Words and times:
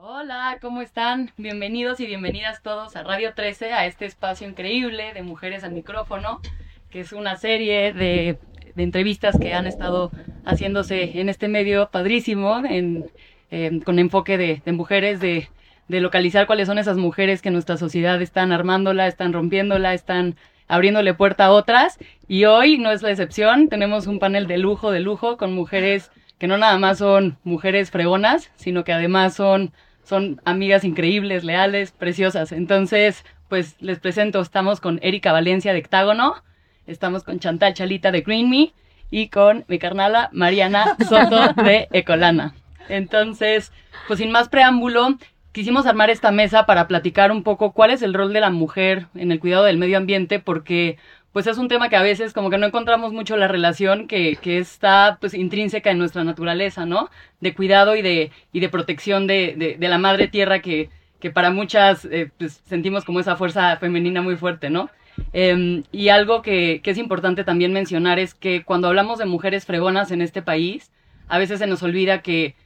Hola, 0.00 0.58
¿cómo 0.60 0.80
están? 0.80 1.32
Bienvenidos 1.36 1.98
y 1.98 2.06
bienvenidas 2.06 2.62
todos 2.62 2.94
a 2.94 3.02
Radio 3.02 3.34
13, 3.34 3.72
a 3.72 3.84
este 3.84 4.06
espacio 4.06 4.48
increíble 4.48 5.12
de 5.12 5.22
Mujeres 5.24 5.64
al 5.64 5.72
Micrófono, 5.72 6.40
que 6.88 7.00
es 7.00 7.12
una 7.12 7.34
serie 7.34 7.92
de, 7.92 8.38
entrevistas 8.76 9.36
que 9.40 9.54
han 9.54 9.66
estado 9.66 10.12
haciéndose 10.44 11.20
en 11.20 11.28
este 11.28 11.48
medio 11.48 11.90
padrísimo, 11.90 12.62
eh, 12.70 13.80
con 13.84 13.98
enfoque 13.98 14.38
de, 14.38 14.62
de 14.64 14.70
mujeres, 14.70 15.18
de, 15.18 15.48
de 15.88 16.00
localizar 16.00 16.46
cuáles 16.46 16.68
son 16.68 16.78
esas 16.78 16.96
mujeres 16.96 17.42
que 17.42 17.48
en 17.48 17.54
nuestra 17.54 17.76
sociedad 17.76 18.22
están 18.22 18.52
armándola, 18.52 19.08
están 19.08 19.32
rompiéndola, 19.32 19.94
están 19.94 20.36
abriéndole 20.68 21.12
puerta 21.12 21.46
a 21.46 21.50
otras. 21.50 21.98
Y 22.28 22.44
hoy 22.44 22.78
no 22.78 22.92
es 22.92 23.02
la 23.02 23.10
excepción, 23.10 23.68
tenemos 23.68 24.06
un 24.06 24.20
panel 24.20 24.46
de 24.46 24.58
lujo, 24.58 24.92
de 24.92 25.00
lujo, 25.00 25.36
con 25.36 25.54
mujeres 25.54 26.12
que 26.38 26.46
no 26.46 26.56
nada 26.56 26.78
más 26.78 26.98
son 26.98 27.36
mujeres 27.42 27.90
fregonas, 27.90 28.52
sino 28.54 28.84
que 28.84 28.92
además 28.92 29.34
son, 29.34 29.72
son 30.08 30.40
amigas 30.46 30.84
increíbles, 30.84 31.44
leales, 31.44 31.92
preciosas. 31.92 32.52
Entonces, 32.52 33.24
pues 33.48 33.76
les 33.80 33.98
presento, 33.98 34.40
estamos 34.40 34.80
con 34.80 34.98
Erika 35.02 35.32
Valencia 35.32 35.72
de 35.72 35.80
Hectágono, 35.80 36.42
estamos 36.86 37.24
con 37.24 37.40
Chantal 37.40 37.74
Chalita 37.74 38.10
de 38.10 38.22
Green 38.22 38.48
Me 38.48 38.72
y 39.10 39.28
con 39.28 39.66
mi 39.68 39.78
carnala 39.78 40.30
Mariana 40.32 40.96
Soto 41.06 41.52
de 41.62 41.88
Ecolana. 41.92 42.54
Entonces, 42.88 43.70
pues 44.06 44.18
sin 44.18 44.30
más 44.30 44.48
preámbulo, 44.48 45.18
quisimos 45.52 45.84
armar 45.84 46.08
esta 46.08 46.30
mesa 46.30 46.64
para 46.64 46.88
platicar 46.88 47.30
un 47.30 47.42
poco 47.42 47.72
cuál 47.72 47.90
es 47.90 48.00
el 48.00 48.14
rol 48.14 48.32
de 48.32 48.40
la 48.40 48.50
mujer 48.50 49.08
en 49.14 49.30
el 49.30 49.40
cuidado 49.40 49.64
del 49.64 49.76
medio 49.76 49.98
ambiente, 49.98 50.38
porque 50.38 50.96
pues 51.38 51.46
es 51.46 51.58
un 51.58 51.68
tema 51.68 51.88
que 51.88 51.94
a 51.94 52.02
veces 52.02 52.32
como 52.32 52.50
que 52.50 52.58
no 52.58 52.66
encontramos 52.66 53.12
mucho 53.12 53.36
la 53.36 53.46
relación 53.46 54.08
que, 54.08 54.34
que 54.42 54.58
está 54.58 55.18
pues 55.20 55.34
intrínseca 55.34 55.92
en 55.92 55.98
nuestra 55.98 56.24
naturaleza, 56.24 56.84
¿no? 56.84 57.10
De 57.38 57.54
cuidado 57.54 57.94
y 57.94 58.02
de, 58.02 58.32
y 58.52 58.58
de 58.58 58.68
protección 58.68 59.28
de, 59.28 59.76
de, 59.78 59.88
la 59.88 59.98
madre 59.98 60.26
tierra 60.26 60.58
que, 60.58 60.90
que 61.20 61.30
para 61.30 61.52
muchas 61.52 62.04
eh, 62.06 62.32
pues, 62.36 62.60
sentimos 62.66 63.04
como 63.04 63.20
esa 63.20 63.36
fuerza 63.36 63.76
femenina 63.76 64.20
muy 64.20 64.34
fuerte, 64.34 64.68
¿no? 64.68 64.90
Eh, 65.32 65.84
y 65.92 66.08
algo 66.08 66.42
que, 66.42 66.80
que 66.82 66.90
es 66.90 66.98
importante 66.98 67.44
también 67.44 67.72
mencionar 67.72 68.18
es 68.18 68.34
que 68.34 68.64
cuando 68.64 68.88
hablamos 68.88 69.20
de 69.20 69.26
mujeres 69.26 69.64
fregonas 69.64 70.10
en 70.10 70.22
este 70.22 70.42
país, 70.42 70.90
a 71.28 71.38
veces 71.38 71.60
se 71.60 71.68
nos 71.68 71.84
olvida 71.84 72.20
que, 72.20 72.56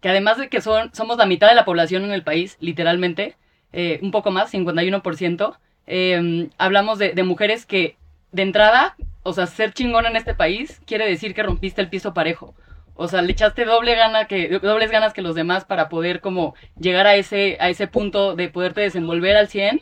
que 0.00 0.10
además 0.10 0.38
de 0.38 0.48
que 0.48 0.60
son, 0.60 0.94
somos 0.94 1.18
la 1.18 1.26
mitad 1.26 1.48
de 1.48 1.56
la 1.56 1.64
población 1.64 2.04
en 2.04 2.12
el 2.12 2.22
país, 2.22 2.56
literalmente, 2.60 3.34
eh, 3.72 3.98
un 4.00 4.12
poco 4.12 4.30
más, 4.30 4.54
51%, 4.54 5.56
eh, 5.88 6.48
hablamos 6.56 7.00
de, 7.00 7.14
de 7.14 7.22
mujeres 7.24 7.66
que 7.66 7.96
de 8.32 8.42
entrada, 8.42 8.96
o 9.22 9.32
sea, 9.32 9.46
ser 9.46 9.72
chingón 9.72 10.06
en 10.06 10.16
este 10.16 10.34
país 10.34 10.80
quiere 10.86 11.06
decir 11.06 11.34
que 11.34 11.42
rompiste 11.42 11.80
el 11.80 11.88
piso 11.88 12.12
parejo. 12.14 12.54
O 12.94 13.08
sea, 13.08 13.22
le 13.22 13.32
echaste 13.32 13.64
doble 13.64 13.94
gana 13.94 14.26
que, 14.26 14.48
dobles 14.58 14.90
ganas 14.90 15.12
que 15.12 15.22
los 15.22 15.34
demás 15.34 15.64
para 15.64 15.88
poder 15.88 16.20
como 16.20 16.54
llegar 16.78 17.06
a 17.06 17.14
ese, 17.14 17.56
a 17.60 17.68
ese 17.68 17.86
punto 17.86 18.34
de 18.36 18.48
poderte 18.48 18.82
desenvolver 18.82 19.36
al 19.36 19.48
100 19.48 19.80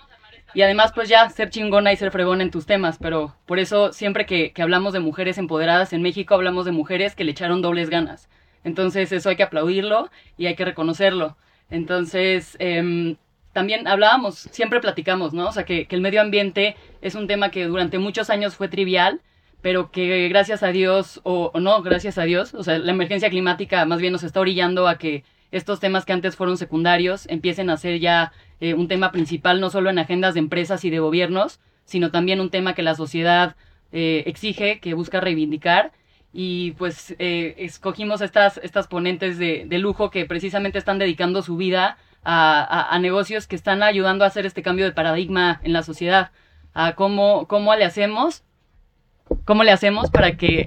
y 0.55 0.63
además 0.63 0.93
pues 0.95 1.09
ya 1.09 1.29
ser 1.31 1.51
chingona 1.51 1.93
y 1.93 1.97
ser 1.97 2.11
fregona 2.11 2.43
en 2.43 2.51
tus 2.51 2.67
temas, 2.67 2.99
pero 3.01 3.35
por 3.47 3.59
eso 3.59 3.93
siempre 3.93 4.27
que, 4.27 4.53
que 4.53 4.63
hablamos 4.63 4.93
de 4.93 5.01
mujeres 5.01 5.39
empoderadas 5.39 5.93
en 5.93 6.03
México 6.03 6.35
hablamos 6.35 6.65
de 6.65 6.73
mujeres 6.73 7.15
que 7.15 7.25
le 7.25 7.33
echaron 7.33 7.63
dobles 7.63 7.91
ganas. 7.91 8.29
Entonces 8.65 9.13
eso 9.13 9.29
hay 9.31 9.37
que 9.37 9.43
aplaudirlo 9.43 10.11
y 10.37 10.47
hay 10.47 10.55
que 10.55 10.65
reconocerlo. 10.65 11.37
Entonces, 11.71 12.57
eh, 12.59 13.17
también 13.53 13.87
hablábamos, 13.89 14.39
siempre 14.39 14.81
platicamos, 14.81 15.33
¿no? 15.33 15.49
O 15.49 15.53
sea, 15.53 15.65
que, 15.65 15.87
el 15.91 16.01
medio 16.01 16.21
ambiente 16.21 16.77
es 17.03 17.15
un 17.15 17.27
tema 17.27 17.51
que 17.51 17.65
durante 17.65 17.99
muchos 17.99 18.31
años 18.31 18.55
fue 18.55 18.69
trivial, 18.69 19.21
pero 19.61 19.91
que 19.91 20.29
gracias 20.29 20.63
a 20.63 20.69
Dios, 20.69 21.21
o, 21.25 21.51
o, 21.53 21.61
no 21.61 21.83
gracias 21.83 22.19
a 22.19 22.23
Dios, 22.25 22.55
o 22.55 22.63
sea, 22.63 22.79
la 22.79 22.93
emergencia 22.93 23.29
climática 23.29 23.85
más 23.85 24.01
bien 24.01 24.13
nos 24.13 24.23
está 24.23 24.41
orillando 24.41 24.89
a 24.89 24.99
que 24.99 25.25
estos 25.51 25.81
temas 25.81 26.05
que 26.05 26.13
antes 26.13 26.37
fueron 26.37 26.57
secundarios 26.57 27.27
empiecen 27.29 27.71
a 27.71 27.77
ser 27.77 27.99
ya 27.99 28.33
eh, 28.61 28.75
un 28.75 28.89
tema 28.89 29.11
principal, 29.11 29.61
no 29.61 29.71
solo 29.71 29.91
en 29.91 29.99
agendas 29.99 30.35
de 30.35 30.41
empresas 30.41 30.85
y 30.85 30.91
de 30.91 31.01
gobiernos, 31.01 31.61
sino 31.85 32.11
también 32.11 32.41
un 32.41 32.51
tema 32.51 32.75
que 32.75 32.83
la 32.83 32.95
sociedad 32.95 33.57
eh, 33.93 34.23
exige, 34.27 34.79
que 34.81 34.95
busca 34.95 35.21
reivindicar. 35.21 35.93
Y 36.33 36.73
pues 36.73 37.17
eh, 37.19 37.57
escogimos 37.59 38.21
estas, 38.21 38.61
estas 38.63 38.87
ponentes 38.87 39.39
de, 39.39 39.65
de 39.67 39.79
lujo 39.79 40.13
que 40.13 40.27
precisamente 40.27 40.79
están 40.79 41.01
dedicando 41.01 41.43
su 41.43 41.57
vida 41.57 41.97
a, 41.97 41.97
a, 42.25 42.99
negocios 43.01 43.47
que 43.47 43.57
están 43.57 43.83
ayudando 43.83 44.25
a 44.25 44.29
hacer 44.29 44.47
este 44.47 44.63
cambio 44.63 44.85
de 44.85 44.93
paradigma 44.93 45.61
en 45.63 45.73
la 45.73 45.83
sociedad. 45.83 46.31
A 46.73 46.95
cómo, 46.95 47.47
cómo 47.49 47.75
le 47.75 47.85
hacemos, 47.85 48.45
cómo 49.45 49.65
le 49.65 49.73
hacemos 49.73 50.11
para 50.11 50.37
que... 50.37 50.67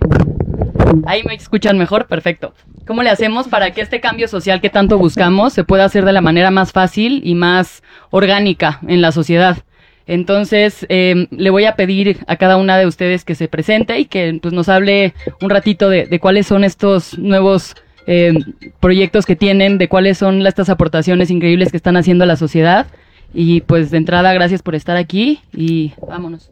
Ahí 1.05 1.23
me 1.23 1.33
escuchan 1.33 1.77
mejor, 1.77 2.07
perfecto. 2.07 2.53
¿Cómo 2.85 3.01
le 3.01 3.09
hacemos 3.09 3.47
para 3.47 3.71
que 3.71 3.81
este 3.81 3.99
cambio 3.99 4.27
social 4.27 4.61
que 4.61 4.69
tanto 4.69 4.97
buscamos 4.97 5.53
se 5.53 5.63
pueda 5.63 5.85
hacer 5.85 6.05
de 6.05 6.11
la 6.11 6.21
manera 6.21 6.51
más 6.51 6.71
fácil 6.71 7.21
y 7.23 7.35
más 7.35 7.81
orgánica 8.11 8.79
en 8.87 9.01
la 9.01 9.11
sociedad? 9.11 9.57
Entonces, 10.05 10.85
eh, 10.89 11.27
le 11.31 11.49
voy 11.49 11.65
a 11.65 11.75
pedir 11.75 12.19
a 12.27 12.35
cada 12.35 12.57
una 12.57 12.77
de 12.77 12.85
ustedes 12.85 13.23
que 13.23 13.35
se 13.35 13.47
presente 13.47 13.97
y 13.99 14.05
que 14.05 14.37
pues, 14.41 14.53
nos 14.53 14.67
hable 14.69 15.13
un 15.41 15.49
ratito 15.49 15.89
de 15.89 16.19
cuáles 16.19 16.45
son 16.45 16.63
estos 16.63 17.17
nuevos 17.17 17.75
eh, 18.07 18.33
proyectos 18.79 19.25
que 19.25 19.35
tienen, 19.35 19.77
de 19.77 19.87
cuáles 19.87 20.17
son 20.17 20.45
estas 20.45 20.69
aportaciones 20.69 21.29
increíbles 21.29 21.71
que 21.71 21.77
están 21.77 21.97
haciendo 21.97 22.23
a 22.23 22.27
la 22.27 22.35
sociedad. 22.35 22.87
Y 23.33 23.61
pues 23.61 23.91
de 23.91 23.97
entrada, 23.97 24.33
gracias 24.33 24.61
por 24.61 24.75
estar 24.75 24.95
aquí 24.95 25.39
y 25.53 25.93
vámonos. 26.07 26.51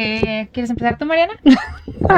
Eh, 0.00 0.48
¿Quieres 0.52 0.70
empezar 0.70 0.96
tú, 0.96 1.06
Mariana? 1.06 1.34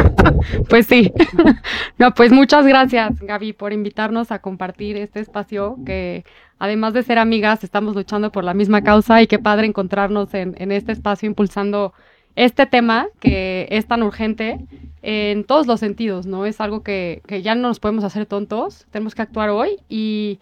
pues 0.68 0.86
sí. 0.86 1.12
no, 1.98 2.12
pues 2.12 2.30
muchas 2.30 2.66
gracias, 2.66 3.18
Gaby, 3.20 3.54
por 3.54 3.72
invitarnos 3.72 4.30
a 4.32 4.40
compartir 4.40 4.96
este 4.96 5.20
espacio 5.20 5.78
que, 5.86 6.24
además 6.58 6.92
de 6.92 7.02
ser 7.02 7.18
amigas, 7.18 7.64
estamos 7.64 7.94
luchando 7.94 8.30
por 8.32 8.44
la 8.44 8.52
misma 8.52 8.82
causa 8.82 9.22
y 9.22 9.26
qué 9.26 9.38
padre 9.38 9.66
encontrarnos 9.66 10.34
en, 10.34 10.54
en 10.58 10.72
este 10.72 10.92
espacio 10.92 11.26
impulsando 11.26 11.94
este 12.36 12.66
tema 12.66 13.08
que 13.18 13.66
es 13.70 13.86
tan 13.86 14.02
urgente 14.02 14.58
en 15.02 15.44
todos 15.44 15.66
los 15.66 15.80
sentidos, 15.80 16.26
¿no? 16.26 16.46
Es 16.46 16.60
algo 16.60 16.82
que, 16.82 17.22
que 17.26 17.42
ya 17.42 17.54
no 17.54 17.68
nos 17.68 17.80
podemos 17.80 18.04
hacer 18.04 18.26
tontos, 18.26 18.86
tenemos 18.90 19.14
que 19.14 19.22
actuar 19.22 19.50
hoy 19.50 19.78
y, 19.88 20.40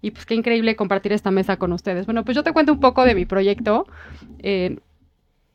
y, 0.00 0.10
pues 0.12 0.26
qué 0.26 0.34
increíble 0.34 0.76
compartir 0.76 1.12
esta 1.12 1.30
mesa 1.30 1.56
con 1.56 1.72
ustedes. 1.72 2.06
Bueno, 2.06 2.24
pues 2.24 2.34
yo 2.34 2.42
te 2.42 2.52
cuento 2.52 2.72
un 2.72 2.80
poco 2.80 3.04
de 3.04 3.14
mi 3.14 3.26
proyecto. 3.26 3.86
Eh, 4.38 4.78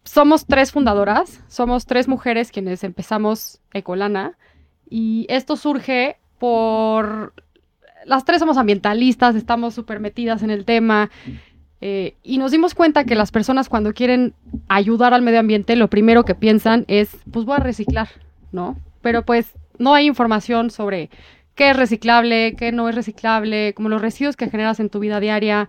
somos 0.03 0.45
tres 0.45 0.71
fundadoras, 0.71 1.41
somos 1.47 1.85
tres 1.85 2.07
mujeres 2.07 2.51
quienes 2.51 2.83
empezamos 2.83 3.61
Ecolana 3.73 4.37
y 4.89 5.25
esto 5.29 5.55
surge 5.55 6.17
por... 6.39 7.33
Las 8.05 8.25
tres 8.25 8.39
somos 8.39 8.57
ambientalistas, 8.57 9.33
estamos 9.35 9.73
súper 9.73 10.01
metidas 10.01 10.43
en 10.43 10.51
el 10.51 10.65
tema. 10.65 11.09
Eh, 11.79 12.15
y 12.21 12.37
nos 12.37 12.51
dimos 12.51 12.75
cuenta 12.75 13.05
que 13.05 13.15
las 13.15 13.31
personas 13.31 13.69
cuando 13.69 13.93
quieren 13.93 14.33
ayudar 14.67 15.13
al 15.13 15.21
medio 15.21 15.39
ambiente, 15.39 15.75
lo 15.77 15.89
primero 15.89 16.25
que 16.25 16.35
piensan 16.35 16.83
es, 16.87 17.17
pues 17.31 17.45
voy 17.45 17.55
a 17.55 17.59
reciclar, 17.59 18.09
¿no? 18.53 18.77
Pero 19.01 19.23
pues 19.23 19.53
no 19.77 19.93
hay 19.93 20.05
información 20.05 20.69
sobre 20.69 21.09
qué 21.55 21.71
es 21.71 21.77
reciclable, 21.77 22.55
qué 22.55 22.71
no 22.71 22.89
es 22.89 22.95
reciclable, 22.95 23.73
como 23.73 23.89
los 23.89 24.01
residuos 24.01 24.35
que 24.35 24.49
generas 24.49 24.79
en 24.79 24.89
tu 24.89 24.99
vida 24.99 25.19
diaria, 25.19 25.67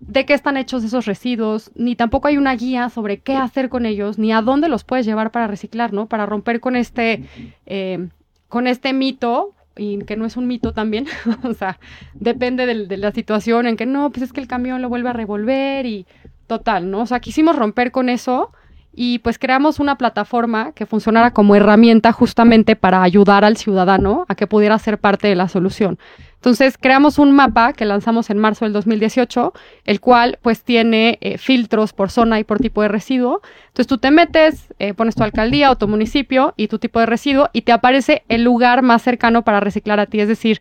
de 0.00 0.24
qué 0.24 0.32
están 0.32 0.56
hechos 0.56 0.82
esos 0.82 1.04
residuos, 1.04 1.70
ni 1.74 1.94
tampoco 1.94 2.28
hay 2.28 2.38
una 2.38 2.54
guía 2.54 2.88
sobre 2.88 3.18
qué 3.18 3.36
hacer 3.36 3.68
con 3.68 3.84
ellos, 3.84 4.18
ni 4.18 4.32
a 4.32 4.40
dónde 4.40 4.68
los 4.68 4.84
puedes 4.84 5.04
llevar 5.04 5.30
para 5.30 5.46
reciclar, 5.46 5.92
¿no? 5.92 6.06
Para 6.06 6.24
romper 6.24 6.60
con 6.60 6.74
este, 6.74 7.24
eh, 7.66 8.08
con 8.48 8.66
este 8.66 8.92
mito 8.94 9.54
y 9.76 9.98
que 10.04 10.16
no 10.16 10.24
es 10.24 10.36
un 10.36 10.46
mito 10.46 10.72
también, 10.72 11.06
o 11.44 11.52
sea, 11.52 11.78
depende 12.14 12.66
de, 12.66 12.86
de, 12.86 12.96
la 12.96 13.12
situación 13.12 13.66
en 13.66 13.76
que 13.76 13.86
no, 13.86 14.10
pues 14.10 14.22
es 14.22 14.32
que 14.32 14.40
el 14.40 14.48
camión 14.48 14.80
lo 14.80 14.88
vuelve 14.88 15.10
a 15.10 15.12
revolver 15.12 15.84
y 15.84 16.06
total, 16.46 16.90
¿no? 16.90 17.02
O 17.02 17.06
sea, 17.06 17.20
quisimos 17.20 17.56
romper 17.56 17.92
con 17.92 18.08
eso 18.08 18.52
y 18.92 19.20
pues 19.20 19.38
creamos 19.38 19.78
una 19.78 19.96
plataforma 19.96 20.72
que 20.72 20.86
funcionara 20.86 21.32
como 21.32 21.54
herramienta 21.54 22.12
justamente 22.12 22.76
para 22.76 23.02
ayudar 23.02 23.44
al 23.44 23.56
ciudadano 23.56 24.24
a 24.28 24.34
que 24.34 24.46
pudiera 24.46 24.78
ser 24.78 24.98
parte 24.98 25.28
de 25.28 25.36
la 25.36 25.48
solución. 25.48 25.98
Entonces 26.34 26.78
creamos 26.78 27.18
un 27.18 27.32
mapa 27.32 27.74
que 27.74 27.84
lanzamos 27.84 28.30
en 28.30 28.38
marzo 28.38 28.64
del 28.64 28.72
2018, 28.72 29.52
el 29.84 30.00
cual 30.00 30.38
pues 30.40 30.64
tiene 30.64 31.18
eh, 31.20 31.36
filtros 31.36 31.92
por 31.92 32.10
zona 32.10 32.40
y 32.40 32.44
por 32.44 32.58
tipo 32.58 32.80
de 32.80 32.88
residuo. 32.88 33.42
Entonces 33.68 33.86
tú 33.86 33.98
te 33.98 34.10
metes, 34.10 34.66
eh, 34.78 34.94
pones 34.94 35.14
tu 35.14 35.22
alcaldía 35.22 35.70
o 35.70 35.76
tu 35.76 35.86
municipio 35.86 36.54
y 36.56 36.68
tu 36.68 36.78
tipo 36.78 36.98
de 36.98 37.06
residuo 37.06 37.50
y 37.52 37.62
te 37.62 37.72
aparece 37.72 38.24
el 38.28 38.42
lugar 38.42 38.82
más 38.82 39.02
cercano 39.02 39.42
para 39.42 39.60
reciclar 39.60 40.00
a 40.00 40.06
ti, 40.06 40.20
es 40.20 40.28
decir, 40.28 40.60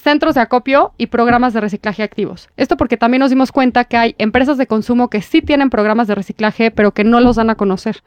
centros 0.00 0.34
de 0.34 0.40
acopio 0.40 0.92
y 0.98 1.06
programas 1.06 1.52
de 1.52 1.60
reciclaje 1.60 2.02
activos. 2.02 2.48
Esto 2.56 2.76
porque 2.76 2.96
también 2.96 3.20
nos 3.20 3.30
dimos 3.30 3.52
cuenta 3.52 3.84
que 3.84 3.96
hay 3.96 4.14
empresas 4.18 4.58
de 4.58 4.66
consumo 4.66 5.08
que 5.08 5.22
sí 5.22 5.42
tienen 5.42 5.70
programas 5.70 6.08
de 6.08 6.14
reciclaje, 6.14 6.70
pero 6.70 6.92
que 6.92 7.04
no 7.04 7.20
los 7.20 7.36
dan 7.36 7.50
a 7.50 7.54
conocer. 7.54 8.02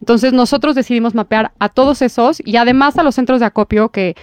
Entonces 0.00 0.32
nosotros 0.32 0.74
decidimos 0.74 1.14
mapear 1.14 1.52
a 1.58 1.68
todos 1.68 2.02
esos 2.02 2.42
y 2.44 2.56
además 2.56 2.98
a 2.98 3.02
los 3.02 3.14
centros 3.14 3.40
de 3.40 3.46
acopio 3.46 3.90
que 3.90 4.14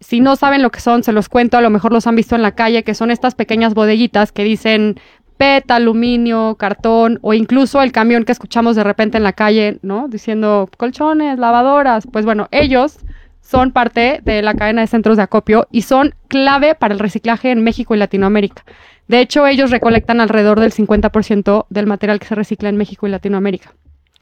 si 0.00 0.20
no 0.20 0.36
saben 0.36 0.62
lo 0.62 0.70
que 0.70 0.80
son, 0.80 1.02
se 1.02 1.12
los 1.12 1.28
cuento, 1.28 1.56
a 1.56 1.60
lo 1.60 1.70
mejor 1.70 1.92
los 1.92 2.06
han 2.06 2.16
visto 2.16 2.34
en 2.34 2.42
la 2.42 2.54
calle, 2.54 2.82
que 2.82 2.94
son 2.94 3.10
estas 3.10 3.34
pequeñas 3.34 3.74
bodeguitas 3.74 4.30
que 4.30 4.44
dicen 4.44 5.00
PET, 5.38 5.70
aluminio, 5.70 6.56
cartón 6.56 7.18
o 7.22 7.34
incluso 7.34 7.82
el 7.82 7.92
camión 7.92 8.24
que 8.24 8.32
escuchamos 8.32 8.76
de 8.76 8.84
repente 8.84 9.16
en 9.16 9.22
la 9.22 9.32
calle, 9.32 9.78
¿no? 9.82 10.08
Diciendo 10.08 10.68
colchones, 10.76 11.38
lavadoras. 11.38 12.06
Pues 12.10 12.24
bueno, 12.24 12.48
ellos 12.50 12.98
son 13.48 13.70
parte 13.70 14.20
de 14.24 14.42
la 14.42 14.54
cadena 14.54 14.80
de 14.80 14.88
centros 14.88 15.16
de 15.16 15.22
acopio 15.22 15.68
y 15.70 15.82
son 15.82 16.14
clave 16.28 16.74
para 16.74 16.94
el 16.94 17.00
reciclaje 17.00 17.52
en 17.52 17.62
México 17.62 17.94
y 17.94 17.98
Latinoamérica. 17.98 18.64
De 19.06 19.20
hecho, 19.20 19.46
ellos 19.46 19.70
recolectan 19.70 20.20
alrededor 20.20 20.58
del 20.58 20.72
50% 20.72 21.66
del 21.70 21.86
material 21.86 22.18
que 22.18 22.26
se 22.26 22.34
recicla 22.34 22.68
en 22.68 22.76
México 22.76 23.06
y 23.06 23.10
Latinoamérica. 23.10 23.74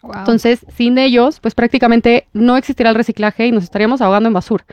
Wow. 0.05 0.19
Entonces, 0.19 0.67
sin 0.77 0.99
ellos, 0.99 1.41
pues 1.41 1.55
prácticamente 1.55 2.27
no 2.35 2.57
existirá 2.57 2.91
el 2.91 2.97
reciclaje 2.97 3.47
y 3.47 3.53
nos 3.53 3.65
estaríamos 3.65 4.03
ahogando 4.03 4.29
en 4.29 4.35
basura. 4.35 4.65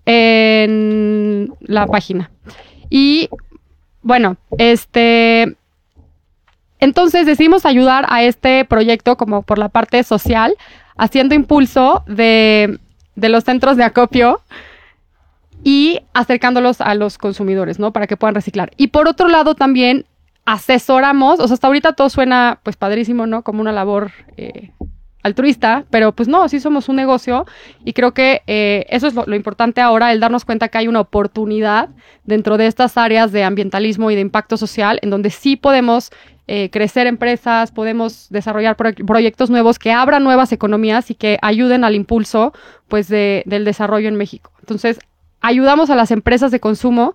en 0.06 1.52
la 1.60 1.86
página. 1.86 2.30
Y 2.88 3.28
bueno, 4.00 4.38
este. 4.56 5.57
Entonces 6.80 7.26
decidimos 7.26 7.66
ayudar 7.66 8.06
a 8.08 8.22
este 8.22 8.64
proyecto 8.64 9.16
como 9.16 9.42
por 9.42 9.58
la 9.58 9.68
parte 9.68 10.02
social, 10.04 10.54
haciendo 10.96 11.34
impulso 11.34 12.04
de, 12.06 12.78
los 13.16 13.44
centros 13.44 13.76
de 13.76 13.84
acopio 13.84 14.40
y 15.64 16.00
acercándolos 16.14 16.80
a 16.80 16.94
los 16.94 17.18
consumidores, 17.18 17.78
¿no? 17.78 17.92
Para 17.92 18.06
que 18.06 18.16
puedan 18.16 18.34
reciclar. 18.34 18.70
Y 18.76 18.88
por 18.88 19.08
otro 19.08 19.28
lado 19.28 19.54
también 19.54 20.06
asesoramos, 20.44 21.40
o 21.40 21.46
sea, 21.46 21.54
hasta 21.54 21.66
ahorita 21.66 21.92
todo 21.92 22.08
suena 22.08 22.60
pues 22.62 22.76
padrísimo, 22.76 23.26
¿no? 23.26 23.42
Como 23.42 23.60
una 23.60 23.72
labor 23.72 24.12
eh, 24.36 24.70
altruista, 25.22 25.84
pero 25.90 26.12
pues 26.12 26.28
no, 26.28 26.48
sí 26.48 26.60
somos 26.60 26.88
un 26.88 26.96
negocio 26.96 27.44
y 27.84 27.92
creo 27.92 28.14
que 28.14 28.42
eh, 28.46 28.86
eso 28.88 29.06
es 29.06 29.14
lo, 29.14 29.24
lo, 29.26 29.36
importante 29.36 29.80
ahora, 29.80 30.12
el 30.12 30.20
darnos 30.20 30.44
cuenta 30.44 30.68
que 30.68 30.78
hay 30.78 30.88
una 30.88 31.00
oportunidad 31.00 31.88
dentro 32.24 32.56
de 32.56 32.66
estas 32.66 32.96
áreas 32.96 33.32
de 33.32 33.44
ambientalismo 33.44 34.10
y 34.10 34.14
de 34.14 34.20
impacto 34.20 34.56
social 34.56 34.98
en 35.02 35.10
donde 35.10 35.30
sí 35.30 35.56
podemos 35.56 36.10
eh, 36.50 36.70
crecer 36.70 37.06
empresas, 37.06 37.70
podemos 37.72 38.28
desarrollar 38.30 38.74
pro 38.74 38.94
proyectos 39.06 39.50
nuevos 39.50 39.78
que 39.78 39.92
abran 39.92 40.24
nuevas 40.24 40.50
economías 40.50 41.10
y 41.10 41.14
que 41.14 41.38
ayuden 41.42 41.84
al 41.84 41.94
impulso 41.94 42.54
pues 42.88 43.06
de, 43.08 43.42
del 43.44 43.66
desarrollo 43.66 44.08
en 44.08 44.16
México. 44.16 44.50
Entonces, 44.60 44.98
ayudamos 45.42 45.90
a 45.90 45.94
las 45.94 46.10
empresas 46.10 46.50
de 46.50 46.58
consumo 46.58 47.12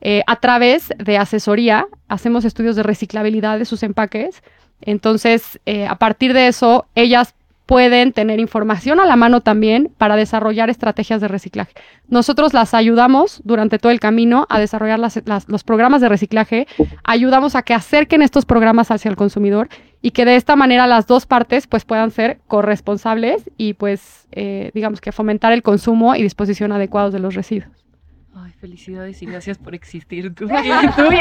eh, 0.00 0.22
a 0.26 0.36
través 0.36 0.94
de 0.96 1.18
asesoría, 1.18 1.88
hacemos 2.08 2.46
estudios 2.46 2.74
de 2.74 2.82
reciclabilidad 2.82 3.58
de 3.58 3.66
sus 3.66 3.82
empaques. 3.82 4.42
Entonces, 4.80 5.60
eh, 5.66 5.86
a 5.86 5.96
partir 5.96 6.32
de 6.32 6.46
eso, 6.46 6.86
ellas 6.94 7.34
pueden 7.70 8.12
tener 8.12 8.40
información 8.40 8.98
a 8.98 9.06
la 9.06 9.14
mano 9.14 9.42
también 9.42 9.92
para 9.96 10.16
desarrollar 10.16 10.70
estrategias 10.70 11.20
de 11.20 11.28
reciclaje. 11.28 11.72
Nosotros 12.08 12.52
las 12.52 12.74
ayudamos 12.74 13.40
durante 13.44 13.78
todo 13.78 13.92
el 13.92 14.00
camino 14.00 14.44
a 14.50 14.58
desarrollar 14.58 14.98
las, 14.98 15.22
las, 15.24 15.48
los 15.48 15.62
programas 15.62 16.00
de 16.00 16.08
reciclaje, 16.08 16.66
ayudamos 17.04 17.54
a 17.54 17.62
que 17.62 17.72
acerquen 17.72 18.22
estos 18.22 18.44
programas 18.44 18.90
hacia 18.90 19.08
el 19.08 19.14
consumidor 19.14 19.68
y 20.02 20.10
que 20.10 20.24
de 20.24 20.34
esta 20.34 20.56
manera 20.56 20.88
las 20.88 21.06
dos 21.06 21.26
partes 21.26 21.68
pues 21.68 21.84
puedan 21.84 22.10
ser 22.10 22.40
corresponsables 22.48 23.48
y 23.56 23.74
pues 23.74 24.26
eh, 24.32 24.72
digamos 24.74 25.00
que 25.00 25.12
fomentar 25.12 25.52
el 25.52 25.62
consumo 25.62 26.16
y 26.16 26.24
disposición 26.24 26.72
adecuados 26.72 27.12
de 27.12 27.20
los 27.20 27.36
residuos. 27.36 27.70
Ay, 28.34 28.50
felicidades 28.60 29.22
y 29.22 29.26
gracias 29.26 29.58
por 29.58 29.76
existir 29.76 30.34
tú, 30.34 30.48
tú 30.48 30.54
y. 31.12 31.18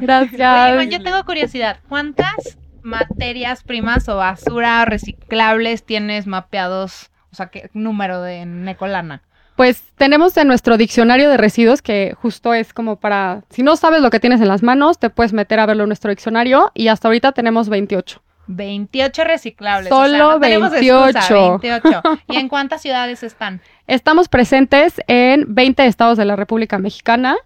Gracias. 0.00 0.76
Oye, 0.76 0.88
yo 0.90 1.02
tengo 1.02 1.24
curiosidad, 1.24 1.78
¿cuántas 1.88 2.58
materias 2.82 3.62
primas 3.62 4.08
o 4.08 4.16
basura 4.16 4.84
reciclables 4.84 5.84
tienes 5.84 6.26
mapeados? 6.26 7.10
O 7.32 7.36
sea, 7.36 7.46
¿qué 7.46 7.70
número 7.72 8.22
de 8.22 8.46
Necolana? 8.46 9.22
Pues 9.56 9.82
tenemos 9.96 10.36
en 10.36 10.48
nuestro 10.48 10.76
diccionario 10.76 11.28
de 11.28 11.36
residuos, 11.36 11.82
que 11.82 12.14
justo 12.20 12.54
es 12.54 12.72
como 12.72 12.96
para, 12.96 13.42
si 13.50 13.62
no 13.62 13.76
sabes 13.76 14.00
lo 14.00 14.10
que 14.10 14.18
tienes 14.18 14.40
en 14.40 14.48
las 14.48 14.62
manos, 14.62 14.98
te 14.98 15.10
puedes 15.10 15.32
meter 15.32 15.60
a 15.60 15.66
verlo 15.66 15.84
en 15.84 15.90
nuestro 15.90 16.10
diccionario 16.10 16.72
y 16.74 16.88
hasta 16.88 17.08
ahorita 17.08 17.32
tenemos 17.32 17.68
28. 17.68 18.22
28 18.46 19.24
reciclables. 19.24 19.88
Solo 19.88 20.04
o 20.04 20.08
sea, 20.08 20.18
no 20.18 20.38
28. 20.38 21.18
Excusa, 21.18 21.58
28. 21.60 22.02
¿Y 22.28 22.36
en 22.36 22.48
cuántas 22.48 22.82
ciudades 22.82 23.22
están? 23.22 23.60
Estamos 23.86 24.28
presentes 24.28 25.00
en 25.06 25.54
20 25.54 25.86
estados 25.86 26.18
de 26.18 26.24
la 26.24 26.36
República 26.36 26.78
Mexicana. 26.78 27.36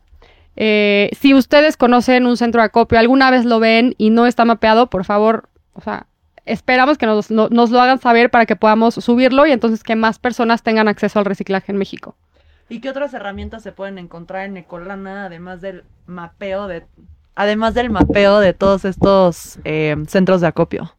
Eh, 0.56 1.10
si 1.18 1.34
ustedes 1.34 1.76
conocen 1.76 2.26
un 2.26 2.36
centro 2.36 2.62
de 2.62 2.66
acopio, 2.66 2.98
alguna 2.98 3.30
vez 3.30 3.44
lo 3.44 3.60
ven 3.60 3.94
y 3.98 4.10
no 4.10 4.26
está 4.26 4.44
mapeado, 4.44 4.88
por 4.88 5.04
favor, 5.04 5.48
o 5.74 5.82
sea, 5.82 6.06
esperamos 6.46 6.96
que 6.96 7.06
nos, 7.06 7.30
no, 7.30 7.48
nos, 7.50 7.70
lo 7.70 7.80
hagan 7.80 8.00
saber 8.00 8.30
para 8.30 8.46
que 8.46 8.56
podamos 8.56 8.94
subirlo 8.94 9.46
y 9.46 9.52
entonces 9.52 9.82
que 9.82 9.96
más 9.96 10.18
personas 10.18 10.62
tengan 10.62 10.88
acceso 10.88 11.18
al 11.18 11.26
reciclaje 11.26 11.72
en 11.72 11.78
México. 11.78 12.16
¿Y 12.68 12.80
qué 12.80 12.90
otras 12.90 13.12
herramientas 13.14 13.62
se 13.62 13.72
pueden 13.72 13.98
encontrar 13.98 14.46
en 14.46 14.56
Ecolana 14.56 15.26
además 15.26 15.60
del 15.60 15.84
mapeo 16.06 16.66
de 16.66 16.84
además 17.34 17.74
del 17.74 17.90
mapeo 17.90 18.40
de 18.40 18.54
todos 18.54 18.84
estos 18.84 19.58
eh, 19.64 19.94
centros 20.08 20.40
de 20.40 20.46
acopio? 20.46 20.96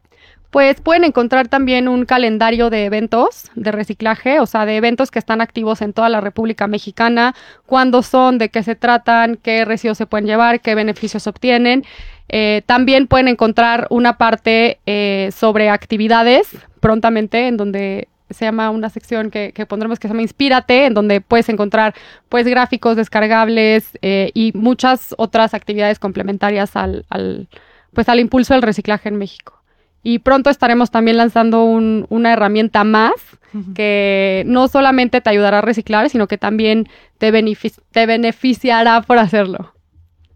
Pues 0.50 0.80
pueden 0.80 1.04
encontrar 1.04 1.48
también 1.48 1.88
un 1.88 2.06
calendario 2.06 2.70
de 2.70 2.86
eventos 2.86 3.50
de 3.54 3.70
reciclaje, 3.70 4.40
o 4.40 4.46
sea, 4.46 4.64
de 4.64 4.76
eventos 4.76 5.10
que 5.10 5.18
están 5.18 5.42
activos 5.42 5.82
en 5.82 5.92
toda 5.92 6.08
la 6.08 6.22
República 6.22 6.66
Mexicana, 6.66 7.34
cuándo 7.66 8.02
son, 8.02 8.38
de 8.38 8.48
qué 8.48 8.62
se 8.62 8.74
tratan, 8.74 9.36
qué 9.36 9.66
residuos 9.66 9.98
se 9.98 10.06
pueden 10.06 10.26
llevar, 10.26 10.60
qué 10.60 10.74
beneficios 10.74 11.26
obtienen. 11.26 11.84
Eh, 12.30 12.62
también 12.64 13.08
pueden 13.08 13.28
encontrar 13.28 13.86
una 13.90 14.16
parte 14.16 14.80
eh, 14.86 15.30
sobre 15.34 15.68
actividades 15.68 16.48
prontamente 16.80 17.46
en 17.46 17.56
donde 17.56 18.08
se 18.30 18.44
llama 18.44 18.70
una 18.70 18.90
sección 18.90 19.30
que, 19.30 19.52
que, 19.52 19.66
pondremos 19.66 19.98
que 19.98 20.08
se 20.08 20.12
llama 20.12 20.22
Inspírate, 20.22 20.86
en 20.86 20.94
donde 20.94 21.20
puedes 21.20 21.48
encontrar 21.48 21.94
pues 22.28 22.46
gráficos 22.46 22.96
descargables 22.96 23.98
eh, 24.02 24.30
y 24.34 24.52
muchas 24.54 25.14
otras 25.18 25.54
actividades 25.54 25.98
complementarias 25.98 26.76
al, 26.76 27.04
al, 27.08 27.48
pues, 27.92 28.08
al 28.08 28.20
impulso 28.20 28.54
del 28.54 28.62
reciclaje 28.62 29.08
en 29.08 29.16
México. 29.16 29.57
Y 30.02 30.20
pronto 30.20 30.48
estaremos 30.50 30.90
también 30.90 31.16
lanzando 31.16 31.64
un, 31.64 32.06
una 32.08 32.32
herramienta 32.32 32.84
más 32.84 33.12
uh 33.52 33.58
-huh. 33.58 33.74
que 33.74 34.44
no 34.46 34.68
solamente 34.68 35.20
te 35.20 35.30
ayudará 35.30 35.58
a 35.58 35.62
reciclar, 35.62 36.08
sino 36.08 36.28
que 36.28 36.38
también 36.38 36.88
te, 37.18 37.30
benefic 37.30 37.74
te 37.90 38.06
beneficiará 38.06 39.02
por 39.02 39.18
hacerlo. 39.18 39.74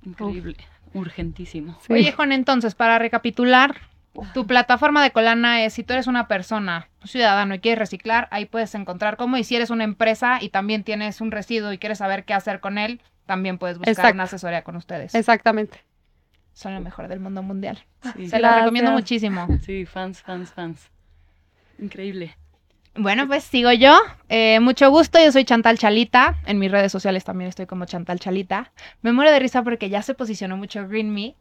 Increíble, 0.04 0.56
Uf. 0.92 0.96
urgentísimo. 1.02 1.78
Sí. 1.86 1.92
Oye, 1.92 2.12
Juan, 2.12 2.32
entonces, 2.32 2.74
para 2.74 2.98
recapitular, 2.98 3.76
tu 4.34 4.46
plataforma 4.46 5.02
de 5.02 5.10
Colana 5.10 5.64
es 5.64 5.72
si 5.72 5.84
tú 5.84 5.94
eres 5.94 6.06
una 6.06 6.28
persona, 6.28 6.88
un 7.00 7.08
ciudadano 7.08 7.54
y 7.54 7.60
quieres 7.60 7.78
reciclar, 7.78 8.28
ahí 8.30 8.44
puedes 8.44 8.74
encontrar 8.74 9.16
cómo. 9.16 9.36
Y 9.38 9.44
si 9.44 9.56
eres 9.56 9.70
una 9.70 9.84
empresa 9.84 10.38
y 10.40 10.50
también 10.50 10.84
tienes 10.84 11.20
un 11.20 11.30
residuo 11.30 11.72
y 11.72 11.78
quieres 11.78 11.98
saber 11.98 12.24
qué 12.24 12.34
hacer 12.34 12.60
con 12.60 12.76
él, 12.78 13.00
también 13.26 13.56
puedes 13.58 13.78
buscar 13.78 13.92
Exacto. 13.92 14.14
una 14.14 14.24
asesoría 14.24 14.62
con 14.62 14.76
ustedes. 14.76 15.14
Exactamente. 15.14 15.78
Son 16.52 16.74
lo 16.74 16.80
mejor 16.80 17.08
del 17.08 17.20
mundo 17.20 17.42
mundial. 17.42 17.78
Sí. 18.14 18.26
Se 18.28 18.38
la 18.38 18.60
recomiendo 18.60 18.92
muchísimo. 18.92 19.46
Sí, 19.64 19.86
fans, 19.86 20.22
fans, 20.22 20.52
fans. 20.52 20.90
Increíble. 21.78 22.36
Bueno, 22.94 23.26
pues 23.26 23.44
sigo 23.44 23.72
yo. 23.72 23.98
Eh, 24.28 24.60
mucho 24.60 24.90
gusto, 24.90 25.18
yo 25.18 25.32
soy 25.32 25.44
Chantal 25.44 25.78
Chalita. 25.78 26.36
En 26.46 26.58
mis 26.58 26.70
redes 26.70 26.92
sociales 26.92 27.24
también 27.24 27.48
estoy 27.48 27.66
como 27.66 27.86
Chantal 27.86 28.20
Chalita. 28.20 28.70
Me 29.00 29.12
muero 29.12 29.30
de 29.30 29.38
risa 29.38 29.62
porque 29.62 29.88
ya 29.88 30.02
se 30.02 30.14
posicionó 30.14 30.56
mucho 30.58 30.86
Green 30.86 31.12
Me. 31.14 31.34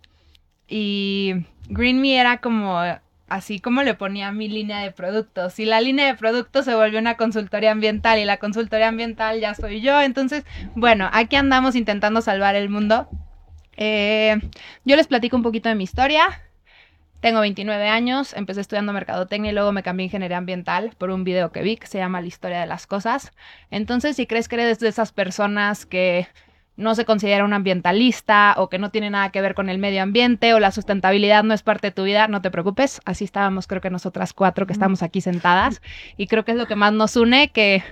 Y 0.67 1.45
Green 1.67 1.99
Me 2.01 2.17
era 2.17 2.37
como 2.37 2.79
así 3.27 3.61
como 3.61 3.81
le 3.81 3.95
ponía 3.95 4.31
mi 4.31 4.47
línea 4.47 4.79
de 4.79 4.91
productos. 4.91 5.59
Y 5.59 5.65
la 5.65 5.81
línea 5.81 6.05
de 6.05 6.15
productos 6.15 6.65
se 6.65 6.75
volvió 6.75 6.99
una 6.99 7.17
consultoría 7.17 7.71
ambiental 7.71 8.19
y 8.19 8.25
la 8.25 8.37
consultoría 8.37 8.87
ambiental 8.87 9.39
ya 9.41 9.53
soy 9.53 9.81
yo. 9.81 9.99
Entonces, 10.01 10.45
bueno, 10.75 11.09
aquí 11.11 11.35
andamos 11.35 11.75
intentando 11.75 12.21
salvar 12.21 12.55
el 12.55 12.69
mundo. 12.69 13.09
Eh, 13.83 14.39
yo 14.85 14.95
les 14.95 15.07
platico 15.07 15.35
un 15.35 15.41
poquito 15.41 15.67
de 15.67 15.73
mi 15.73 15.85
historia. 15.85 16.43
Tengo 17.19 17.39
29 17.39 17.89
años, 17.89 18.33
empecé 18.33 18.61
estudiando 18.61 18.93
mercadotecnia 18.93 19.49
y 19.49 19.55
luego 19.55 19.71
me 19.71 19.81
cambié 19.81 20.03
a 20.03 20.05
ingeniería 20.05 20.37
ambiental 20.37 20.91
por 20.99 21.09
un 21.09 21.23
video 21.23 21.51
que 21.51 21.63
vi 21.63 21.77
que 21.77 21.87
se 21.87 21.97
llama 21.97 22.21
La 22.21 22.27
historia 22.27 22.59
de 22.59 22.67
las 22.67 22.85
cosas. 22.85 23.31
Entonces, 23.71 24.17
si 24.17 24.27
crees 24.27 24.47
que 24.47 24.55
eres 24.57 24.77
de 24.77 24.87
esas 24.87 25.11
personas 25.11 25.87
que 25.87 26.27
no 26.77 26.93
se 26.93 27.05
considera 27.05 27.43
un 27.43 27.53
ambientalista 27.53 28.53
o 28.57 28.69
que 28.69 28.77
no 28.77 28.91
tiene 28.91 29.09
nada 29.09 29.31
que 29.31 29.41
ver 29.41 29.55
con 29.55 29.67
el 29.67 29.79
medio 29.79 30.03
ambiente 30.03 30.53
o 30.53 30.59
la 30.59 30.71
sustentabilidad 30.71 31.43
no 31.43 31.55
es 31.55 31.63
parte 31.63 31.87
de 31.87 31.91
tu 31.91 32.03
vida, 32.03 32.27
no 32.27 32.43
te 32.43 32.51
preocupes. 32.51 33.01
Así 33.05 33.23
estábamos, 33.23 33.65
creo 33.65 33.81
que 33.81 33.89
nosotras 33.89 34.33
cuatro 34.33 34.67
que 34.67 34.73
estamos 34.73 35.01
aquí 35.01 35.21
sentadas 35.21 35.81
y 36.17 36.27
creo 36.27 36.45
que 36.45 36.51
es 36.51 36.57
lo 36.57 36.67
que 36.67 36.75
más 36.75 36.93
nos 36.93 37.15
une, 37.15 37.49
que 37.49 37.83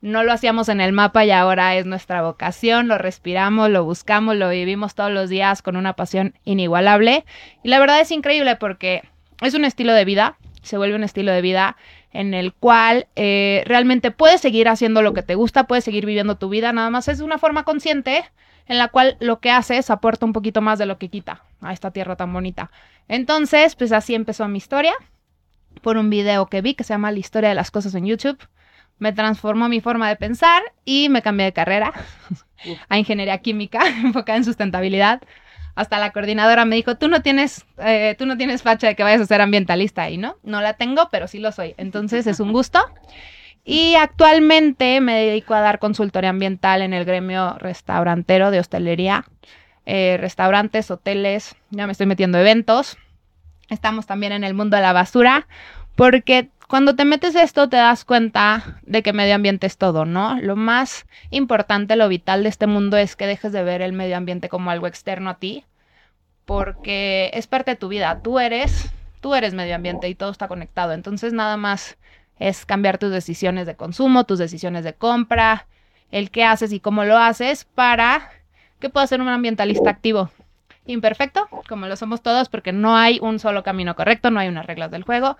no 0.00 0.22
lo 0.22 0.32
hacíamos 0.32 0.68
en 0.68 0.80
el 0.80 0.92
mapa 0.92 1.24
y 1.24 1.30
ahora 1.30 1.74
es 1.74 1.86
nuestra 1.86 2.22
vocación, 2.22 2.88
lo 2.88 2.98
respiramos, 2.98 3.70
lo 3.70 3.84
buscamos, 3.84 4.36
lo 4.36 4.50
vivimos 4.50 4.94
todos 4.94 5.10
los 5.10 5.28
días 5.28 5.62
con 5.62 5.76
una 5.76 5.94
pasión 5.94 6.34
inigualable. 6.44 7.24
Y 7.62 7.68
la 7.68 7.78
verdad 7.78 8.00
es 8.00 8.10
increíble 8.10 8.56
porque 8.56 9.02
es 9.40 9.54
un 9.54 9.64
estilo 9.64 9.92
de 9.92 10.04
vida, 10.04 10.36
se 10.62 10.76
vuelve 10.76 10.96
un 10.96 11.04
estilo 11.04 11.32
de 11.32 11.42
vida 11.42 11.76
en 12.12 12.34
el 12.34 12.52
cual 12.54 13.08
eh, 13.16 13.62
realmente 13.66 14.10
puedes 14.10 14.40
seguir 14.40 14.68
haciendo 14.68 15.02
lo 15.02 15.12
que 15.12 15.22
te 15.22 15.34
gusta, 15.34 15.64
puedes 15.64 15.84
seguir 15.84 16.06
viviendo 16.06 16.36
tu 16.36 16.48
vida, 16.48 16.72
nada 16.72 16.90
más 16.90 17.08
es 17.08 17.18
de 17.18 17.24
una 17.24 17.38
forma 17.38 17.64
consciente 17.64 18.24
en 18.66 18.78
la 18.78 18.88
cual 18.88 19.16
lo 19.20 19.40
que 19.40 19.50
haces 19.50 19.90
aporta 19.90 20.26
un 20.26 20.32
poquito 20.32 20.60
más 20.60 20.78
de 20.78 20.86
lo 20.86 20.98
que 20.98 21.08
quita 21.08 21.42
a 21.60 21.72
esta 21.72 21.90
tierra 21.90 22.16
tan 22.16 22.32
bonita. 22.32 22.70
Entonces, 23.08 23.76
pues 23.76 23.92
así 23.92 24.14
empezó 24.14 24.48
mi 24.48 24.58
historia. 24.58 24.94
por 25.82 25.98
un 25.98 26.08
video 26.10 26.46
que 26.46 26.62
vi 26.62 26.74
que 26.74 26.84
se 26.84 26.94
llama 26.94 27.12
La 27.12 27.18
historia 27.18 27.50
de 27.50 27.54
las 27.54 27.70
cosas 27.70 27.94
en 27.94 28.06
YouTube. 28.06 28.38
Me 28.98 29.12
transformó 29.12 29.68
mi 29.68 29.80
forma 29.80 30.08
de 30.08 30.16
pensar 30.16 30.62
y 30.84 31.08
me 31.08 31.22
cambié 31.22 31.46
de 31.46 31.52
carrera 31.52 31.92
a 32.88 32.98
ingeniería 32.98 33.38
química 33.38 33.80
enfocada 34.02 34.38
en 34.38 34.44
sustentabilidad. 34.44 35.22
Hasta 35.74 35.98
la 35.98 36.10
coordinadora 36.10 36.64
me 36.64 36.76
dijo, 36.76 36.96
tú 36.96 37.08
no 37.08 37.20
tienes, 37.20 37.66
eh, 37.78 38.14
tú 38.18 38.24
no 38.24 38.38
tienes 38.38 38.62
facha 38.62 38.86
de 38.86 38.96
que 38.96 39.02
vayas 39.02 39.20
a 39.20 39.26
ser 39.26 39.42
ambientalista 39.42 40.08
y 40.08 40.16
no, 40.16 40.36
no 40.42 40.62
la 40.62 40.72
tengo, 40.74 41.08
pero 41.10 41.28
sí 41.28 41.38
lo 41.38 41.52
soy. 41.52 41.74
Entonces 41.76 42.26
es 42.26 42.40
un 42.40 42.52
gusto. 42.52 42.82
Y 43.62 43.96
actualmente 43.96 45.00
me 45.00 45.14
dedico 45.16 45.52
a 45.52 45.60
dar 45.60 45.80
consultoría 45.80 46.30
ambiental 46.30 46.82
en 46.82 46.94
el 46.94 47.04
gremio 47.04 47.58
restaurantero 47.58 48.50
de 48.50 48.60
hostelería, 48.60 49.26
eh, 49.84 50.16
restaurantes, 50.20 50.90
hoteles, 50.90 51.56
ya 51.70 51.86
me 51.86 51.92
estoy 51.92 52.06
metiendo 52.06 52.38
eventos. 52.38 52.96
Estamos 53.68 54.06
también 54.06 54.32
en 54.32 54.44
el 54.44 54.54
mundo 54.54 54.76
de 54.76 54.82
la 54.82 54.92
basura, 54.92 55.48
porque 55.96 56.48
cuando 56.68 56.96
te 56.96 57.04
metes 57.04 57.34
esto 57.34 57.68
te 57.68 57.76
das 57.76 58.04
cuenta 58.04 58.80
de 58.82 59.02
que 59.02 59.12
medio 59.12 59.34
ambiente 59.34 59.66
es 59.66 59.78
todo, 59.78 60.04
¿no? 60.04 60.40
Lo 60.40 60.56
más 60.56 61.06
importante, 61.30 61.96
lo 61.96 62.08
vital 62.08 62.42
de 62.42 62.48
este 62.48 62.66
mundo 62.66 62.96
es 62.96 63.14
que 63.14 63.26
dejes 63.26 63.52
de 63.52 63.62
ver 63.62 63.82
el 63.82 63.92
medio 63.92 64.16
ambiente 64.16 64.48
como 64.48 64.70
algo 64.70 64.86
externo 64.86 65.30
a 65.30 65.38
ti, 65.38 65.64
porque 66.44 67.30
es 67.34 67.46
parte 67.46 67.72
de 67.72 67.76
tu 67.76 67.88
vida. 67.88 68.20
Tú 68.22 68.38
eres, 68.38 68.90
tú 69.20 69.34
eres 69.34 69.54
medio 69.54 69.76
ambiente 69.76 70.08
y 70.08 70.14
todo 70.14 70.30
está 70.30 70.48
conectado. 70.48 70.92
Entonces 70.92 71.32
nada 71.32 71.56
más 71.56 71.98
es 72.38 72.66
cambiar 72.66 72.98
tus 72.98 73.10
decisiones 73.10 73.66
de 73.66 73.76
consumo, 73.76 74.24
tus 74.24 74.38
decisiones 74.38 74.84
de 74.84 74.94
compra, 74.94 75.66
el 76.10 76.30
qué 76.30 76.44
haces 76.44 76.72
y 76.72 76.80
cómo 76.80 77.04
lo 77.04 77.16
haces 77.16 77.64
para 77.64 78.30
que 78.80 78.90
puedas 78.90 79.08
ser 79.08 79.20
un 79.20 79.28
ambientalista 79.28 79.90
activo. 79.90 80.30
Imperfecto, 80.88 81.48
como 81.68 81.86
lo 81.86 81.96
somos 81.96 82.22
todos, 82.22 82.48
porque 82.48 82.72
no 82.72 82.96
hay 82.96 83.18
un 83.20 83.40
solo 83.40 83.64
camino 83.64 83.96
correcto, 83.96 84.30
no 84.30 84.38
hay 84.38 84.48
unas 84.48 84.66
reglas 84.66 84.90
del 84.90 85.02
juego 85.02 85.36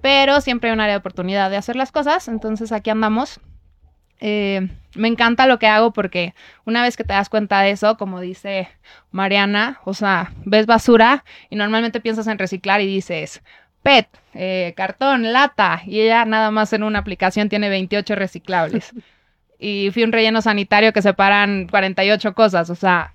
pero 0.00 0.40
siempre 0.40 0.70
hay 0.70 0.74
un 0.74 0.80
área 0.80 0.94
de 0.94 0.98
oportunidad 0.98 1.50
de 1.50 1.56
hacer 1.56 1.76
las 1.76 1.92
cosas, 1.92 2.28
entonces 2.28 2.72
aquí 2.72 2.90
andamos. 2.90 3.40
Eh, 4.20 4.68
me 4.96 5.06
encanta 5.06 5.46
lo 5.46 5.60
que 5.60 5.68
hago 5.68 5.92
porque 5.92 6.34
una 6.64 6.82
vez 6.82 6.96
que 6.96 7.04
te 7.04 7.12
das 7.12 7.28
cuenta 7.28 7.60
de 7.60 7.70
eso, 7.70 7.96
como 7.96 8.20
dice 8.20 8.68
Mariana, 9.12 9.80
o 9.84 9.94
sea, 9.94 10.32
ves 10.44 10.66
basura 10.66 11.24
y 11.50 11.56
normalmente 11.56 12.00
piensas 12.00 12.26
en 12.26 12.38
reciclar 12.38 12.80
y 12.80 12.86
dices 12.86 13.42
PET, 13.82 14.08
eh, 14.34 14.74
cartón, 14.76 15.32
lata, 15.32 15.82
y 15.86 16.00
ella 16.00 16.24
nada 16.24 16.50
más 16.50 16.72
en 16.72 16.82
una 16.82 16.98
aplicación 16.98 17.48
tiene 17.48 17.68
28 17.68 18.16
reciclables. 18.16 18.92
y 19.58 19.90
fui 19.92 20.02
un 20.02 20.12
relleno 20.12 20.42
sanitario 20.42 20.92
que 20.92 21.02
separan 21.02 21.68
48 21.68 22.34
cosas, 22.34 22.70
o 22.70 22.74
sea, 22.74 23.14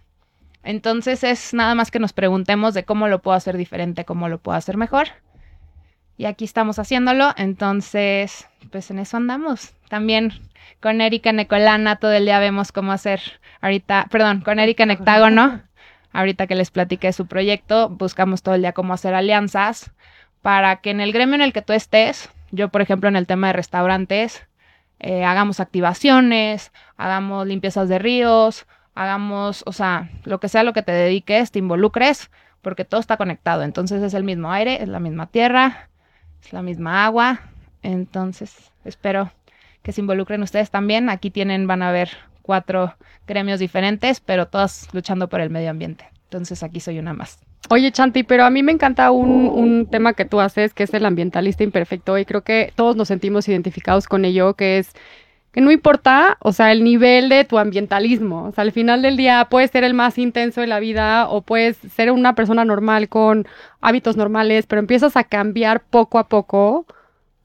entonces 0.64 1.24
es 1.26 1.54
nada 1.54 1.76
más 1.76 1.92
que 1.92 2.00
nos 2.00 2.14
preguntemos 2.14 2.74
de 2.74 2.86
cómo 2.86 3.10
lo 3.10 3.22
puedo 3.22 3.36
hacer 3.36 3.58
diferente, 3.58 4.06
cómo 4.06 4.30
lo 4.30 4.38
puedo 4.40 4.58
hacer 4.58 4.78
mejor 4.78 5.10
y 6.18 6.26
aquí 6.26 6.46
estamos 6.46 6.80
haciéndolo, 6.80 7.34
entonces, 7.38 8.48
pues 8.72 8.92
en 8.92 9.00
eso 9.00 9.18
andamos. 9.18 9.74
También 9.90 10.34
con 10.80 11.02
Erika 11.02 11.32
Necolana 11.32 11.96
todo 11.98 12.12
el 12.12 12.26
día 12.26 12.40
vemos 12.40 12.72
cómo 12.72 12.92
hacer, 12.92 13.22
ahorita, 13.62 14.08
perdón, 14.12 14.42
con 14.42 14.60
Erika 14.60 14.86
Nectágono, 14.86 15.62
ahorita 16.12 16.48
que 16.48 16.56
les 16.56 16.72
platiqué 16.72 17.14
su 17.14 17.26
proyecto, 17.26 17.90
buscamos 17.90 18.44
todo 18.44 18.56
el 18.56 18.62
día 18.62 18.74
cómo 18.74 18.94
hacer 18.94 19.14
alianzas 19.14 19.92
para 20.42 20.78
que 20.78 20.92
en 20.92 21.02
el 21.02 21.14
gremio 21.14 21.36
en 21.36 21.42
el 21.42 21.54
que 21.54 21.62
tú 21.62 21.74
estés, 21.74 22.30
yo 22.52 22.70
por 22.70 22.82
ejemplo 22.82 23.10
en 23.10 23.16
el 23.16 23.28
tema 23.28 23.48
de 23.48 23.54
restaurantes, 23.54 24.46
eh, 25.00 25.26
hagamos 25.26 25.60
activaciones, 25.60 26.72
hagamos 26.98 27.48
limpiezas 27.48 27.90
de 27.90 28.00
ríos, 28.00 28.66
hagamos, 28.96 29.64
o 29.66 29.74
sea, 29.74 30.10
lo 30.24 30.40
que 30.40 30.50
sea 30.50 30.64
lo 30.64 30.74
que 30.74 30.84
te 30.84 30.92
dediques, 30.92 31.52
te 31.52 31.60
involucres, 31.60 32.30
porque 32.62 32.86
todo 32.86 33.02
está 33.02 33.18
conectado. 33.18 33.64
Entonces 33.64 34.02
es 34.04 34.14
el 34.14 34.24
mismo 34.24 34.52
aire, 34.52 34.82
es 34.82 34.88
la 34.88 35.00
misma 35.00 35.28
tierra, 35.28 35.90
es 36.44 36.54
la 36.54 36.62
misma 36.62 37.06
agua. 37.06 37.42
Entonces, 37.82 38.72
espero 38.86 39.32
que 39.82 39.92
se 39.92 40.02
involucren 40.02 40.42
ustedes 40.44 40.72
también. 40.72 41.10
Aquí 41.10 41.30
tienen, 41.30 41.68
van 41.68 41.84
a 41.84 41.92
ver 41.92 42.10
cuatro 42.42 42.96
gremios 43.28 43.60
diferentes, 43.60 44.20
pero 44.20 44.48
todas 44.48 44.88
luchando 44.94 45.30
por 45.30 45.42
el 45.42 45.50
medio 45.50 45.70
ambiente. 45.70 46.06
Entonces, 46.26 46.64
aquí 46.64 46.80
soy 46.80 47.00
una 47.00 47.14
más. 47.14 47.40
Oye, 47.70 47.92
Chanti, 47.92 48.24
pero 48.24 48.44
a 48.44 48.50
mí 48.50 48.62
me 48.62 48.74
encanta 48.74 49.12
un, 49.12 49.48
un, 49.48 49.86
tema 49.86 50.14
que 50.14 50.26
tú 50.26 50.42
haces, 50.42 50.74
que 50.74 50.84
es 50.84 50.94
el 50.94 51.06
ambientalista 51.06 51.64
imperfecto, 51.64 52.18
y 52.18 52.26
creo 52.26 52.42
que 52.42 52.74
todos 52.76 52.96
nos 52.96 53.08
sentimos 53.08 53.48
identificados 53.48 54.08
con 54.08 54.26
ello, 54.26 54.56
que 54.56 54.80
es 54.80 54.92
que 55.54 55.62
no 55.62 55.72
importa, 55.72 56.38
o 56.42 56.52
sea, 56.52 56.72
el 56.72 56.84
nivel 56.84 57.30
de 57.30 57.46
tu 57.46 57.60
ambientalismo, 57.60 58.46
o 58.46 58.52
sea, 58.52 58.64
al 58.64 58.72
final 58.72 59.04
del 59.04 59.18
día 59.18 59.48
puedes 59.52 59.70
ser 59.70 59.84
el 59.84 59.94
más 59.94 60.18
intenso 60.18 60.62
de 60.62 60.68
la 60.68 60.80
vida 60.80 61.30
o 61.30 61.42
puedes 61.44 61.78
ser 61.78 62.12
una 62.12 62.34
persona 62.34 62.66
normal 62.66 63.08
con 63.08 63.46
hábitos 63.80 64.18
normales, 64.18 64.66
pero 64.66 64.80
empiezas 64.80 65.16
a 65.16 65.24
cambiar 65.24 65.84
poco 65.84 66.18
a 66.18 66.28
poco, 66.28 66.88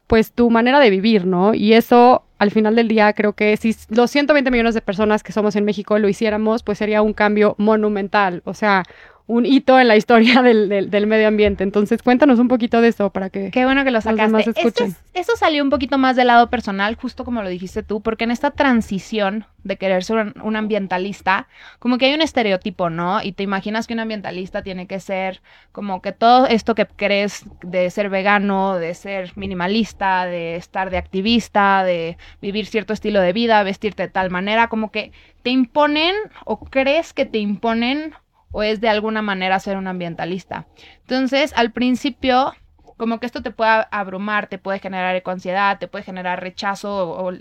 pues 0.06 0.32
tu 0.32 0.48
manera 0.48 0.80
de 0.80 0.88
vivir, 0.88 1.26
¿no? 1.26 1.52
Y 1.52 1.74
eso, 1.74 2.24
al 2.38 2.50
final 2.50 2.76
del 2.76 2.88
día, 2.88 3.12
creo 3.12 3.34
que 3.34 3.54
si 3.58 3.76
los 3.90 4.10
120 4.10 4.50
millones 4.50 4.74
de 4.74 4.80
personas 4.80 5.22
que 5.22 5.32
somos 5.32 5.54
en 5.54 5.66
México 5.66 5.98
lo 5.98 6.08
hiciéramos, 6.08 6.62
pues 6.62 6.78
sería 6.78 7.02
un 7.02 7.12
cambio 7.12 7.56
monumental, 7.58 8.40
o 8.46 8.54
sea, 8.54 8.84
un 9.28 9.44
hito 9.44 9.78
en 9.78 9.88
la 9.88 9.96
historia 9.96 10.42
del, 10.42 10.90
del, 10.90 11.06
medio 11.06 11.28
ambiente. 11.28 11.62
Entonces, 11.62 12.02
cuéntanos 12.02 12.38
un 12.40 12.48
poquito 12.48 12.80
de 12.80 12.88
eso 12.88 13.10
para 13.10 13.30
que 13.30 13.50
Qué 13.50 13.64
bueno 13.64 13.84
que 13.84 13.90
lo 13.92 14.00
sacaste. 14.00 14.32
Los 14.32 14.46
escuchen. 14.48 14.96
eso 15.14 15.36
salió 15.36 15.62
un 15.62 15.70
poquito 15.70 15.98
más 15.98 16.16
del 16.16 16.26
lado 16.26 16.50
personal, 16.50 16.96
justo 16.96 17.24
como 17.24 17.42
lo 17.42 17.48
dijiste 17.48 17.82
tú, 17.82 18.00
porque 18.00 18.24
en 18.24 18.30
esta 18.30 18.50
transición 18.50 19.44
de 19.64 19.76
querer 19.76 20.02
ser 20.02 20.32
un, 20.42 20.56
ambientalista, 20.56 21.46
como 21.78 21.98
que 21.98 22.06
hay 22.06 22.14
un 22.14 22.22
estereotipo, 22.22 22.88
¿no? 22.88 23.22
Y 23.22 23.32
te 23.32 23.42
imaginas 23.42 23.86
que 23.86 23.92
un 23.92 24.00
ambientalista 24.00 24.62
tiene 24.62 24.86
que 24.86 24.98
ser 24.98 25.42
como 25.72 26.00
que 26.00 26.12
todo 26.12 26.46
esto 26.46 26.74
que 26.74 26.86
crees 26.86 27.44
de 27.62 27.90
ser 27.90 28.08
vegano, 28.08 28.76
de 28.76 28.94
ser 28.94 29.32
minimalista, 29.36 30.24
de 30.24 30.56
estar 30.56 30.88
de 30.88 30.96
activista, 30.96 31.84
de 31.84 32.16
vivir 32.40 32.64
cierto 32.64 32.94
estilo 32.94 33.20
de 33.20 33.34
vida, 33.34 33.62
vestirte 33.62 34.04
de 34.04 34.08
tal 34.08 34.30
manera, 34.30 34.68
como 34.68 34.90
que 34.90 35.12
te 35.42 35.50
imponen 35.50 36.14
o 36.46 36.60
crees 36.60 37.12
que 37.12 37.26
te 37.26 37.38
imponen 37.38 38.14
o 38.50 38.62
es 38.62 38.80
de 38.80 38.88
alguna 38.88 39.22
manera 39.22 39.60
ser 39.60 39.76
un 39.76 39.86
ambientalista. 39.86 40.66
Entonces, 41.00 41.52
al 41.56 41.72
principio, 41.72 42.54
como 42.96 43.20
que 43.20 43.26
esto 43.26 43.42
te 43.42 43.50
puede 43.50 43.86
abrumar, 43.90 44.48
te 44.48 44.58
puede 44.58 44.78
generar 44.78 45.14
ecoansiedad, 45.16 45.78
te 45.78 45.88
puede 45.88 46.04
generar 46.04 46.40
rechazo 46.40 47.10
o, 47.10 47.32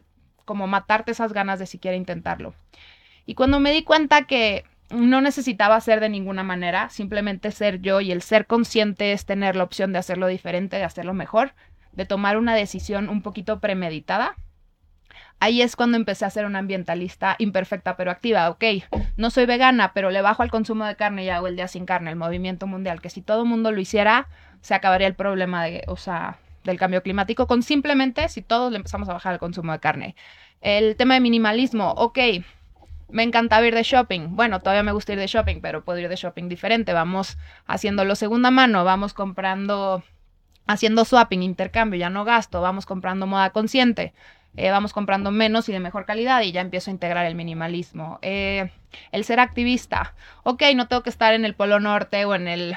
como 0.45 0.67
matarte 0.67 1.11
esas 1.11 1.33
ganas 1.33 1.59
de 1.59 1.65
siquiera 1.65 1.97
intentarlo. 1.97 2.53
Y 3.25 3.35
cuando 3.35 3.59
me 3.59 3.71
di 3.71 3.83
cuenta 3.83 4.23
que 4.23 4.63
no 4.89 5.19
necesitaba 5.19 5.81
ser 5.81 5.99
de 5.99 6.09
ninguna 6.09 6.43
manera, 6.43 6.89
simplemente 6.89 7.51
ser 7.51 7.81
yo 7.81 7.99
y 7.99 8.11
el 8.11 8.21
ser 8.21 8.47
consciente 8.47 9.11
es 9.11 9.25
tener 9.25 9.55
la 9.57 9.63
opción 9.63 9.91
de 9.91 9.99
hacerlo 9.99 10.27
diferente, 10.27 10.77
de 10.77 10.85
hacerlo 10.85 11.13
mejor, 11.13 11.53
de 11.91 12.05
tomar 12.05 12.37
una 12.37 12.55
decisión 12.55 13.09
un 13.09 13.21
poquito 13.21 13.59
premeditada, 13.59 14.35
ahí 15.39 15.61
es 15.61 15.75
cuando 15.75 15.97
empecé 15.97 16.25
a 16.25 16.29
ser 16.29 16.45
una 16.45 16.59
ambientalista 16.59 17.35
imperfecta 17.39 17.95
pero 17.95 18.11
activa. 18.11 18.49
Ok, 18.49 18.63
no 19.17 19.29
soy 19.29 19.45
vegana, 19.45 19.93
pero 19.93 20.09
le 20.11 20.21
bajo 20.21 20.43
al 20.43 20.51
consumo 20.51 20.85
de 20.85 20.95
carne 20.95 21.23
y 21.23 21.29
hago 21.29 21.47
el 21.47 21.55
día 21.55 21.67
sin 21.67 21.85
carne, 21.85 22.09
el 22.09 22.15
movimiento 22.15 22.67
mundial, 22.67 23.01
que 23.01 23.09
si 23.09 23.21
todo 23.21 23.43
el 23.43 23.49
mundo 23.49 23.71
lo 23.71 23.79
hiciera, 23.79 24.27
se 24.61 24.73
acabaría 24.73 25.07
el 25.07 25.15
problema 25.15 25.63
de, 25.63 25.83
o 25.87 25.97
sea, 25.97 26.37
del 26.63 26.77
cambio 26.77 27.01
climático 27.01 27.47
con 27.47 27.63
simplemente 27.63 28.27
si 28.29 28.41
todos 28.41 28.71
le 28.71 28.77
empezamos 28.77 29.09
a 29.09 29.13
bajar 29.13 29.33
el 29.33 29.39
consumo 29.39 29.71
de 29.71 29.79
carne. 29.79 30.15
El 30.61 30.95
tema 30.95 31.13
de 31.13 31.19
minimalismo, 31.19 31.91
ok, 31.91 32.19
me 33.09 33.23
encanta 33.23 33.65
ir 33.65 33.73
de 33.73 33.83
shopping. 33.83 34.35
Bueno, 34.35 34.59
todavía 34.59 34.83
me 34.83 34.91
gusta 34.91 35.13
ir 35.13 35.19
de 35.19 35.27
shopping, 35.27 35.61
pero 35.61 35.83
puedo 35.83 35.99
ir 35.99 36.09
de 36.09 36.15
shopping 36.15 36.49
diferente. 36.49 36.93
Vamos 36.93 37.37
haciéndolo 37.65 38.15
segunda 38.15 38.51
mano, 38.51 38.83
vamos 38.83 39.13
comprando, 39.13 40.03
haciendo 40.65 41.05
swapping, 41.05 41.43
intercambio, 41.43 41.99
ya 41.99 42.09
no 42.09 42.25
gasto, 42.25 42.61
vamos 42.61 42.85
comprando 42.85 43.27
moda 43.27 43.51
consciente. 43.51 44.13
Eh, 44.57 44.71
vamos 44.71 44.91
comprando 44.91 45.31
menos 45.31 45.69
y 45.69 45.71
de 45.71 45.79
mejor 45.79 46.05
calidad 46.05 46.41
y 46.41 46.51
ya 46.51 46.61
empiezo 46.61 46.89
a 46.89 46.93
integrar 46.93 47.25
el 47.25 47.35
minimalismo. 47.35 48.17
Eh, 48.23 48.71
el 49.11 49.23
ser 49.23 49.39
activista. 49.39 50.15
Ok, 50.43 50.63
no 50.75 50.87
tengo 50.87 51.03
que 51.03 51.11
estar 51.11 51.33
en 51.33 51.45
el 51.45 51.53
Polo 51.53 51.79
Norte 51.79 52.25
o 52.25 52.35
en 52.35 52.47
el 52.47 52.75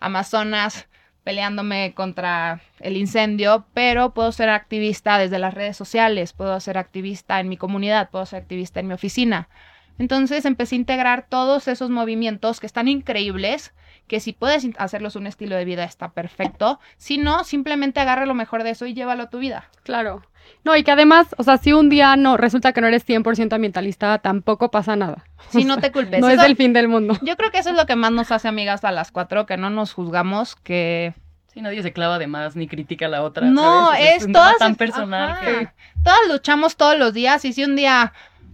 Amazonas 0.00 0.88
peleándome 1.24 1.92
contra 1.94 2.62
el 2.80 2.96
incendio, 2.96 3.66
pero 3.74 4.14
puedo 4.14 4.32
ser 4.32 4.48
activista 4.48 5.18
desde 5.18 5.38
las 5.38 5.52
redes 5.52 5.76
sociales, 5.76 6.32
puedo 6.32 6.58
ser 6.60 6.78
activista 6.78 7.38
en 7.38 7.50
mi 7.50 7.58
comunidad, 7.58 8.08
puedo 8.08 8.24
ser 8.24 8.40
activista 8.40 8.80
en 8.80 8.86
mi 8.86 8.94
oficina. 8.94 9.50
Entonces 9.98 10.46
empecé 10.46 10.76
a 10.76 10.78
integrar 10.78 11.26
todos 11.28 11.68
esos 11.68 11.90
movimientos 11.90 12.60
que 12.60 12.66
están 12.66 12.88
increíbles, 12.88 13.74
que 14.06 14.20
si 14.20 14.32
puedes 14.32 14.66
hacerlos 14.78 15.16
un 15.16 15.26
estilo 15.26 15.56
de 15.56 15.66
vida 15.66 15.84
está 15.84 16.12
perfecto, 16.12 16.80
si 16.96 17.18
no, 17.18 17.44
simplemente 17.44 18.00
agarra 18.00 18.24
lo 18.24 18.34
mejor 18.34 18.62
de 18.62 18.70
eso 18.70 18.86
y 18.86 18.94
llévalo 18.94 19.24
a 19.24 19.30
tu 19.30 19.38
vida. 19.38 19.68
Claro. 19.82 20.22
No, 20.64 20.76
y 20.76 20.82
que 20.82 20.90
además, 20.90 21.34
o 21.38 21.42
sea, 21.42 21.58
si 21.58 21.72
un 21.72 21.88
día 21.88 22.16
no 22.16 22.36
resulta 22.36 22.72
que 22.72 22.80
no 22.80 22.86
eres 22.86 23.06
100% 23.06 23.52
ambientalista, 23.52 24.18
tampoco 24.18 24.70
pasa 24.70 24.96
nada. 24.96 25.24
Si 25.50 25.64
no 25.64 25.78
te 25.78 25.92
culpes. 25.92 26.20
No 26.20 26.28
es 26.28 26.42
el 26.42 26.56
fin 26.56 26.72
del 26.72 26.88
mundo. 26.88 27.18
Yo 27.22 27.36
creo 27.36 27.50
que 27.50 27.58
eso 27.58 27.70
es 27.70 27.76
lo 27.76 27.86
que 27.86 27.96
más 27.96 28.12
nos 28.12 28.30
hace 28.32 28.48
amigas 28.48 28.84
a 28.84 28.92
las 28.92 29.10
cuatro, 29.10 29.46
que 29.46 29.56
no 29.56 29.70
nos 29.70 29.92
juzgamos, 29.92 30.56
que... 30.56 31.14
Sí, 31.52 31.62
nadie 31.62 31.82
se 31.82 31.92
clava 31.92 32.18
de 32.18 32.26
más 32.26 32.56
ni 32.56 32.68
critica 32.68 33.06
a 33.06 33.08
la 33.08 33.22
otra. 33.22 33.46
No, 33.46 33.94
es, 33.94 34.24
es 34.24 34.32
todas... 34.32 34.58
tan 34.58 34.74
personal 34.74 35.40
que... 35.40 35.68
Todas 36.02 36.18
luchamos 36.28 36.76
todos 36.76 36.98
los 36.98 37.14
días 37.14 37.44
y 37.44 37.52
si 37.52 37.64
un 37.64 37.74
día 37.76 38.12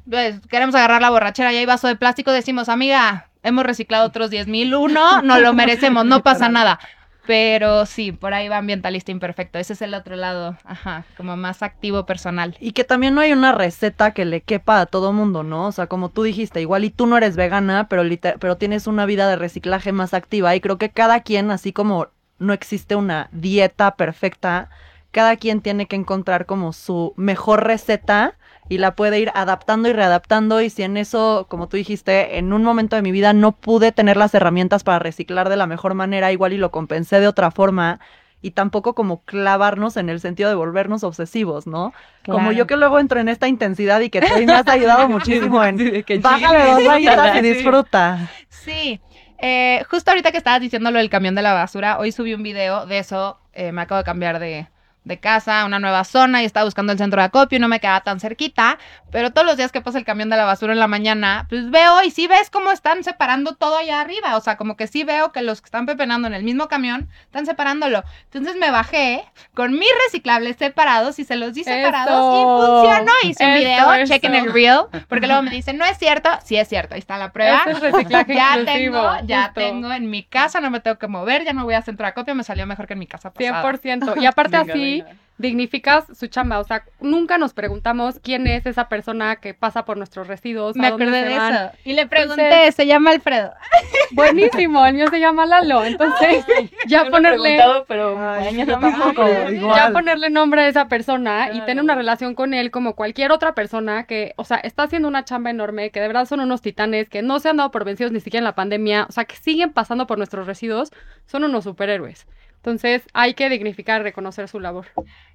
pues, 0.08 0.40
queremos 0.48 0.74
agarrar 0.74 1.02
la 1.02 1.10
borrachera 1.10 1.52
y 1.52 1.56
hay 1.56 1.66
vaso 1.66 1.88
de 1.88 1.96
plástico, 1.96 2.30
decimos, 2.30 2.68
amiga, 2.68 3.28
hemos 3.42 3.64
reciclado 3.64 4.06
otros 4.06 4.30
10 4.30 4.46
mil, 4.46 4.74
uno, 4.74 5.22
no 5.22 5.40
lo 5.40 5.52
merecemos, 5.52 6.04
no 6.04 6.22
pasa 6.22 6.48
nada 6.48 6.78
Pero 7.26 7.86
sí, 7.86 8.12
por 8.12 8.34
ahí 8.34 8.48
va 8.48 8.58
ambientalista 8.58 9.10
imperfecto. 9.10 9.58
Ese 9.58 9.72
es 9.72 9.82
el 9.82 9.94
otro 9.94 10.16
lado, 10.16 10.56
ajá, 10.64 11.06
como 11.16 11.36
más 11.36 11.62
activo 11.62 12.04
personal. 12.04 12.56
Y 12.60 12.72
que 12.72 12.84
también 12.84 13.14
no 13.14 13.22
hay 13.22 13.32
una 13.32 13.52
receta 13.52 14.12
que 14.12 14.24
le 14.24 14.42
quepa 14.42 14.80
a 14.80 14.86
todo 14.86 15.12
mundo, 15.12 15.42
¿no? 15.42 15.66
O 15.66 15.72
sea, 15.72 15.86
como 15.86 16.10
tú 16.10 16.22
dijiste, 16.22 16.60
igual 16.60 16.84
y 16.84 16.90
tú 16.90 17.06
no 17.06 17.16
eres 17.16 17.36
vegana, 17.36 17.88
pero, 17.88 18.02
pero 18.38 18.56
tienes 18.56 18.86
una 18.86 19.06
vida 19.06 19.28
de 19.28 19.36
reciclaje 19.36 19.92
más 19.92 20.12
activa. 20.12 20.54
Y 20.54 20.60
creo 20.60 20.76
que 20.76 20.90
cada 20.90 21.20
quien, 21.20 21.50
así 21.50 21.72
como 21.72 22.08
no 22.38 22.52
existe 22.52 22.94
una 22.94 23.28
dieta 23.32 23.96
perfecta, 23.96 24.68
cada 25.10 25.36
quien 25.36 25.60
tiene 25.62 25.86
que 25.86 25.96
encontrar 25.96 26.44
como 26.44 26.72
su 26.72 27.14
mejor 27.16 27.64
receta 27.64 28.34
y 28.68 28.78
la 28.78 28.94
puede 28.94 29.20
ir 29.20 29.30
adaptando 29.34 29.88
y 29.88 29.92
readaptando. 29.92 30.60
Y 30.60 30.70
si 30.70 30.82
en 30.82 30.96
eso, 30.96 31.46
como 31.48 31.68
tú 31.68 31.76
dijiste, 31.76 32.38
en 32.38 32.52
un 32.52 32.62
momento 32.62 32.96
de 32.96 33.02
mi 33.02 33.12
vida 33.12 33.32
no 33.32 33.52
pude 33.52 33.92
tener 33.92 34.16
las 34.16 34.34
herramientas 34.34 34.84
para 34.84 34.98
reciclar 34.98 35.48
de 35.48 35.56
la 35.56 35.66
mejor 35.66 35.94
manera, 35.94 36.32
igual 36.32 36.52
y 36.52 36.58
lo 36.58 36.70
compensé 36.70 37.20
de 37.20 37.28
otra 37.28 37.50
forma. 37.50 38.00
Y 38.40 38.50
tampoco 38.50 38.94
como 38.94 39.22
clavarnos 39.24 39.96
en 39.96 40.10
el 40.10 40.20
sentido 40.20 40.50
de 40.50 40.54
volvernos 40.54 41.02
obsesivos, 41.02 41.66
¿no? 41.66 41.94
Como 42.26 42.52
yo 42.52 42.66
que 42.66 42.76
luego 42.76 42.98
entro 42.98 43.18
en 43.18 43.30
esta 43.30 43.48
intensidad 43.48 44.00
y 44.00 44.10
que 44.10 44.20
tú 44.20 44.26
me 44.44 44.52
has 44.52 44.68
ayudado 44.68 45.08
muchísimo 45.08 45.64
en 45.64 45.78
Sí, 45.78 46.18
bájale 46.18 46.70
dos 46.72 46.84
rayitas 46.84 47.36
y 47.36 47.40
disfruta. 47.54 48.30
Sí. 48.50 49.00
Eh, 49.38 49.82
justo 49.90 50.10
ahorita 50.10 50.30
que 50.30 50.38
estabas 50.38 50.60
diciendo 50.60 50.90
lo 50.90 50.98
del 50.98 51.10
camión 51.10 51.34
de 51.34 51.42
la 51.42 51.54
basura, 51.54 51.98
hoy 51.98 52.12
subí 52.12 52.34
un 52.34 52.42
video 52.42 52.86
de 52.86 52.98
eso. 52.98 53.38
eh, 53.54 53.72
me 53.72 53.82
acabo 53.82 53.98
de 53.98 54.04
cambiar 54.04 54.38
de, 54.38 54.68
de 55.04 55.20
casa 55.20 55.60
a 55.60 55.64
una 55.66 55.78
nueva 55.78 56.04
zona 56.04 56.42
y 56.42 56.46
estaba 56.46 56.64
buscando 56.64 56.92
el 56.92 56.98
centro 56.98 57.20
de 57.20 57.26
acopio 57.26 57.56
y 57.56 57.60
no 57.60 57.68
me 57.68 57.78
quedaba 57.80 58.00
tan 58.00 58.20
cerquita. 58.20 58.78
Pero 59.12 59.32
todos 59.32 59.46
los 59.46 59.56
días 59.56 59.70
que 59.70 59.80
pasa 59.80 59.98
el 59.98 60.04
camión 60.04 60.28
de 60.30 60.36
la 60.36 60.44
basura 60.44 60.72
en 60.72 60.78
la 60.80 60.88
mañana, 60.88 61.46
pues 61.48 61.70
veo 61.70 62.02
y 62.02 62.10
sí 62.10 62.26
ves 62.26 62.50
cómo 62.50 62.72
están 62.72 63.04
separando 63.04 63.54
todo 63.54 63.76
allá 63.78 64.00
arriba. 64.00 64.36
O 64.36 64.40
sea, 64.40 64.56
como 64.56 64.76
que 64.76 64.86
sí 64.86 65.04
veo 65.04 65.30
que 65.30 65.42
los 65.42 65.60
que 65.60 65.66
están 65.66 65.86
pepenando 65.86 66.26
en 66.26 66.34
el 66.34 66.42
mismo 66.42 66.68
camión 66.68 67.08
están 67.26 67.46
separándolo. 67.46 68.02
Entonces 68.24 68.56
me 68.56 68.70
bajé 68.70 69.24
con 69.54 69.72
mis 69.78 69.88
reciclables 70.06 70.56
separados 70.56 71.18
y 71.18 71.24
se 71.24 71.36
los 71.36 71.54
di 71.54 71.64
separados 71.64 72.40
y 72.40 72.42
funcionó. 72.44 73.12
Hice 73.22 73.44
un 73.44 73.50
Eso, 73.52 73.60
video, 73.60 73.92
eso. 73.94 74.12
chequen 74.14 74.34
el 74.34 74.52
reel, 74.52 74.80
porque 75.08 75.26
luego 75.26 75.42
me 75.42 75.50
dicen, 75.50 75.76
no 75.78 75.84
es 75.84 75.98
cierto. 75.98 76.30
Sí 76.44 76.56
es 76.56 76.68
cierto, 76.68 76.94
ahí 76.94 76.98
está 77.00 77.18
la 77.18 77.30
prueba 77.32 77.60
Ese 77.66 77.70
es 77.72 77.80
reciclaje 77.80 78.34
ya 78.34 78.58
inclusivo. 78.58 79.00
tengo, 79.02 79.26
ya 79.26 79.44
justo. 79.44 79.60
tengo 79.60 79.92
en 79.92 80.10
mi 80.10 80.22
casa, 80.24 80.60
no 80.60 80.70
me 80.70 80.80
tengo 80.80 80.98
que 80.98 81.06
mover, 81.08 81.44
ya 81.44 81.52
no 81.52 81.64
voy 81.64 81.74
a 81.74 81.82
centro 81.82 82.04
de 82.04 82.10
acopio, 82.10 82.34
me 82.34 82.42
salió 82.44 82.66
mejor 82.66 82.86
que 82.86 82.94
en 82.94 82.98
mi 82.98 83.06
casa 83.06 83.32
pasada. 83.32 83.62
100%. 83.62 84.20
Y 84.20 84.26
aparte 84.26 84.56
Venga, 84.58 84.72
así, 85.02 85.18
dignificas 85.36 86.04
su 86.16 86.28
chamba. 86.28 86.60
O 86.60 86.64
sea, 86.64 86.84
nunca 87.00 87.38
nos 87.38 87.54
preguntamos 87.54 88.20
quién 88.22 88.46
es 88.46 88.66
esa 88.66 88.88
persona 88.88 89.36
que 89.36 89.52
pasa 89.52 89.84
por 89.84 89.96
nuestros 89.96 90.28
residuos. 90.28 90.76
Me 90.76 90.86
acordé 90.86 91.24
de 91.24 91.36
van. 91.36 91.54
eso. 91.54 91.70
Y 91.84 91.94
le 91.94 92.06
pregunté, 92.06 92.42
Entonces- 92.46 92.74
se 92.76 92.86
llama 92.86 93.10
Alfredo. 93.10 93.52
Buenísimo, 94.12 94.86
el 94.86 94.94
mío 94.94 95.08
se 95.10 95.18
llama 95.18 95.44
Lalo. 95.44 95.84
Entonces, 95.84 96.44
ya 96.86 97.06
ponerle... 97.10 97.56
preguntado, 97.56 97.84
pero 97.88 98.16
Ay, 98.16 98.44
mañana 98.44 98.72
yo 98.74 98.78
me 98.80 98.90
tampoco, 98.92 99.14
pongo. 99.26 99.50
igual. 99.50 99.76
Ya 99.76 99.90
ponerle 99.90 100.30
nombre 100.30 100.62
a 100.62 100.68
esa 100.68 100.86
persona 100.88 101.50
y 101.52 101.60
tener 101.62 101.82
una 101.82 101.96
relación 101.96 102.34
con 102.36 102.54
él 102.54 102.70
como 102.70 102.94
cualquier 102.94 103.32
otra 103.32 103.54
persona 103.54 104.04
que, 104.04 104.34
o 104.36 104.44
sea, 104.44 104.58
está 104.58 104.84
haciendo 104.84 105.08
una 105.08 105.24
chamba 105.24 105.50
enorme, 105.50 105.90
que 105.90 106.00
de 106.00 106.06
verdad 106.06 106.26
son 106.26 106.40
unos 106.40 106.62
titanes, 106.62 107.08
que 107.08 107.22
no 107.22 107.40
se 107.40 107.48
han 107.48 107.56
dado 107.56 107.72
por 107.72 107.84
vencidos 107.84 108.12
ni 108.12 108.20
siquiera 108.20 108.38
en 108.40 108.44
la 108.44 108.54
pandemia, 108.54 109.06
o 109.08 109.12
sea, 109.12 109.24
que 109.24 109.34
siguen 109.34 109.72
pasando 109.72 110.06
por 110.06 110.18
nuestros 110.18 110.46
residuos, 110.46 110.92
son 111.26 111.42
unos 111.42 111.64
superhéroes. 111.64 112.26
Entonces, 112.64 113.02
hay 113.12 113.34
que 113.34 113.50
dignificar, 113.50 114.02
reconocer 114.02 114.48
su 114.48 114.58
labor. 114.58 114.86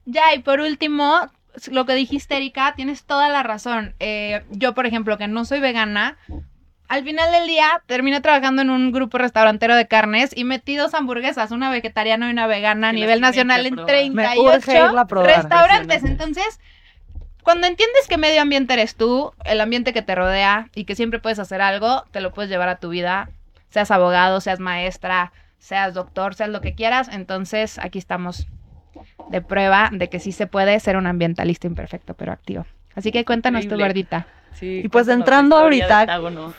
Ya, 0.05 0.33
y 0.33 0.39
por 0.39 0.61
último, 0.61 1.29
lo 1.69 1.85
que 1.85 1.93
dijiste, 1.93 2.35
Erika, 2.35 2.73
tienes 2.75 3.03
toda 3.03 3.29
la 3.29 3.43
razón. 3.43 3.93
Eh, 3.99 4.41
yo, 4.49 4.73
por 4.73 4.87
ejemplo, 4.87 5.15
que 5.19 5.27
no 5.27 5.45
soy 5.45 5.59
vegana, 5.59 6.17
al 6.87 7.03
final 7.03 7.31
del 7.31 7.45
día 7.45 7.83
terminé 7.85 8.19
trabajando 8.19 8.63
en 8.63 8.71
un 8.71 8.91
grupo 8.91 9.19
restaurantero 9.19 9.75
de 9.75 9.87
carnes 9.87 10.35
y 10.35 10.43
metí 10.43 10.75
dos 10.75 10.95
hamburguesas, 10.95 11.51
una 11.51 11.69
vegetariana 11.69 12.29
y 12.29 12.31
una 12.31 12.47
vegana 12.47 12.89
a 12.89 12.93
nivel 12.93 13.21
nacional 13.21 13.63
en 13.63 13.75
probar. 13.75 13.93
Me 14.11 14.23
38 14.23 14.41
urge 14.41 14.85
irla 14.85 15.01
a 15.01 15.05
probar. 15.05 15.35
restaurantes. 15.37 16.03
Entonces, 16.03 16.59
cuando 17.43 17.67
entiendes 17.67 18.07
que 18.07 18.17
medio 18.17 18.41
ambiente 18.41 18.73
eres 18.73 18.95
tú, 18.95 19.33
el 19.45 19.61
ambiente 19.61 19.93
que 19.93 20.01
te 20.01 20.15
rodea 20.15 20.69
y 20.73 20.85
que 20.85 20.95
siempre 20.95 21.19
puedes 21.19 21.37
hacer 21.37 21.61
algo, 21.61 22.05
te 22.09 22.21
lo 22.21 22.33
puedes 22.33 22.49
llevar 22.49 22.69
a 22.69 22.79
tu 22.79 22.89
vida, 22.89 23.29
seas 23.69 23.91
abogado, 23.91 24.41
seas 24.41 24.59
maestra, 24.59 25.31
seas 25.59 25.93
doctor, 25.93 26.33
seas 26.33 26.49
lo 26.49 26.61
que 26.61 26.73
quieras. 26.73 27.09
Entonces, 27.11 27.77
aquí 27.77 27.99
estamos 27.99 28.47
de 29.29 29.41
prueba 29.41 29.89
de 29.91 30.09
que 30.09 30.19
sí 30.19 30.31
se 30.31 30.47
puede 30.47 30.79
ser 30.79 30.97
un 30.97 31.07
ambientalista 31.07 31.67
imperfecto, 31.67 32.13
pero 32.15 32.31
activo. 32.31 32.65
Así 32.95 33.11
que 33.11 33.23
cuéntanos 33.23 33.67
tu 33.67 33.77
gordita. 33.77 34.25
Sí, 34.53 34.81
Y 34.83 34.89
pues 34.89 35.07
entrando 35.07 35.57
ahorita-. 35.57 36.07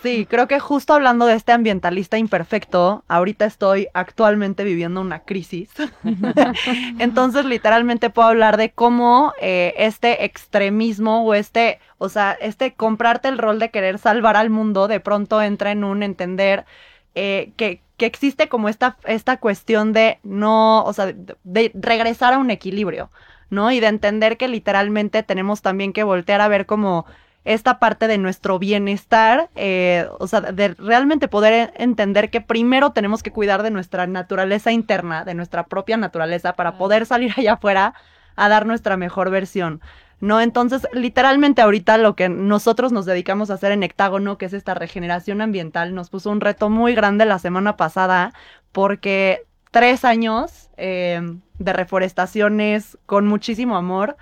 Sí, 0.02 0.24
creo 0.30 0.46
que 0.46 0.60
justo 0.60 0.94
hablando 0.94 1.26
de 1.26 1.34
este 1.34 1.52
ambientalista 1.52 2.18
imperfecto, 2.18 3.04
ahorita 3.08 3.44
estoy 3.44 3.88
actualmente 3.94 4.62
viviendo 4.64 5.00
una 5.00 5.20
crisis. 5.20 5.70
Entonces, 6.98 7.44
literalmente 7.44 8.08
puedo 8.08 8.28
hablar 8.28 8.56
de 8.56 8.70
cómo 8.70 9.34
eh, 9.40 9.74
este 9.76 10.24
extremismo 10.24 11.24
o 11.24 11.34
este, 11.34 11.80
o 11.98 12.08
sea, 12.08 12.32
este 12.40 12.74
comprarte 12.74 13.28
el 13.28 13.38
rol 13.38 13.58
de 13.58 13.70
querer 13.70 13.98
salvar 13.98 14.36
al 14.36 14.50
mundo, 14.50 14.86
de 14.86 15.00
pronto 15.00 15.42
entra 15.42 15.72
en 15.72 15.82
un 15.82 16.02
entender 16.02 16.64
eh, 17.14 17.52
que, 17.56 17.82
que 17.96 18.06
existe 18.06 18.48
como 18.48 18.68
esta, 18.68 18.96
esta 19.04 19.38
cuestión 19.38 19.92
de 19.92 20.18
no, 20.22 20.84
o 20.84 20.92
sea, 20.92 21.06
de, 21.06 21.36
de 21.44 21.72
regresar 21.74 22.32
a 22.32 22.38
un 22.38 22.50
equilibrio, 22.50 23.10
¿no? 23.50 23.70
Y 23.72 23.80
de 23.80 23.88
entender 23.88 24.36
que 24.36 24.48
literalmente 24.48 25.22
tenemos 25.22 25.62
también 25.62 25.92
que 25.92 26.04
voltear 26.04 26.40
a 26.40 26.48
ver 26.48 26.66
como 26.66 27.06
esta 27.44 27.78
parte 27.78 28.06
de 28.06 28.18
nuestro 28.18 28.58
bienestar, 28.58 29.50
eh, 29.56 30.06
o 30.18 30.26
sea, 30.26 30.40
de 30.40 30.74
realmente 30.74 31.28
poder 31.28 31.72
entender 31.76 32.30
que 32.30 32.40
primero 32.40 32.92
tenemos 32.92 33.22
que 33.22 33.32
cuidar 33.32 33.62
de 33.62 33.70
nuestra 33.70 34.06
naturaleza 34.06 34.72
interna, 34.72 35.24
de 35.24 35.34
nuestra 35.34 35.64
propia 35.66 35.96
naturaleza, 35.96 36.52
para 36.52 36.76
poder 36.76 37.06
salir 37.06 37.32
allá 37.36 37.54
afuera 37.54 37.94
a 38.36 38.48
dar 38.48 38.66
nuestra 38.66 38.96
mejor 38.96 39.30
versión. 39.30 39.80
¿No? 40.20 40.40
Entonces, 40.40 40.86
literalmente 40.92 41.62
ahorita 41.62 41.96
lo 41.96 42.14
que 42.14 42.28
nosotros 42.28 42.92
nos 42.92 43.06
dedicamos 43.06 43.50
a 43.50 43.54
hacer 43.54 43.72
en 43.72 43.82
Hectágono, 43.82 44.36
que 44.36 44.46
es 44.46 44.52
esta 44.52 44.74
regeneración 44.74 45.40
ambiental, 45.40 45.94
nos 45.94 46.10
puso 46.10 46.30
un 46.30 46.42
reto 46.42 46.68
muy 46.68 46.94
grande 46.94 47.24
la 47.24 47.38
semana 47.38 47.76
pasada, 47.78 48.34
porque 48.70 49.46
tres 49.70 50.04
años 50.04 50.68
eh, 50.76 51.20
de 51.58 51.72
reforestaciones 51.72 52.98
con 53.06 53.26
muchísimo 53.26 53.76
amor 53.76 54.16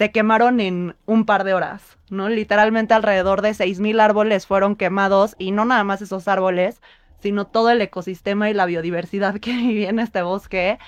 se 0.00 0.12
quemaron 0.12 0.60
en 0.60 0.96
un 1.04 1.26
par 1.26 1.44
de 1.44 1.52
horas, 1.52 1.98
¿no? 2.08 2.28
Literalmente 2.28 2.94
alrededor 2.94 3.42
de 3.42 3.50
6.000 3.50 4.00
árboles 4.00 4.46
fueron 4.46 4.76
quemados 4.76 5.36
y 5.38 5.50
no 5.50 5.64
nada 5.64 5.84
más 5.84 6.00
esos 6.00 6.26
árboles, 6.26 6.80
sino 7.20 7.46
todo 7.46 7.70
el 7.70 7.82
ecosistema 7.82 8.48
y 8.48 8.54
la 8.54 8.66
biodiversidad 8.66 9.34
que 9.40 9.52
vivía 9.52 9.90
en 9.90 9.98
este 9.98 10.22
bosque. 10.22 10.78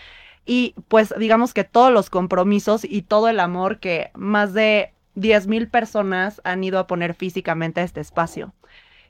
Y 0.45 0.75
pues 0.89 1.15
digamos 1.19 1.55
que 1.55 1.65
todos 1.65 1.93
los 1.93 2.11
compromisos 2.11 2.85
y 2.85 3.03
todo 3.03 3.29
el 3.29 3.41
amor 3.41 3.79
que 3.79 4.11
más 4.15 4.55
de 4.55 4.93
10.000 5.17 5.71
personas 5.71 6.41
han 6.45 6.65
ido 6.65 6.79
a 6.79 6.87
poner 6.87 7.15
físicamente 7.15 7.81
a 7.81 7.85
este 7.85 8.01
espacio. 8.01 8.53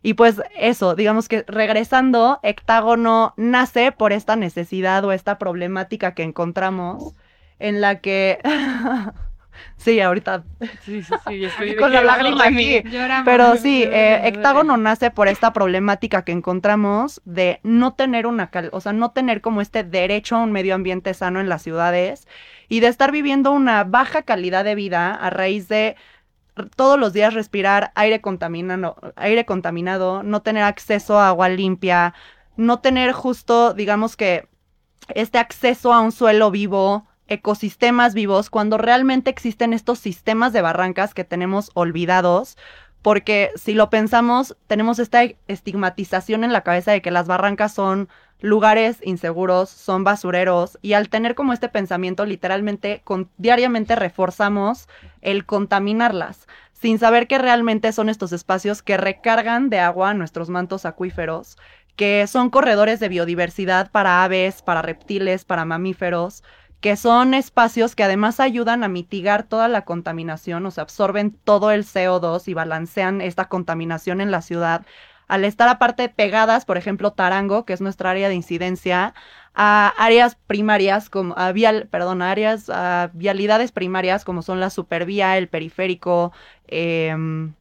Y 0.02 0.14
pues 0.14 0.42
eso, 0.56 0.94
digamos 0.96 1.28
que 1.28 1.44
regresando, 1.46 2.40
Hectágono 2.42 3.34
nace 3.36 3.92
por 3.92 4.12
esta 4.12 4.34
necesidad 4.36 5.04
o 5.04 5.12
esta 5.12 5.38
problemática 5.38 6.14
que 6.14 6.24
encontramos 6.24 7.14
en 7.58 7.80
la 7.80 8.00
que... 8.00 8.38
sí, 9.76 10.00
ahorita 10.00 10.44
Sí, 10.84 11.02
sí, 11.02 11.14
sí. 11.26 11.44
Estoy 11.44 11.76
con 11.76 11.92
la 11.92 12.02
lágrima 12.02 12.44
aquí. 12.44 12.82
Lloramos. 12.88 13.24
Pero 13.24 13.56
sí, 13.56 13.82
eh. 13.84 14.20
Hectágono 14.24 14.76
nace 14.76 15.10
por 15.10 15.28
esta 15.28 15.52
problemática 15.52 16.24
que 16.24 16.32
encontramos 16.32 17.20
de 17.24 17.60
no 17.62 17.94
tener 17.94 18.26
una, 18.26 18.50
cal- 18.50 18.70
o 18.72 18.80
sea, 18.80 18.92
no 18.92 19.10
tener 19.12 19.40
como 19.40 19.60
este 19.60 19.84
derecho 19.84 20.36
a 20.36 20.42
un 20.42 20.52
medio 20.52 20.74
ambiente 20.74 21.14
sano 21.14 21.40
en 21.40 21.48
las 21.48 21.62
ciudades 21.62 22.26
y 22.68 22.80
de 22.80 22.88
estar 22.88 23.12
viviendo 23.12 23.52
una 23.52 23.84
baja 23.84 24.22
calidad 24.22 24.64
de 24.64 24.74
vida 24.74 25.14
a 25.14 25.30
raíz 25.30 25.68
de 25.68 25.96
todos 26.76 26.98
los 26.98 27.12
días 27.12 27.34
respirar 27.34 27.92
aire 27.94 28.20
contaminado, 28.20 28.96
aire 29.16 29.44
contaminado, 29.46 30.22
no 30.22 30.42
tener 30.42 30.62
acceso 30.64 31.18
a 31.18 31.28
agua 31.28 31.48
limpia, 31.48 32.14
no 32.56 32.80
tener 32.80 33.12
justo, 33.12 33.72
digamos 33.74 34.16
que 34.16 34.46
este 35.14 35.38
acceso 35.38 35.92
a 35.92 36.00
un 36.00 36.12
suelo 36.12 36.50
vivo, 36.50 37.06
ecosistemas 37.32 38.14
vivos, 38.14 38.50
cuando 38.50 38.78
realmente 38.78 39.30
existen 39.30 39.72
estos 39.72 39.98
sistemas 39.98 40.52
de 40.52 40.62
barrancas 40.62 41.14
que 41.14 41.24
tenemos 41.24 41.70
olvidados, 41.74 42.56
porque 43.02 43.50
si 43.56 43.74
lo 43.74 43.90
pensamos, 43.90 44.56
tenemos 44.68 44.98
esta 44.98 45.24
estigmatización 45.48 46.44
en 46.44 46.52
la 46.52 46.62
cabeza 46.62 46.92
de 46.92 47.02
que 47.02 47.10
las 47.10 47.26
barrancas 47.26 47.74
son 47.74 48.08
lugares 48.40 48.98
inseguros, 49.02 49.70
son 49.70 50.04
basureros, 50.04 50.78
y 50.82 50.92
al 50.92 51.08
tener 51.08 51.34
como 51.34 51.52
este 51.52 51.68
pensamiento, 51.68 52.26
literalmente, 52.26 53.02
diariamente 53.38 53.96
reforzamos 53.96 54.88
el 55.20 55.46
contaminarlas, 55.46 56.46
sin 56.72 56.98
saber 56.98 57.28
que 57.28 57.38
realmente 57.38 57.92
son 57.92 58.08
estos 58.08 58.32
espacios 58.32 58.82
que 58.82 58.96
recargan 58.96 59.70
de 59.70 59.78
agua 59.78 60.14
nuestros 60.14 60.48
mantos 60.48 60.84
acuíferos, 60.84 61.56
que 61.96 62.26
son 62.26 62.50
corredores 62.50 63.00
de 63.00 63.08
biodiversidad 63.08 63.90
para 63.90 64.24
aves, 64.24 64.62
para 64.62 64.82
reptiles, 64.82 65.44
para 65.44 65.64
mamíferos, 65.64 66.42
que 66.82 66.96
son 66.96 67.32
espacios 67.32 67.94
que 67.94 68.02
además 68.02 68.40
ayudan 68.40 68.82
a 68.84 68.88
mitigar 68.88 69.44
toda 69.44 69.68
la 69.68 69.84
contaminación, 69.84 70.66
o 70.66 70.70
sea, 70.72 70.82
absorben 70.82 71.30
todo 71.30 71.70
el 71.70 71.84
CO2 71.84 72.48
y 72.48 72.54
balancean 72.54 73.20
esta 73.20 73.48
contaminación 73.48 74.20
en 74.20 74.32
la 74.32 74.42
ciudad, 74.42 74.84
al 75.28 75.44
estar 75.44 75.68
aparte 75.68 76.08
pegadas, 76.08 76.64
por 76.64 76.76
ejemplo, 76.76 77.12
Tarango, 77.12 77.64
que 77.64 77.72
es 77.72 77.80
nuestra 77.80 78.10
área 78.10 78.28
de 78.28 78.34
incidencia, 78.34 79.14
a 79.54 79.94
áreas 79.96 80.36
primarias, 80.48 81.08
como 81.08 81.34
a 81.38 81.52
vial, 81.52 81.88
perdón, 81.88 82.20
áreas, 82.20 82.68
a 82.68 83.10
vialidades 83.14 83.70
primarias, 83.70 84.24
como 84.24 84.42
son 84.42 84.58
la 84.58 84.68
supervía, 84.68 85.38
el 85.38 85.48
periférico, 85.48 86.32
em, 86.66 87.54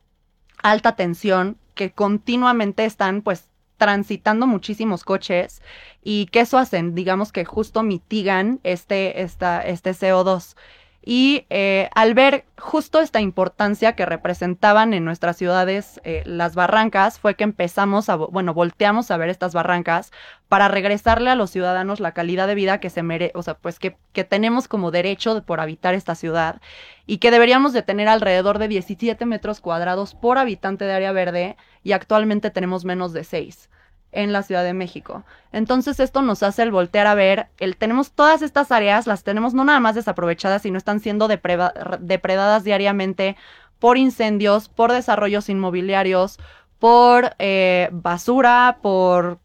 alta 0.63 0.95
tensión, 0.95 1.57
que 1.75 1.91
continuamente 1.91 2.86
están 2.86 3.21
pues 3.21 3.50
transitando 3.81 4.45
muchísimos 4.45 5.03
coches 5.03 5.63
y 6.03 6.27
que 6.27 6.41
eso 6.41 6.59
hacen, 6.59 6.93
digamos 6.93 7.31
que 7.31 7.45
justo 7.45 7.81
mitigan 7.81 8.59
este, 8.61 9.23
esta, 9.23 9.63
este 9.63 9.89
CO2. 9.89 10.55
Y 11.03 11.47
eh, 11.49 11.89
al 11.95 12.13
ver 12.13 12.45
justo 12.59 12.99
esta 12.99 13.21
importancia 13.21 13.95
que 13.95 14.05
representaban 14.05 14.93
en 14.93 15.03
nuestras 15.03 15.35
ciudades 15.35 15.99
eh, 16.03 16.21
las 16.25 16.53
barrancas, 16.53 17.19
fue 17.19 17.35
que 17.35 17.43
empezamos 17.43 18.07
a, 18.09 18.17
bueno, 18.17 18.53
volteamos 18.53 19.09
a 19.09 19.17
ver 19.17 19.29
estas 19.29 19.55
barrancas 19.55 20.11
para 20.47 20.67
regresarle 20.67 21.31
a 21.31 21.35
los 21.35 21.49
ciudadanos 21.49 21.99
la 21.99 22.11
calidad 22.11 22.45
de 22.45 22.53
vida 22.53 22.79
que 22.79 22.91
se 22.91 23.01
merece, 23.01 23.31
o 23.35 23.41
sea, 23.41 23.55
pues 23.55 23.79
que, 23.79 23.97
que 24.13 24.23
tenemos 24.23 24.67
como 24.67 24.91
derecho 24.91 25.43
por 25.43 25.59
habitar 25.59 25.95
esta 25.95 26.13
ciudad 26.13 26.61
y 27.07 27.17
que 27.17 27.31
deberíamos 27.31 27.73
de 27.73 27.81
tener 27.81 28.07
alrededor 28.07 28.59
de 28.59 28.67
17 28.67 29.25
metros 29.25 29.59
cuadrados 29.59 30.13
por 30.13 30.37
habitante 30.37 30.85
de 30.85 30.93
área 30.93 31.11
verde 31.13 31.57
y 31.83 31.93
actualmente 31.93 32.51
tenemos 32.51 32.85
menos 32.85 33.11
de 33.11 33.23
6 33.23 33.69
en 34.12 34.34
la 34.34 34.43
Ciudad 34.43 34.63
de 34.63 34.74
México. 34.74 35.24
Entonces 35.52 36.00
esto 36.00 36.21
nos 36.21 36.43
hace 36.43 36.63
el 36.63 36.71
voltear 36.71 37.08
a 37.08 37.15
ver, 37.15 37.47
el, 37.60 37.78
tenemos 37.78 38.12
todas 38.12 38.41
estas 38.41 38.71
áreas, 38.71 39.08
las 39.08 39.24
tenemos 39.24 39.54
no 39.54 39.63
nada 39.63 39.80
más 39.80 39.95
desaprovechadas, 39.95 40.62
sino 40.62 40.78
están 40.78 41.00
siendo 41.00 41.28
depredadas 41.28 42.63
diariamente 42.63 43.38
por 43.80 43.97
incendios, 43.97 44.69
por 44.69 44.91
desarrollos 44.91 45.50
inmobiliarios, 45.50 46.39
por 46.80 47.36
eh, 47.39 47.89
basura, 47.91 48.80
por 48.82 49.39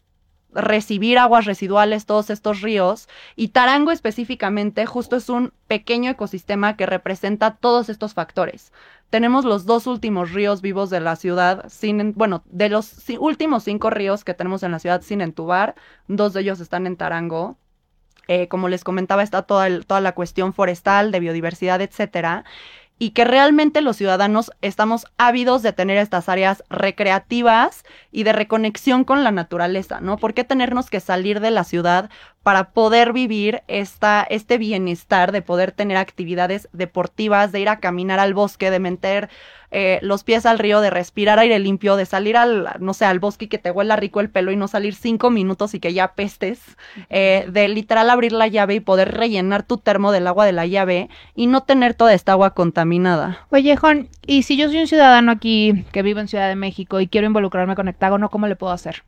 recibir 0.57 1.19
aguas 1.19 1.45
residuales, 1.45 2.07
todos 2.07 2.31
estos 2.31 2.63
ríos. 2.63 3.09
Y 3.37 3.49
Tarango 3.49 3.93
específicamente 3.93 4.87
justo 4.87 5.17
es 5.17 5.29
un 5.29 5.53
pequeño 5.69 6.11
ecosistema 6.11 6.77
que 6.77 6.87
representa 6.87 7.57
todos 7.57 7.89
estos 7.89 8.15
factores. 8.15 8.73
Tenemos 9.11 9.45
los 9.45 9.67
dos 9.67 9.87
últimos 9.87 10.33
ríos 10.33 10.63
vivos 10.63 10.91
de 10.91 11.01
la 11.01 11.15
ciudad, 11.15 11.69
sin, 11.69 12.13
bueno, 12.15 12.43
de 12.47 12.69
los 12.69 12.97
últimos 13.21 13.63
cinco 13.63 13.91
ríos 13.91 14.25
que 14.25 14.35
tenemos 14.35 14.65
en 14.65 14.73
la 14.73 14.81
ciudad 14.81 15.03
sin 15.03 15.21
entubar, 15.21 15.77
dos 16.09 16.33
de 16.33 16.41
ellos 16.41 16.59
están 16.59 16.87
en 16.87 16.97
Tarango. 16.97 17.57
Eh, 18.29 18.49
como 18.49 18.69
les 18.69 18.83
comentaba, 18.83 19.23
está 19.23 19.43
toda, 19.43 19.69
toda 19.83 20.01
la 20.01 20.17
cuestión 20.17 20.53
forestal, 20.53 21.13
de 21.13 21.21
biodiversidad, 21.21 21.81
etcétera 21.81 22.45
y 22.99 23.11
que 23.11 23.25
realmente 23.25 23.83
los 23.83 23.97
ciudadanos 23.97 24.51
estamos 24.63 25.07
ávidos 25.19 25.63
de 25.63 25.73
tener 25.73 25.99
estas 25.99 26.29
áreas 26.29 26.65
recreativas 26.71 27.85
y 28.11 28.23
de 28.23 28.33
reconexión 28.33 29.05
con 29.05 29.23
la 29.23 29.33
naturaleza, 29.33 30.01
¿no? 30.01 30.17
¿Por 30.17 30.33
qué 30.33 30.45
tenernos 30.45 30.89
que 30.89 31.01
salir 31.01 31.41
de 31.41 31.51
la 31.51 31.65
ciudad 31.65 32.11
para 32.47 32.71
poder 32.71 33.13
vivir 33.13 33.65
esta, 33.67 34.25
este 34.31 34.57
bienestar, 34.57 35.33
de 35.33 35.43
poder 35.43 35.73
tener 35.73 35.97
actividades 35.97 36.69
deportivas, 36.73 37.51
de 37.51 37.59
ir 37.59 37.69
a 37.69 37.81
caminar 37.81 38.21
al 38.21 38.35
bosque, 38.35 38.71
de 38.71 38.79
meter 38.79 39.29
eh, 39.73 39.99
los 40.01 40.23
pies 40.23 40.47
al 40.47 40.61
río, 40.61 40.81
de 40.81 40.91
respirar 40.91 41.41
aire 41.41 41.59
limpio, 41.59 41.97
de 41.97 42.07
salir 42.07 42.37
al, 42.37 42.69
no 42.79 42.95
sé, 42.95 43.05
al 43.05 43.19
bosque 43.19 43.47
y 43.47 43.49
que 43.49 43.59
te 43.59 43.73
huela 43.73 43.97
rico 43.97 44.21
el 44.21 44.31
pelo 44.31 44.53
y 44.53 44.57
no 44.57 44.69
salir 44.69 44.95
cinco 44.95 45.29
minutos 45.29 45.75
y 45.75 45.81
que 45.81 45.93
ya 45.93 46.15
pestes, 46.15 46.61
eh, 47.11 47.49
de 47.51 47.67
literal 47.67 48.11
abrir 48.11 48.31
la 48.31 48.47
llave 48.47 48.77
y 48.77 48.81
poder 48.81 49.17
rellenar 49.17 49.65
tu 49.65 49.79
termo 49.79 50.13
del 50.13 50.29
agua 50.29 50.47
de 50.47 50.53
la 50.53 50.67
llave 50.67 51.09
y 51.35 51.49
no 51.49 51.65
tener 51.65 51.95
toda 51.95 52.15
esta 52.15 52.31
agua 52.31 52.55
contaminada. 52.55 53.45
Oye, 53.51 53.77
Juan, 53.77 54.09
y 54.25 54.45
si 54.45 54.57
yo 54.57 54.69
soy 54.69 54.79
un 54.79 54.87
ciudadano 54.87 55.33
aquí 55.33 55.85
que 55.91 56.03
vivo 56.03 56.21
en 56.21 56.29
Ciudad 56.29 56.49
de 56.49 56.55
México 56.55 57.01
y 57.01 57.09
quiero 57.09 57.27
involucrarme 57.27 57.75
con 57.75 57.89
Hectágono, 57.89 58.31
¿cómo 58.31 58.47
le 58.47 58.55
puedo 58.55 58.73
hacer? 58.73 59.03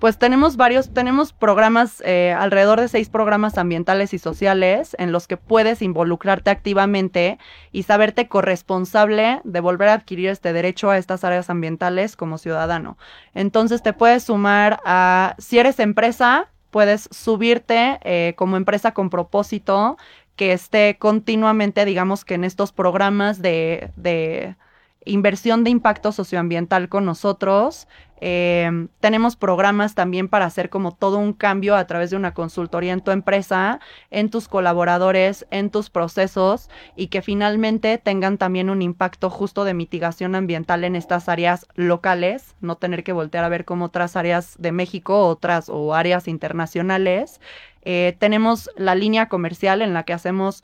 Pues 0.00 0.18
tenemos 0.18 0.56
varios, 0.56 0.92
tenemos 0.94 1.34
programas, 1.34 2.02
eh, 2.06 2.34
alrededor 2.36 2.80
de 2.80 2.88
seis 2.88 3.10
programas 3.10 3.58
ambientales 3.58 4.14
y 4.14 4.18
sociales 4.18 4.96
en 4.98 5.12
los 5.12 5.28
que 5.28 5.36
puedes 5.36 5.82
involucrarte 5.82 6.48
activamente 6.48 7.38
y 7.70 7.82
saberte 7.82 8.26
corresponsable 8.26 9.42
de 9.44 9.60
volver 9.60 9.90
a 9.90 9.92
adquirir 9.92 10.30
este 10.30 10.54
derecho 10.54 10.90
a 10.90 10.96
estas 10.96 11.22
áreas 11.22 11.50
ambientales 11.50 12.16
como 12.16 12.38
ciudadano. 12.38 12.96
Entonces 13.34 13.82
te 13.82 13.92
puedes 13.92 14.24
sumar 14.24 14.80
a, 14.86 15.34
si 15.38 15.58
eres 15.58 15.78
empresa, 15.78 16.48
puedes 16.70 17.08
subirte 17.12 18.00
eh, 18.02 18.32
como 18.36 18.56
empresa 18.56 18.92
con 18.92 19.10
propósito 19.10 19.98
que 20.34 20.52
esté 20.52 20.96
continuamente, 20.98 21.84
digamos 21.84 22.24
que 22.24 22.34
en 22.34 22.44
estos 22.44 22.72
programas 22.72 23.42
de, 23.42 23.90
de 23.96 24.56
inversión 25.04 25.64
de 25.64 25.70
impacto 25.70 26.12
socioambiental 26.12 26.88
con 26.88 27.04
nosotros. 27.04 27.88
Em, 28.22 28.88
tenemos 29.00 29.34
programas 29.34 29.94
también 29.94 30.28
para 30.28 30.44
hacer 30.44 30.68
como 30.68 30.92
todo 30.92 31.16
un 31.16 31.32
cambio 31.32 31.74
a 31.74 31.86
través 31.86 32.10
de 32.10 32.16
una 32.16 32.34
consultoría 32.34 32.92
en 32.92 33.00
tu 33.00 33.12
empresa, 33.12 33.80
en 34.10 34.28
tus 34.28 34.46
colaboradores, 34.46 35.46
en 35.50 35.70
tus 35.70 35.88
procesos 35.88 36.68
y 36.96 37.06
que 37.06 37.22
finalmente 37.22 37.96
tengan 37.96 38.36
también 38.36 38.68
un 38.68 38.82
impacto 38.82 39.30
justo 39.30 39.64
de 39.64 39.72
mitigación 39.72 40.34
ambiental 40.34 40.84
en 40.84 40.96
estas 40.96 41.30
áreas 41.30 41.66
locales, 41.76 42.54
no 42.60 42.76
tener 42.76 43.04
que 43.04 43.12
voltear 43.12 43.44
a 43.44 43.48
ver 43.48 43.64
como 43.64 43.86
otras 43.86 44.16
áreas 44.16 44.56
de 44.58 44.72
México, 44.72 45.26
otras 45.26 45.70
o 45.70 45.94
áreas 45.94 46.28
internacionales. 46.28 47.40
Eh, 47.82 48.16
tenemos 48.18 48.68
la 48.76 48.94
línea 48.94 49.30
comercial 49.30 49.80
en 49.80 49.94
la 49.94 50.02
que 50.02 50.12
hacemos 50.12 50.62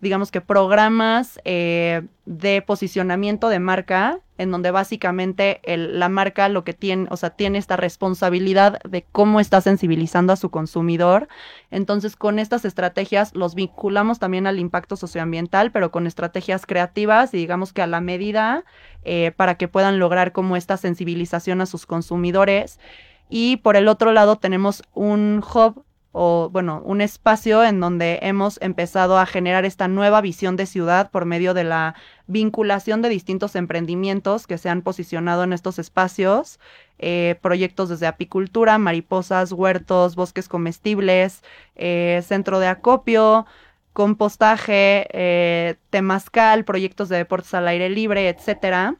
digamos 0.00 0.30
que 0.30 0.40
programas 0.40 1.40
eh, 1.44 2.02
de 2.26 2.62
posicionamiento 2.62 3.48
de 3.48 3.58
marca, 3.58 4.20
en 4.36 4.50
donde 4.50 4.70
básicamente 4.70 5.60
la 5.64 6.08
marca 6.08 6.48
lo 6.48 6.64
que 6.64 6.74
tiene, 6.74 7.06
o 7.10 7.16
sea, 7.16 7.30
tiene 7.30 7.58
esta 7.58 7.76
responsabilidad 7.76 8.80
de 8.82 9.04
cómo 9.12 9.40
está 9.40 9.60
sensibilizando 9.60 10.32
a 10.32 10.36
su 10.36 10.50
consumidor. 10.50 11.28
Entonces, 11.70 12.16
con 12.16 12.38
estas 12.38 12.64
estrategias 12.64 13.34
los 13.34 13.54
vinculamos 13.54 14.18
también 14.18 14.46
al 14.46 14.58
impacto 14.58 14.96
socioambiental, 14.96 15.70
pero 15.70 15.90
con 15.90 16.06
estrategias 16.06 16.66
creativas 16.66 17.32
y 17.32 17.38
digamos 17.38 17.72
que 17.72 17.82
a 17.82 17.86
la 17.86 18.00
medida 18.00 18.64
eh, 19.04 19.32
para 19.36 19.56
que 19.56 19.68
puedan 19.68 19.98
lograr 19.98 20.32
como 20.32 20.56
esta 20.56 20.76
sensibilización 20.76 21.60
a 21.60 21.66
sus 21.66 21.86
consumidores. 21.86 22.80
Y 23.28 23.58
por 23.58 23.76
el 23.76 23.88
otro 23.88 24.12
lado 24.12 24.36
tenemos 24.36 24.82
un 24.92 25.42
hub 25.54 25.84
o 26.16 26.48
bueno, 26.48 26.80
un 26.84 27.00
espacio 27.00 27.64
en 27.64 27.80
donde 27.80 28.20
hemos 28.22 28.62
empezado 28.62 29.18
a 29.18 29.26
generar 29.26 29.64
esta 29.64 29.88
nueva 29.88 30.20
visión 30.20 30.54
de 30.54 30.64
ciudad 30.64 31.10
por 31.10 31.24
medio 31.24 31.54
de 31.54 31.64
la 31.64 31.96
vinculación 32.28 33.02
de 33.02 33.08
distintos 33.08 33.56
emprendimientos 33.56 34.46
que 34.46 34.56
se 34.56 34.68
han 34.68 34.82
posicionado 34.82 35.42
en 35.42 35.52
estos 35.52 35.80
espacios, 35.80 36.60
eh, 37.00 37.34
proyectos 37.42 37.88
desde 37.88 38.06
apicultura, 38.06 38.78
mariposas, 38.78 39.50
huertos, 39.50 40.14
bosques 40.14 40.48
comestibles, 40.48 41.42
eh, 41.74 42.22
centro 42.24 42.60
de 42.60 42.68
acopio, 42.68 43.44
compostaje, 43.92 45.08
eh, 45.10 45.78
temazcal, 45.90 46.64
proyectos 46.64 47.08
de 47.08 47.16
deportes 47.16 47.54
al 47.54 47.66
aire 47.66 47.90
libre, 47.90 48.28
etcétera. 48.28 48.98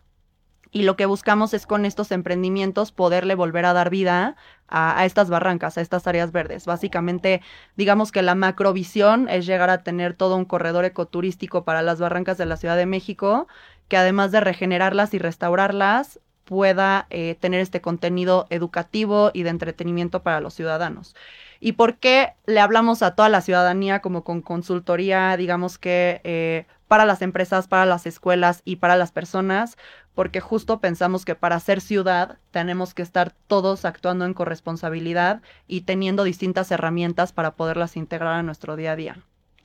Y 0.72 0.82
lo 0.82 0.96
que 0.96 1.06
buscamos 1.06 1.54
es 1.54 1.68
con 1.68 1.84
estos 1.84 2.10
emprendimientos 2.10 2.90
poderle 2.90 3.36
volver 3.36 3.66
a 3.66 3.72
dar 3.72 3.90
vida 3.90 4.34
a, 4.68 5.04
estas 5.04 5.30
barrancas, 5.30 5.78
a 5.78 5.80
estas 5.80 6.06
áreas 6.06 6.32
verdes. 6.32 6.66
Básicamente, 6.66 7.42
digamos 7.76 8.12
que 8.12 8.22
la 8.22 8.34
macrovisión 8.34 9.28
es 9.28 9.46
llegar 9.46 9.70
a 9.70 9.82
tener 9.82 10.14
todo 10.14 10.36
un 10.36 10.44
corredor 10.44 10.84
ecoturístico 10.84 11.64
para 11.64 11.82
las 11.82 12.00
barrancas 12.00 12.38
de 12.38 12.46
la 12.46 12.56
Ciudad 12.56 12.76
de 12.76 12.86
México, 12.86 13.46
que 13.88 13.96
además 13.96 14.32
de 14.32 14.40
regenerarlas 14.40 15.14
y 15.14 15.18
restaurarlas, 15.18 16.20
pueda 16.44 17.06
eh, 17.10 17.36
tener 17.40 17.60
este 17.60 17.80
contenido 17.80 18.46
educativo 18.50 19.30
y 19.32 19.42
de 19.42 19.50
entretenimiento 19.50 20.22
para 20.22 20.40
los 20.40 20.54
ciudadanos. 20.54 21.14
¿Y 21.60 21.72
por 21.72 21.96
qué 21.96 22.34
le 22.46 22.60
hablamos 22.60 23.02
a 23.02 23.14
toda 23.14 23.28
la 23.30 23.40
ciudadanía 23.40 24.00
como 24.00 24.24
con 24.24 24.42
consultoría, 24.42 25.36
digamos 25.36 25.78
que 25.78 26.20
eh, 26.24 26.66
para 26.88 27.06
las 27.06 27.22
empresas, 27.22 27.68
para 27.68 27.86
las 27.86 28.06
escuelas 28.06 28.60
y 28.64 28.76
para 28.76 28.96
las 28.96 29.12
personas? 29.12 29.76
Porque 30.14 30.40
justo 30.40 30.80
pensamos 30.80 31.24
que 31.24 31.34
para 31.34 31.58
ser 31.60 31.80
ciudad 31.80 32.38
tenemos 32.50 32.94
que 32.94 33.02
estar 33.02 33.32
todos 33.46 33.84
actuando 33.84 34.24
en 34.24 34.34
corresponsabilidad 34.34 35.42
y 35.66 35.82
teniendo 35.82 36.24
distintas 36.24 36.70
herramientas 36.70 37.32
para 37.32 37.52
poderlas 37.56 37.96
integrar 37.96 38.34
a 38.34 38.42
nuestro 38.42 38.76
día 38.76 38.92
a 38.92 38.96
día. 38.96 39.16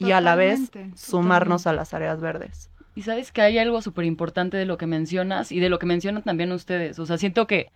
y 0.01 0.11
a 0.11 0.21
la 0.21 0.35
vez 0.35 0.71
sumarnos 0.95 1.67
a 1.67 1.73
las 1.73 1.93
áreas 1.93 2.21
verdes. 2.21 2.69
Y 2.95 3.01
sabes 3.01 3.33
que 3.33 3.41
hay 3.41 3.57
algo 3.57 3.81
súper 3.81 4.05
importante 4.05 4.55
de 4.55 4.65
lo 4.65 4.77
que 4.77 4.87
mencionas 4.87 5.51
y 5.51 5.59
de 5.59 5.69
lo 5.69 5.77
que 5.77 5.85
mencionan 5.85 6.23
también 6.23 6.53
ustedes. 6.53 6.99
O 6.99 7.05
sea, 7.05 7.17
siento 7.17 7.47
que, 7.47 7.71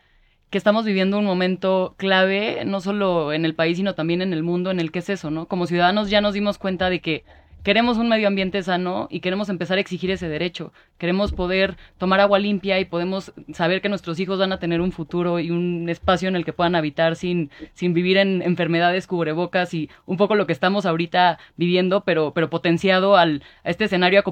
que 0.49 0.57
estamos 0.57 0.85
viviendo 0.85 1.19
un 1.19 1.25
momento 1.25 1.95
clave, 1.97 2.63
no 2.65 2.79
solo 2.79 3.33
en 3.33 3.43
el 3.43 3.55
país, 3.55 3.77
sino 3.77 3.93
también 3.93 4.21
en 4.21 4.31
el 4.31 4.41
mundo, 4.41 4.71
en 4.71 4.79
el 4.79 4.91
que 4.91 4.99
es 4.99 5.09
eso, 5.09 5.31
¿no? 5.31 5.47
Como 5.47 5.67
ciudadanos 5.67 6.09
ya 6.09 6.21
nos 6.21 6.33
dimos 6.33 6.57
cuenta 6.57 6.89
de 6.89 7.01
que 7.01 7.25
queremos 7.63 7.97
un 7.97 8.09
medio 8.09 8.27
ambiente 8.27 8.61
sano 8.61 9.07
y 9.09 9.21
queremos 9.21 9.49
empezar 9.49 9.77
a 9.77 9.81
exigir 9.81 10.11
ese 10.11 10.27
derecho. 10.27 10.73
Queremos 10.97 11.31
poder 11.31 11.77
tomar 11.97 12.19
agua 12.19 12.37
limpia 12.39 12.79
y 12.79 12.85
podemos 12.85 13.33
saber 13.53 13.81
que 13.81 13.89
nuestros 13.89 14.19
hijos 14.19 14.39
van 14.39 14.51
a 14.51 14.59
tener 14.59 14.81
un 14.81 14.91
futuro 14.91 15.39
y 15.39 15.49
un 15.49 15.87
espacio 15.89 16.27
en 16.27 16.35
el 16.35 16.45
que 16.45 16.53
puedan 16.53 16.75
habitar 16.75 17.15
sin, 17.15 17.49
sin 17.73 17.93
vivir 17.93 18.17
en 18.17 18.41
enfermedades, 18.41 19.07
cubrebocas 19.07 19.73
y 19.73 19.89
un 20.05 20.17
poco 20.17 20.35
lo 20.35 20.45
que 20.45 20.53
estamos 20.53 20.85
ahorita 20.85 21.39
viviendo, 21.55 22.03
pero, 22.03 22.33
pero 22.33 22.49
potenciado 22.49 23.15
al, 23.15 23.43
a 23.63 23.69
este 23.69 23.85
escenario 23.85 24.23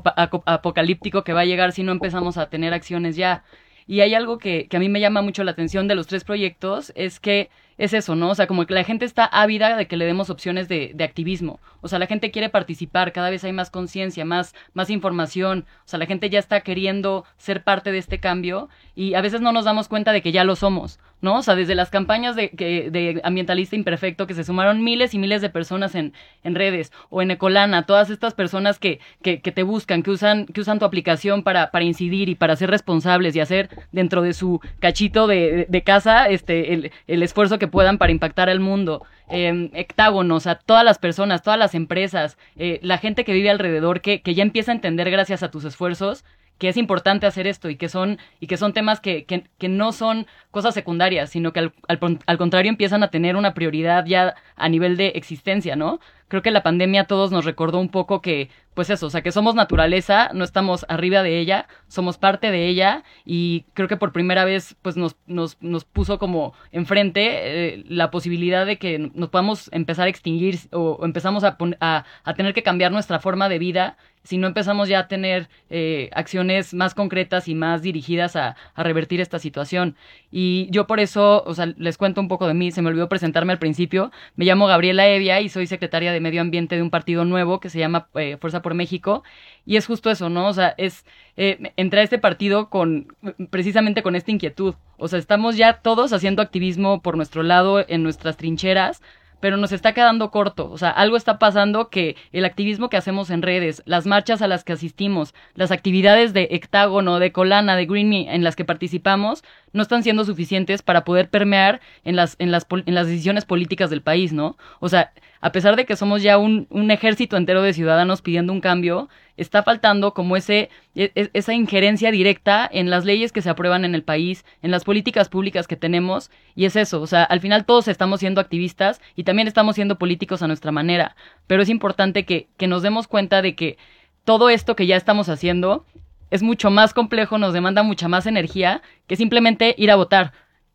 apocalíptico 0.46 1.24
que 1.24 1.34
va 1.34 1.42
a 1.42 1.46
llegar 1.46 1.72
si 1.72 1.84
no 1.84 1.94
empezamos 1.94 2.38
a 2.38 2.50
tener 2.50 2.74
acciones 2.74 3.16
ya. 3.16 3.44
Y 3.88 4.02
hay 4.02 4.14
algo 4.14 4.38
que, 4.38 4.68
que 4.68 4.78
a 4.78 4.80
mí 4.80 4.90
me 4.90 5.00
llama 5.00 5.22
mucho 5.22 5.44
la 5.44 5.52
atención 5.52 5.88
de 5.88 5.96
los 5.96 6.08
tres 6.08 6.24
proyectos, 6.24 6.92
es 6.96 7.20
que 7.20 7.50
es 7.82 7.94
eso, 7.94 8.16
¿no? 8.16 8.30
O 8.30 8.36
sea, 8.36 8.46
como 8.46 8.68
que 8.68 8.76
la 8.76 8.84
gente 8.84 9.06
está 9.06 9.26
ávida 9.26 9.76
de 9.76 9.88
que 9.88 9.98
le 9.98 10.06
demos 10.06 10.30
opciones 10.30 10.68
de, 10.68 10.92
de 10.94 11.04
activismo. 11.04 11.60
O 11.82 11.88
sea, 11.88 11.98
la 11.98 12.06
gente 12.06 12.30
quiere 12.30 12.48
participar, 12.48 13.12
cada 13.12 13.32
vez 13.32 13.44
hay 13.44 13.54
más 13.54 13.72
conciencia, 13.72 14.24
más, 14.24 14.54
más 14.74 14.92
información. 14.92 15.66
O 15.80 15.88
sea, 15.88 15.98
la 15.98 16.06
gente 16.06 16.30
ya 16.30 16.38
está 16.38 16.62
queriendo 16.62 17.26
ser 17.38 17.64
parte 17.64 17.92
de 17.92 17.98
este 17.98 18.20
cambio 18.20 18.70
y 18.94 19.16
a 19.16 19.22
veces 19.22 19.42
no 19.42 19.52
nos 19.52 19.66
damos 19.66 19.88
cuenta 19.88 20.12
de 20.12 20.22
que 20.22 20.32
ya 20.32 20.44
lo 20.44 20.56
somos, 20.56 21.00
¿no? 21.22 21.38
O 21.38 21.42
sea, 21.42 21.56
desde 21.56 21.76
las 21.76 21.90
campañas 21.90 22.36
de, 22.36 22.50
que, 22.50 22.90
de 22.92 23.22
ambientalista 23.24 23.76
imperfecto, 23.76 24.28
que 24.28 24.34
se 24.34 24.44
sumaron 24.44 24.84
miles 24.84 25.14
y 25.14 25.20
miles 25.20 25.42
de 25.42 25.50
personas 25.50 25.96
en, 25.96 26.14
en 26.44 26.56
redes, 26.56 26.92
o 27.10 27.22
en 27.22 27.32
Ecolana, 27.32 27.86
todas 27.86 28.10
estas 28.10 28.34
personas 28.34 28.80
que, 28.80 29.00
que, 29.22 29.42
que 29.42 29.52
te 29.52 29.64
buscan, 29.64 30.04
que 30.04 30.12
usan, 30.12 30.46
que 30.46 30.62
usan 30.62 30.80
tu 30.80 30.86
aplicación 30.86 31.44
para, 31.44 31.72
para 31.72 31.86
incidir 31.86 32.30
y 32.30 32.36
para 32.36 32.56
ser 32.56 32.70
responsables 32.70 33.36
y 33.36 33.40
hacer 33.40 33.70
dentro 33.92 34.22
de 34.22 34.34
su 34.34 34.60
cachito 34.80 35.28
de, 35.28 35.66
de 35.70 35.82
casa 35.84 36.28
este, 36.28 36.74
el, 36.74 36.92
el 37.08 37.24
esfuerzo 37.24 37.60
que 37.60 37.68
puedan 37.68 37.98
para 37.98 38.12
impactar 38.12 38.50
al 38.50 38.60
mundo. 38.60 39.06
Eh, 39.30 39.70
hectágonos, 39.74 40.46
a 40.46 40.56
todas 40.56 40.84
las 40.84 41.00
personas, 41.00 41.42
todas 41.42 41.58
las 41.58 41.74
empresas, 41.74 42.38
eh, 42.58 42.80
la 42.84 42.98
gente 42.98 43.24
que 43.24 43.32
vive 43.32 43.50
alrededor, 43.50 44.02
que, 44.02 44.22
que 44.22 44.34
ya 44.34 44.44
empieza 44.44 44.72
a 44.72 44.76
entender 44.76 45.10
gracias 45.10 45.42
a 45.42 45.50
tus 45.50 45.64
esfuerzos 45.64 46.26
que 46.62 46.70
es 46.70 46.78
importante 46.78 47.26
hacer 47.26 47.48
esto 47.48 47.72
y 47.72 47.76
que 47.76 47.90
son, 47.90 48.20
y 48.40 48.46
que 48.46 48.56
son 48.56 48.72
temas 48.72 49.00
que, 49.00 49.26
que, 49.26 49.46
que 49.58 49.68
no 49.68 49.92
son 49.92 50.28
cosas 50.52 50.76
secundarias, 50.76 51.32
sino 51.32 51.54
que 51.54 51.60
al, 51.60 51.74
al, 51.88 52.20
al, 52.28 52.38
contrario 52.38 52.70
empiezan 52.70 53.02
a 53.02 53.10
tener 53.10 53.36
una 53.36 53.56
prioridad 53.56 54.06
ya 54.06 54.36
a 54.56 54.70
nivel 54.70 54.96
de 54.96 55.08
existencia, 55.16 55.76
¿no? 55.76 56.00
Creo 56.32 56.42
que 56.42 56.52
la 56.52 56.64
pandemia 56.64 57.02
a 57.02 57.08
todos 57.08 57.30
nos 57.34 57.44
recordó 57.44 57.78
un 57.82 57.90
poco 57.90 58.22
que, 58.22 58.50
pues 58.74 58.90
eso, 58.90 59.08
o 59.08 59.10
sea, 59.10 59.22
que 59.22 59.34
somos 59.34 59.54
naturaleza, 59.54 60.30
no 60.34 60.46
estamos 60.46 60.86
arriba 60.88 61.24
de 61.24 61.40
ella, 61.40 61.68
somos 61.90 62.18
parte 62.18 62.52
de 62.52 62.70
ella 62.70 63.04
y 63.26 63.66
creo 63.74 63.90
que 63.90 63.98
por 63.98 64.14
primera 64.14 64.46
vez, 64.46 64.78
pues 64.82 64.96
nos, 64.96 65.18
nos, 65.28 65.58
nos 65.62 65.84
puso 65.84 66.20
como 66.20 66.54
enfrente 66.72 67.32
eh, 67.34 67.84
la 67.90 68.12
posibilidad 68.12 68.66
de 68.66 68.78
que 68.78 69.12
nos 69.14 69.28
podamos 69.28 69.70
empezar 69.74 70.06
a 70.08 70.10
extinguir 70.10 70.58
o, 70.72 71.04
empezamos 71.04 71.44
a, 71.44 71.58
a, 71.82 72.06
a 72.24 72.34
tener 72.34 72.54
que 72.54 72.64
cambiar 72.64 72.94
nuestra 72.94 73.20
forma 73.20 73.50
de 73.50 73.60
vida 73.60 73.98
si 74.24 74.38
no 74.38 74.48
empezamos 74.48 74.88
ya 74.88 75.00
a 75.00 75.08
tener 75.08 75.50
eh, 75.70 76.10
acciones 76.14 76.74
más 76.74 76.94
concretas 76.94 77.48
y 77.48 77.56
más 77.56 77.82
dirigidas 77.82 78.36
a, 78.36 78.56
a, 78.76 78.84
revertir 78.84 79.20
esta 79.20 79.40
situación. 79.40 79.96
Y 80.32 80.68
yo 80.72 80.88
por 80.88 81.00
eso, 81.00 81.44
o 81.46 81.54
sea, 81.54 81.66
les 81.78 81.98
cuento 81.98 82.22
un 82.22 82.28
poco 82.28 82.48
de 82.48 82.54
mí, 82.54 82.72
se 82.72 82.82
me 82.82 82.90
olvidó 82.90 83.10
presentarme 83.10 83.54
al 83.54 83.60
principio, 83.60 84.12
me 84.36 84.46
llamo 84.46 84.68
Gabriela 84.68 85.08
Evia 85.08 85.42
y 85.42 85.50
soy 85.50 85.68
secretaria 85.68 86.12
de 86.12 86.21
Medio 86.22 86.42
Ambiente 86.42 86.76
de 86.76 86.82
un 86.82 86.90
partido 86.90 87.26
nuevo 87.26 87.60
que 87.60 87.70
se 87.70 87.80
llama 87.80 88.08
eh, 88.16 88.38
Fuerza 88.40 88.62
por 88.62 88.74
México, 88.74 89.24
y 89.66 89.78
es 89.78 89.86
justo 89.86 90.10
eso, 90.10 90.30
¿no? 90.30 90.48
O 90.48 90.54
sea, 90.54 90.74
es, 90.78 91.06
eh, 91.38 91.74
entré 91.78 92.02
a 92.02 92.04
este 92.04 92.20
partido 92.20 92.70
con, 92.70 93.16
precisamente 93.50 94.04
con 94.04 94.16
esta 94.16 94.32
inquietud, 94.32 94.76
o 94.98 95.08
sea, 95.08 95.20
estamos 95.20 95.58
ya 95.58 95.82
todos 95.82 96.14
haciendo 96.14 96.42
activismo 96.42 97.02
por 97.02 97.18
nuestro 97.18 97.44
lado, 97.44 97.84
en 97.88 98.04
nuestras 98.04 98.38
trincheras, 98.38 99.02
pero 99.42 99.58
nos 99.58 99.74
está 99.74 99.94
quedando 99.94 100.32
corto. 100.32 100.72
O 100.72 100.78
sea, 100.78 100.92
algo 100.92 101.18
está 101.18 101.38
pasando 101.38 101.90
que 101.90 102.16
el 102.32 102.46
activismo 102.46 102.90
que 102.90 102.96
hacemos 102.96 103.30
en 103.30 103.42
redes, 103.42 103.84
las 103.86 104.06
marchas 104.06 104.42
a 104.42 104.48
las 104.48 104.64
que 104.64 104.74
asistimos, 104.74 105.34
las 105.56 105.72
actividades 105.72 106.32
de 106.34 106.48
Hectágono, 106.52 107.20
de 107.20 107.34
Colana, 107.34 107.76
de 107.76 107.88
Green 107.88 108.10
Me 108.10 108.34
en 108.34 108.44
las 108.44 108.56
que 108.56 108.64
participamos, 108.64 109.44
no 109.74 109.82
están 109.82 110.04
siendo 110.04 110.24
suficientes 110.24 110.82
para 110.82 111.04
poder 111.04 111.30
permear 111.30 111.82
en 112.06 112.16
las, 112.16 112.36
en 112.40 112.52
las, 112.52 112.66
en 112.70 112.96
las 112.96 113.08
decisiones 113.08 113.46
políticas 113.46 113.90
del 113.90 114.02
país, 114.02 114.32
¿no? 114.32 114.58
O 114.80 114.88
sea, 114.88 115.12
a 115.42 115.52
pesar 115.52 115.76
de 115.76 115.86
que 115.86 115.96
somos 115.96 116.22
ya 116.22 116.38
un, 116.38 116.68
ejército 116.92 117.36
entero 117.36 117.64
de 117.64 117.74
ciudadanos 117.74 118.22
pidiendo 118.22 118.54
un 118.54 118.62
cambio, 118.62 119.10
está 119.38 119.64
faltando 119.64 120.14
como 120.14 120.38
ese, 120.38 120.70
esa 120.94 121.54
injerencia 121.54 122.12
directa 122.12 122.70
en 122.72 122.92
las 122.92 123.06
leyes 123.06 123.32
que 123.32 123.42
se 123.42 123.50
aprueban 123.50 123.84
en 123.84 123.96
el 123.96 124.04
país, 124.04 124.46
en 124.62 124.70
las 124.70 124.84
políticas 124.84 125.30
públicas 125.30 125.68
que 125.68 125.76
tenemos, 125.76 126.30
y 126.56 126.66
es 126.66 126.76
eso, 126.76 127.02
o 127.02 127.08
sea, 127.08 127.24
al 127.24 127.40
final 127.40 127.66
todos 127.66 127.88
estamos 127.88 128.20
siendo 128.20 128.40
activistas 128.40 129.02
y 129.16 129.24
también 129.24 129.48
estamos 129.48 129.76
siendo 129.76 129.98
políticos 129.98 130.44
a 130.44 130.48
nuestra 130.48 130.72
manera, 130.72 131.16
pero 131.48 131.64
es 131.64 131.70
importante 131.70 132.24
que, 132.24 132.48
que 132.58 132.68
nos 132.68 132.84
demos 132.84 133.08
cuenta 133.08 133.42
de 133.42 133.56
que 133.56 133.78
todo 134.24 134.50
esto 134.50 134.76
que 134.76 134.86
ya 134.86 134.96
estamos 134.96 135.28
haciendo 135.28 135.86
es 136.30 136.44
mucho 136.44 136.70
más 136.70 136.94
complejo, 136.94 137.40
nos 137.40 137.54
demanda 137.54 137.82
mucha 137.82 138.08
más 138.08 138.28
energía 138.28 138.84
que 139.08 139.16
simplemente 139.16 139.74
ir 139.78 139.90
a 139.90 139.96
votar, 139.96 140.34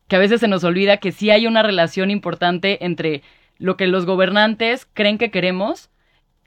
que 0.09 0.17
a 0.17 0.19
veces 0.19 0.41
se 0.41 0.47
nos 0.47 0.63
olvida 0.65 0.97
que 0.97 1.13
sí 1.13 1.29
hay 1.29 1.47
una 1.47 1.63
relación 1.63 2.11
importante 2.11 2.85
entre 2.85 3.23
lo 3.57 3.77
que 3.77 3.87
los 3.87 4.05
gobernantes 4.05 4.87
creen 4.93 5.17
que 5.17 5.31
queremos 5.31 5.89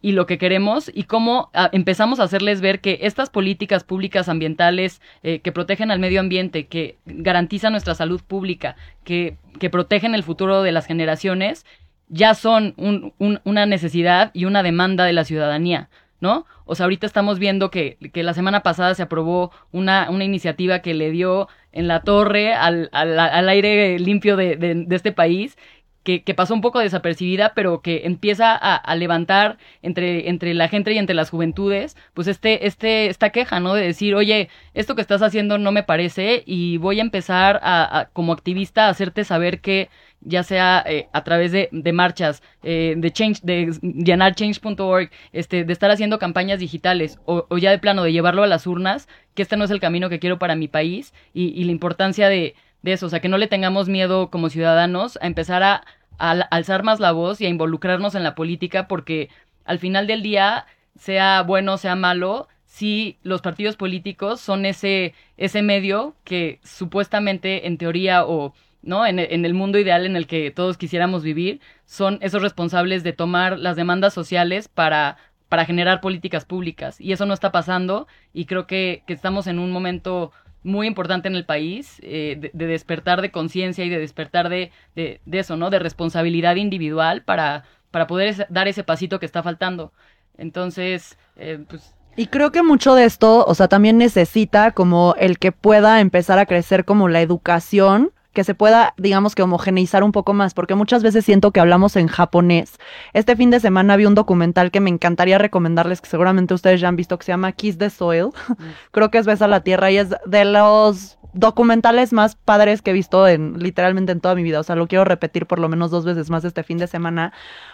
y 0.03 0.13
lo 0.13 0.27
que 0.27 0.39
queremos 0.39 0.91
y 0.93 1.05
cómo 1.05 1.51
a, 1.53 1.69
empezamos 1.73 2.21
a 2.21 2.25
hacerles 2.25 2.61
ver 2.61 2.81
que 2.81 3.01
estas 3.03 3.31
políticas 3.31 3.85
públicas 3.85 4.29
ambientales 4.29 5.01
eh, 5.23 5.41
que 5.41 5.53
protegen 5.53 5.91
al 5.91 5.99
medio 5.99 6.21
ambiente, 6.21 6.67
que 6.67 6.97
garantizan 7.05 7.73
nuestra 7.73 7.95
salud 7.95 8.21
pública, 8.27 8.77
que, 9.05 9.37
que 9.59 9.71
protegen 9.71 10.15
el 10.15 10.23
futuro 10.23 10.63
de 10.63 10.73
las 10.73 10.87
generaciones, 10.87 11.67
ya 12.09 12.35
son 12.35 12.75
un, 12.77 13.13
un, 13.19 13.41
una 13.45 13.67
necesidad 13.67 14.31
y 14.35 14.47
una 14.47 14.63
demanda 14.63 15.05
de 15.05 15.13
la 15.13 15.25
ciudadanía. 15.25 15.91
¿no? 16.21 16.45
O 16.67 16.75
sea, 16.75 16.85
ahorita 16.85 17.07
estamos 17.07 17.39
viendo 17.39 17.71
que, 17.71 17.97
que 18.13 18.23
la 18.23 18.35
semana 18.35 18.63
pasada 18.63 18.95
se 18.95 19.03
aprobó 19.03 19.53
una, 19.73 20.11
una, 20.11 20.25
iniciativa 20.25 20.81
que 20.81 20.93
le 20.93 21.11
dio 21.11 21.49
en 21.73 21.89
la 21.89 22.03
torre 22.03 22.53
al, 22.53 22.91
al, 22.93 23.19
al 23.19 23.49
aire 23.49 23.99
limpio 23.99 24.37
de, 24.37 24.57
de 24.57 24.97
este 24.97 25.13
país 25.13 25.57
que, 26.03 26.23
que, 26.23 26.35
pasó 26.35 26.55
un 26.55 26.61
poco 26.61 26.79
desapercibida, 26.79 27.53
pero 27.55 27.83
que 27.83 28.03
empieza 28.05 28.55
a, 28.55 28.97
levantar 28.97 29.59
entre, 29.83 30.29
entre 30.29 30.55
la 30.55 30.69
gente 30.69 30.93
y 30.93 30.99
entre 30.99 31.15
las 31.15 31.31
juventudes, 31.31 31.97
pues 32.15 32.27
este, 32.27 32.67
este, 32.67 33.09
esta 33.09 33.31
queja, 33.31 33.61
¿no? 33.61 33.75
De 33.75 33.83
decir, 33.83 34.15
oye, 34.15 34.49
esto 34.75 34.95
que 34.95 35.03
estás 35.03 35.23
haciendo 35.23 35.59
no 35.59 35.73
me 35.73 35.83
parece 35.83 36.43
y 36.47 36.79
voy 36.79 36.99
a 37.01 37.03
empezar 37.03 37.61
a, 37.63 38.09
como 38.13 38.33
activista 38.33 38.87
a 38.87 38.91
hacerte 38.91 39.25
saber 39.25 39.61
que 39.61 39.91
ya 40.23 40.43
sea 40.43 40.85
eh, 40.87 41.09
a 41.13 41.25
través 41.25 41.51
de, 41.53 41.69
de 41.73 41.93
marchas, 41.93 42.43
eh, 42.63 42.95
de 42.97 43.11
change, 43.11 43.41
de 43.43 43.73
llenar 43.83 44.35
change.org, 44.35 45.11
este, 45.33 45.65
de 45.65 45.73
estar 45.73 45.91
haciendo 45.91 46.19
campañas 46.19 46.61
digitales 46.61 47.19
o, 47.25 47.47
o, 47.49 47.59
ya 47.59 47.71
de 47.71 47.79
plano 47.79 48.03
de 48.03 48.13
llevarlo 48.13 48.43
a 48.43 48.47
las 48.47 48.67
urnas, 48.67 49.09
que 49.35 49.43
este 49.43 49.57
no 49.57 49.65
es 49.65 49.71
el 49.71 49.81
camino 49.81 50.11
que 50.11 50.19
quiero 50.19 50.39
para 50.39 50.57
mi 50.57 50.69
país 50.69 51.15
y 51.33 51.65
la 51.65 51.73
importancia 51.73 52.29
de, 52.29 52.55
de 52.83 52.93
eso, 52.93 53.07
o 53.07 53.09
sea, 53.09 53.21
que 53.21 53.29
no 53.29 53.39
le 53.39 53.47
tengamos 53.47 53.89
miedo 53.89 54.31
como 54.31 54.49
ciudadanos 54.49 55.19
a 55.21 55.27
empezar 55.27 55.63
a, 55.63 55.85
alzar 56.19 56.83
más 56.83 57.01
la 57.01 57.13
voz 57.13 57.41
y 57.41 57.47
a 57.47 57.49
involucrarnos 57.49 58.15
en 58.15 58.23
la 58.23 58.35
política 58.35 58.89
porque 58.89 59.31
al 59.65 59.79
final 59.79 60.07
del 60.07 60.23
día, 60.23 60.67
sea 60.95 61.43
bueno, 61.43 61.79
sea 61.79 61.97
malo, 61.97 62.47
si 62.67 63.19
los 63.23 63.41
partidos 63.41 63.77
políticos 63.77 64.41
son 64.41 64.67
ese, 64.67 65.15
ese 65.39 65.63
medio 65.63 66.15
que 66.25 66.61
supuestamente 66.63 67.67
en 67.67 67.79
teoría 67.79 68.27
o 68.27 68.55
¿no? 68.83 69.07
En, 69.07 69.19
en, 69.19 69.45
el 69.45 69.55
mundo 69.55 69.79
ideal 69.79 70.07
en 70.07 70.17
el 70.17 70.27
que 70.27 70.51
todos 70.51 70.79
quisiéramos 70.79 71.23
vivir, 71.23 71.61
son 71.85 72.19
esos 72.23 72.43
responsables 72.43 73.03
de 73.03 73.13
tomar 73.13 73.59
las 73.59 73.77
demandas 73.77 74.15
sociales 74.15 74.69
para, 74.69 75.19
para 75.51 75.67
generar 75.67 76.01
políticas 76.01 76.45
públicas. 76.45 77.01
Y 77.01 77.13
eso 77.13 77.27
no 77.27 77.35
está 77.35 77.53
pasando 77.53 78.07
y 78.33 78.47
creo 78.47 78.67
que, 78.67 79.03
que 79.07 79.13
estamos 79.13 79.47
en 79.47 79.59
un 79.59 79.71
momento 79.71 80.33
muy 80.63 80.87
importante 80.87 81.29
en 81.29 81.37
el 81.37 81.45
país, 81.45 81.99
eh, 82.03 82.37
de, 82.39 82.51
de, 82.53 82.67
despertar 82.67 83.23
de 83.23 83.31
conciencia 83.31 83.85
y 83.85 83.89
de 83.89 83.99
despertar 83.99 84.49
de, 84.49 84.73
de, 84.95 85.21
de, 85.25 85.39
eso, 85.39 85.57
¿no? 85.57 85.71
De 85.71 85.79
responsabilidad 85.79 86.57
individual 86.57 87.23
para, 87.23 87.65
para 87.91 88.07
poder 88.07 88.47
dar 88.51 88.69
ese 88.69 88.85
pasito 88.85 89.19
que 89.19 89.27
está 89.27 89.43
faltando. 89.43 89.93
Entonces, 90.37 91.19
eh, 91.37 91.65
pues 91.69 91.95
y 92.17 92.27
creo 92.27 92.51
que 92.53 92.63
mucho 92.63 92.95
de 92.95 93.05
esto, 93.05 93.45
o 93.47 93.55
sea, 93.55 93.69
también 93.69 93.97
necesita 93.97 94.73
como 94.73 95.15
el 95.19 95.39
que 95.39 95.53
pueda 95.53 96.01
empezar 96.01 96.39
a 96.39 96.47
crecer 96.47 96.85
como 96.85 97.09
la 97.09 97.21
educación 97.21 98.13
que 98.33 98.45
se 98.45 98.55
pueda, 98.55 98.95
digamos 98.97 99.35
que 99.35 99.43
homogeneizar 99.43 100.05
un 100.05 100.13
poco 100.13 100.33
más, 100.35 100.55
porque 100.55 100.75
muchas 100.75 101.03
veces 101.03 101.25
siento 101.25 101.51
que 101.51 101.61
hablamos 101.61 101.97
en 101.97 102.07
japonés. 102.07 102.79
Este 103.13 103.37
fin 103.37 103.51
de 103.51 103.61
semana 103.61 103.97
vi 103.97 104.07
un 104.07 104.15
documental 104.15 104.71
que 104.71 104.81
me 104.81 104.91
encantaría 104.91 105.39
recomendarles, 105.39 106.01
que 106.01 106.09
seguramente 106.09 106.55
ustedes 106.55 106.81
ya 106.81 106.89
han 106.89 106.97
visto, 106.97 107.19
que 107.19 107.25
se 107.25 107.33
llama 107.33 107.53
Kiss 107.53 107.79
the 107.79 107.91
Soil. 107.91 108.27
Mm. 108.27 108.53
Creo 108.93 109.11
que 109.11 109.19
es 109.19 109.27
Besa 109.27 109.49
la 109.49 109.61
Tierra 109.61 109.91
y 109.91 109.99
es 109.99 110.11
de 110.27 110.45
los 110.45 111.19
documentales 111.33 112.13
más 112.13 112.35
padres 112.37 112.83
que 112.83 112.91
he 112.91 112.95
visto 112.95 113.29
en 113.29 113.59
literalmente 113.59 114.13
en 114.13 114.21
toda 114.21 114.35
mi 114.35 114.43
vida. 114.43 114.61
O 114.61 114.63
sea, 114.63 114.77
lo 114.77 114.87
quiero 114.87 115.05
repetir 115.05 115.47
por 115.47 115.59
lo 115.59 115.69
menos 115.69 115.91
dos 115.91 116.05
veces 116.05 116.31
más 116.31 116.45
este 116.45 116.63
fin 116.63 116.79
de 116.79 116.87
semana, 116.87 117.33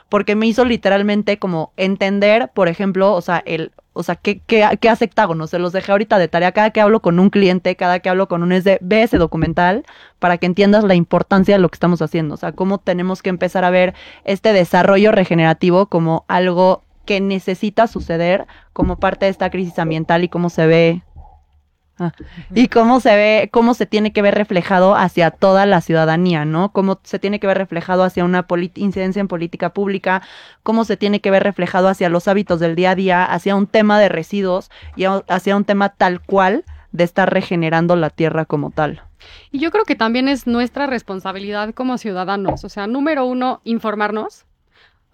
porque 0.09 0.35
me 0.37 0.47
hizo 0.47 0.65
literalmente 0.65 1.39
como 1.39 1.73
entender, 1.77 2.51
por 2.55 2.69
ejemplo, 2.69 3.13
o 3.13 3.21
sea, 3.21 3.43
el, 3.47 3.73
o 3.97 4.03
sea, 4.03 4.17
¿qué, 4.17 4.41
qué, 4.47 4.69
qué 4.81 4.89
hace 4.91 5.07
Hectágono? 5.07 5.47
Se 5.47 5.59
los 5.59 5.73
dejé 5.73 5.91
ahorita 5.93 6.19
de 6.19 6.29
tarea. 6.29 6.53
Cada 6.53 6.71
que 6.71 6.81
hablo 6.81 7.01
con 7.01 7.19
un 7.19 7.31
cliente, 7.31 7.77
cada 7.77 8.01
que 8.01 8.11
hablo 8.11 8.29
con 8.29 8.43
un 8.43 8.53
SD, 8.53 8.79
ve 8.83 9.03
ese 9.03 9.17
documental 9.17 9.85
para 10.19 10.37
que 10.37 10.47
entiendas 10.47 10.85
la 10.85 10.95
importancia 10.95 11.55
de 11.55 11.61
lo 11.61 11.71
que 11.71 11.77
estamos 11.77 12.03
haciendo. 12.03 12.35
O 12.35 12.37
sea, 12.37 12.53
cómo 12.53 12.79
tenemos 12.79 13.23
que 13.23 13.31
empezar 13.31 13.65
a 13.65 13.71
ver 13.71 13.95
este 14.25 14.53
desarrollo 14.53 15.13
regenerativo 15.13 15.87
como 15.87 16.25
algo 16.29 16.83
que 17.07 17.21
necesita 17.21 17.87
suceder 17.87 18.47
como 18.75 18.99
parte 18.99 19.25
de 19.25 19.31
esta 19.31 19.49
crisis 19.49 19.79
ambiental 19.79 20.25
y 20.25 20.29
cómo 20.29 20.51
se 20.51 20.67
ve 20.67 21.03
Ah, 21.99 22.13
y 22.55 22.69
cómo 22.69 23.01
se 23.01 23.17
ve, 23.17 23.49
cómo 23.51 23.73
se 23.73 23.87
tiene 23.87 24.13
que 24.13 24.21
ver 24.21 24.35
reflejado 24.35 24.95
hacia 24.95 25.31
toda 25.31 25.65
la 25.65 25.81
ciudadanía, 25.81 26.45
¿no? 26.45 26.71
Cómo 26.71 27.01
se 27.03 27.19
tiene 27.19 27.41
que 27.41 27.47
ver 27.47 27.57
reflejado 27.57 28.05
hacia 28.05 28.25
una 28.25 28.47
incidencia 28.75 29.21
en 29.21 29.29
política 29.29 29.73
pública, 29.73 30.23
cómo 30.63 30.85
se 30.85 30.99
tiene 30.99 31.21
que 31.21 31.31
ver 31.31 31.43
reflejado 31.43 31.89
hacia 31.89 32.11
los 32.11 32.29
hábitos 32.29 32.61
del 32.61 32.75
día 32.75 32.91
a 32.91 32.95
día, 32.95 33.25
hacia 33.25 33.57
un 33.57 33.67
tema 33.67 33.99
de 33.99 34.11
residuos 34.11 34.71
y 34.95 35.05
hacia 35.05 35.57
un 35.57 35.65
tema 35.65 35.89
tal 35.89 36.21
cual 36.21 36.65
de 36.93 37.05
estar 37.05 37.33
regenerando 37.33 37.97
la 37.97 38.11
tierra 38.11 38.45
como 38.45 38.71
tal. 38.71 39.03
Y 39.51 39.59
yo 39.59 39.71
creo 39.71 39.85
que 39.85 39.97
también 39.97 40.29
es 40.29 40.47
nuestra 40.47 40.87
responsabilidad 40.87 41.73
como 41.75 41.97
ciudadanos. 41.97 42.65
O 42.65 42.69
sea, 42.69 42.87
número 42.87 43.25
uno, 43.25 43.61
informarnos. 43.65 44.45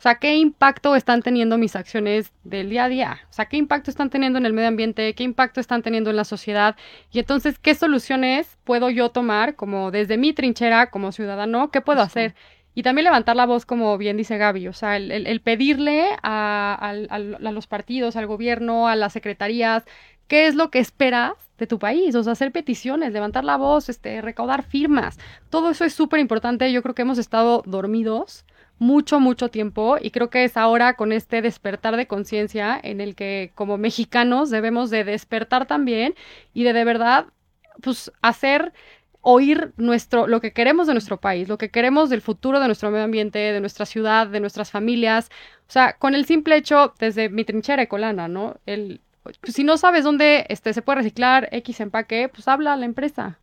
O 0.03 0.05
sea, 0.05 0.17
¿qué 0.17 0.35
impacto 0.35 0.97
están 0.97 1.23
teniendo 1.23 1.59
mis 1.59 1.77
acciones 1.77 2.33
del 2.43 2.71
día 2.71 2.85
a 2.85 2.89
día? 2.89 3.21
O 3.31 3.33
sea, 3.33 3.45
¿qué 3.47 3.57
impacto 3.57 3.89
están 3.89 4.11
teniendo 4.11 4.37
en 4.41 4.47
el 4.47 4.53
medio 4.53 4.67
ambiente? 4.67 5.15
¿Qué 5.15 5.23
impacto 5.23 5.61
están 5.61 5.83
teniendo 5.83 6.11
en 6.11 6.17
la 6.17 6.25
sociedad? 6.25 6.75
Y 7.13 7.21
entonces, 7.21 7.57
¿qué 7.61 7.77
soluciones 7.77 8.59
puedo 8.65 8.91
yo 8.91 9.11
tomar 9.11 9.55
como 9.55 9.93
desde 9.93 10.17
mi 10.17 10.33
trinchera 10.33 10.91
como 10.91 11.13
ciudadano? 11.13 11.71
¿Qué 11.71 11.81
puedo 11.83 12.03
hacer? 12.03 12.35
Y 12.75 12.83
también 12.83 13.05
levantar 13.05 13.37
la 13.37 13.47
voz, 13.47 13.65
como 13.65 13.97
bien 13.97 14.17
dice 14.17 14.39
Gaby, 14.39 14.67
o 14.67 14.73
sea, 14.73 14.97
el, 14.97 15.13
el- 15.13 15.27
el 15.29 15.41
pedirle 15.41 16.09
a 16.25 16.95
los 17.39 17.67
partidos, 17.69 18.17
al 18.17 18.27
gobierno, 18.27 18.89
a 18.89 18.97
las 18.97 19.13
secretarías, 19.13 19.85
qué 20.27 20.47
es 20.49 20.57
lo 20.57 20.71
que 20.71 20.79
esperas 20.81 21.35
de 21.59 21.67
tu 21.69 21.79
país, 21.79 22.15
o 22.17 22.23
sea, 22.25 22.33
hacer 22.33 22.51
peticiones, 22.51 23.13
levantar 23.13 23.45
la 23.45 23.57
voz, 23.57 23.89
este, 23.89 24.21
recaudar 24.21 24.65
firmas. 24.65 25.19
Todo 25.51 25.71
eso 25.71 25.85
es 25.85 25.95
súper 25.95 26.19
importante. 26.19 26.73
Yo 26.73 26.83
creo 26.83 26.95
que 26.97 27.03
hemos 27.03 27.19
estado 27.19 27.63
dormidos 27.67 28.45
mucho, 28.83 29.21
mucho 29.21 29.49
tiempo 29.49 29.97
y 30.01 30.11
creo 30.11 30.29
que 30.29 30.43
es 30.43 30.57
ahora 30.57 30.95
con 30.95 31.13
este 31.13 31.41
despertar 31.41 31.97
de 31.97 32.09
conciencia 32.09 32.79
en 32.83 33.01
el 33.01 33.15
que 33.15 33.53
como 33.55 33.79
mexicanos 33.79 34.51
debemos 34.51 34.91
de 34.91 35.05
despertar 35.05 35.67
también 35.67 36.15
y 36.53 36.65
de 36.65 36.73
de 36.73 36.85
verdad, 36.85 37.27
pues, 37.81 38.11
hacer 38.23 38.73
oír 39.21 39.73
nuestro, 39.77 40.27
lo 40.27 40.41
que 40.41 40.53
queremos 40.53 40.89
de 40.89 40.95
nuestro 40.95 41.19
país, 41.21 41.49
lo 41.49 41.59
que 41.59 41.71
queremos 41.71 42.11
del 42.11 42.23
futuro 42.23 42.59
de 42.59 42.67
nuestro 42.67 42.91
medio 42.91 43.05
ambiente, 43.05 43.39
de 43.39 43.61
nuestra 43.61 43.87
ciudad, 43.87 44.27
de 44.27 44.41
nuestras 44.41 44.73
familias. 44.73 45.31
O 45.69 45.73
sea, 45.73 45.93
con 45.95 46.17
el 46.17 46.27
simple 46.27 46.57
hecho, 46.57 46.93
desde 46.99 47.29
mi 47.29 47.45
trinchera 47.45 47.83
ecolana, 47.83 48.27
¿no? 48.27 48.57
El, 48.67 49.01
si 49.45 49.63
no 49.63 49.77
sabes 49.77 50.03
dónde 50.03 50.45
este, 50.49 50.75
se 50.75 50.83
puede 50.83 50.99
reciclar 50.99 51.49
X 51.53 51.81
empaque, 51.81 52.29
pues 52.29 52.49
habla 52.49 52.73
a 52.73 52.77
la 52.77 52.87
empresa. 52.87 53.39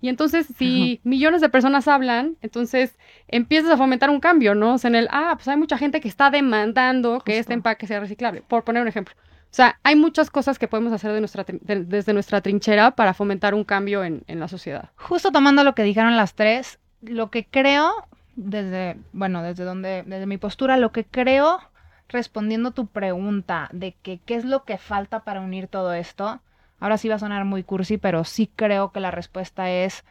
Y 0.00 0.08
entonces, 0.08 0.46
si 0.56 1.00
millones 1.02 1.40
de 1.40 1.48
personas 1.48 1.88
hablan, 1.88 2.36
entonces 2.40 2.96
empiezas 3.26 3.70
a 3.72 3.76
fomentar 3.76 4.10
un 4.10 4.20
cambio, 4.20 4.54
¿no? 4.54 4.74
O 4.74 4.78
sea, 4.78 4.88
en 4.88 4.94
el, 4.94 5.08
ah, 5.10 5.32
pues 5.34 5.48
hay 5.48 5.56
mucha 5.56 5.76
gente 5.76 6.00
que 6.00 6.06
está 6.08 6.30
demandando 6.30 7.20
que 7.20 7.38
este 7.38 7.52
empaque 7.54 7.86
sea 7.88 7.98
reciclable, 8.00 8.42
por 8.42 8.62
poner 8.64 8.82
un 8.82 8.88
ejemplo. 8.88 9.14
O 9.50 9.54
sea, 9.54 9.80
hay 9.82 9.96
muchas 9.96 10.30
cosas 10.30 10.58
que 10.58 10.68
podemos 10.68 10.92
hacer 10.92 11.10
de 11.12 11.20
nuestra, 11.20 11.44
de- 11.48 11.84
desde 11.84 12.12
nuestra 12.12 12.40
trinchera 12.42 12.92
para 12.92 13.14
fomentar 13.14 13.54
un 13.54 13.64
cambio 13.64 14.04
en, 14.04 14.22
en 14.28 14.38
la 14.40 14.46
sociedad. 14.46 14.90
Justo 14.96 15.32
tomando 15.32 15.64
lo 15.64 15.74
que 15.74 15.82
dijeron 15.82 16.16
las 16.16 16.34
tres, 16.34 16.78
lo 17.00 17.30
que 17.30 17.46
creo, 17.46 17.90
desde, 18.36 18.98
bueno, 19.12 19.42
desde 19.42 19.64
donde, 19.64 20.04
desde 20.06 20.26
mi 20.26 20.36
postura, 20.38 20.76
lo 20.76 20.92
que 20.92 21.04
creo, 21.04 21.60
respondiendo 22.08 22.70
tu 22.70 22.86
pregunta 22.86 23.68
de 23.72 23.96
que 24.02 24.20
qué 24.24 24.36
es 24.36 24.44
lo 24.44 24.64
que 24.64 24.78
falta 24.78 25.24
para 25.24 25.40
unir 25.40 25.66
todo 25.66 25.92
esto, 25.94 26.40
ahora 26.80 26.98
sí 26.98 27.08
va 27.08 27.16
a 27.16 27.18
sonar 27.18 27.44
muy 27.44 27.62
cursi, 27.62 27.98
pero 27.98 28.24
sí 28.24 28.50
creo 28.54 28.92
que 28.92 29.00
la 29.00 29.10
respuesta 29.10 29.70
es 29.70 30.04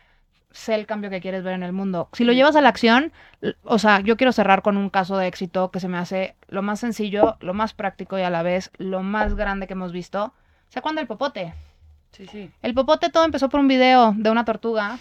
sé 0.51 0.75
el 0.75 0.86
cambio 0.86 1.10
que 1.10 1.21
quieres 1.21 1.43
ver 1.43 1.53
en 1.53 1.63
el 1.63 1.73
mundo. 1.73 2.10
Si 2.13 2.23
lo 2.23 2.34
llevas 2.34 2.56
a 2.56 2.62
la 2.62 2.69
acción, 2.69 3.12
o 3.63 3.80
sea, 3.80 3.99
yo 3.99 4.17
quiero 4.17 4.32
cerrar 4.32 4.62
con 4.62 4.77
un 4.77 4.89
caso 4.89 5.17
de 5.17 5.27
éxito 5.27 5.71
que 5.71 5.80
se 5.80 5.88
me 5.88 5.97
hace 5.97 6.36
lo 6.47 6.62
más 6.62 6.80
sencillo, 6.80 7.38
lo 7.41 7.53
más 7.53 7.73
práctico 7.73 8.17
y 8.17 8.23
a 8.23 8.30
la 8.30 8.43
vez 8.43 8.71
lo 8.77 9.03
más 9.03 9.36
grande 9.36 9.67
que 9.67 9.73
hemos 9.73 9.91
visto. 9.91 10.34
¿Se 10.69 10.80
acuerdan 10.80 10.97
del 10.97 11.08
popote? 11.08 11.53
Sí, 12.12 12.25
sí. 12.27 12.51
El 12.62 12.73
popote 12.73 13.10
todo 13.10 13.25
empezó 13.25 13.49
por 13.49 13.60
un 13.60 13.67
video 13.67 14.13
de 14.17 14.30
una 14.30 14.45
tortuga. 14.45 14.99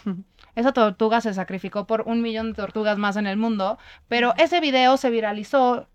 Esa 0.54 0.72
tortuga 0.72 1.20
se 1.20 1.34
sacrificó 1.34 1.86
por 1.86 2.02
un 2.02 2.22
millón 2.22 2.48
de 2.48 2.54
tortugas 2.54 2.98
más 2.98 3.16
en 3.16 3.26
el 3.26 3.36
mundo, 3.36 3.78
pero 4.08 4.34
ese 4.38 4.60
video 4.60 4.96
se 4.96 5.10
viralizó. 5.10 5.88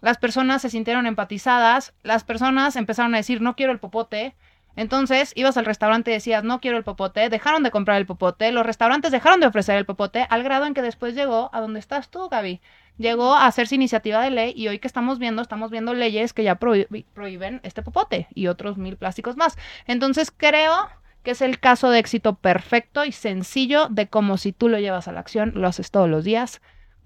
Las 0.00 0.18
personas 0.18 0.62
se 0.62 0.70
sintieron 0.70 1.06
empatizadas, 1.06 1.94
las 2.02 2.24
personas 2.24 2.76
empezaron 2.76 3.14
a 3.14 3.18
decir 3.18 3.40
no 3.40 3.56
quiero 3.56 3.72
el 3.72 3.78
popote. 3.78 4.34
Entonces 4.76 5.32
ibas 5.36 5.56
al 5.56 5.64
restaurante 5.64 6.10
y 6.10 6.14
decías 6.14 6.44
no 6.44 6.60
quiero 6.60 6.78
el 6.78 6.84
popote, 6.84 7.28
dejaron 7.28 7.62
de 7.62 7.70
comprar 7.70 7.98
el 7.98 8.06
popote, 8.06 8.50
los 8.52 8.64
restaurantes 8.64 9.12
dejaron 9.12 9.40
de 9.40 9.46
ofrecer 9.46 9.76
el 9.76 9.84
popote, 9.84 10.26
al 10.30 10.42
grado 10.42 10.66
en 10.66 10.74
que 10.74 10.82
después 10.82 11.14
llegó 11.14 11.50
a 11.52 11.60
donde 11.60 11.78
estás 11.80 12.08
tú, 12.10 12.28
Gaby. 12.28 12.60
Llegó 12.98 13.34
a 13.34 13.46
hacerse 13.46 13.74
iniciativa 13.74 14.20
de 14.22 14.30
ley 14.30 14.52
y 14.56 14.68
hoy 14.68 14.78
que 14.78 14.86
estamos 14.86 15.18
viendo, 15.18 15.40
estamos 15.42 15.70
viendo 15.70 15.94
leyes 15.94 16.32
que 16.32 16.44
ya 16.44 16.58
prohí- 16.58 17.04
prohíben 17.14 17.60
este 17.64 17.82
popote 17.82 18.28
y 18.34 18.48
otros 18.48 18.76
mil 18.76 18.96
plásticos 18.96 19.36
más. 19.36 19.56
Entonces 19.86 20.30
creo 20.30 20.88
que 21.22 21.30
es 21.32 21.40
el 21.40 21.58
caso 21.60 21.88
de 21.90 21.98
éxito 21.98 22.34
perfecto 22.34 23.04
y 23.04 23.12
sencillo 23.12 23.88
de 23.88 24.08
cómo 24.08 24.36
si 24.36 24.52
tú 24.52 24.68
lo 24.68 24.78
llevas 24.78 25.08
a 25.08 25.12
la 25.12 25.20
acción, 25.20 25.52
lo 25.54 25.68
haces 25.68 25.90
todos 25.90 26.08
los 26.08 26.24
días. 26.24 26.60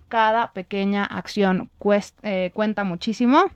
Cada 0.09 0.53
pequeña 0.53 1.05
acción 1.05 1.71
cuest- 1.79 2.15
eh, 2.23 2.51
cuenta 2.55 2.83
muchísimo. 2.85 3.51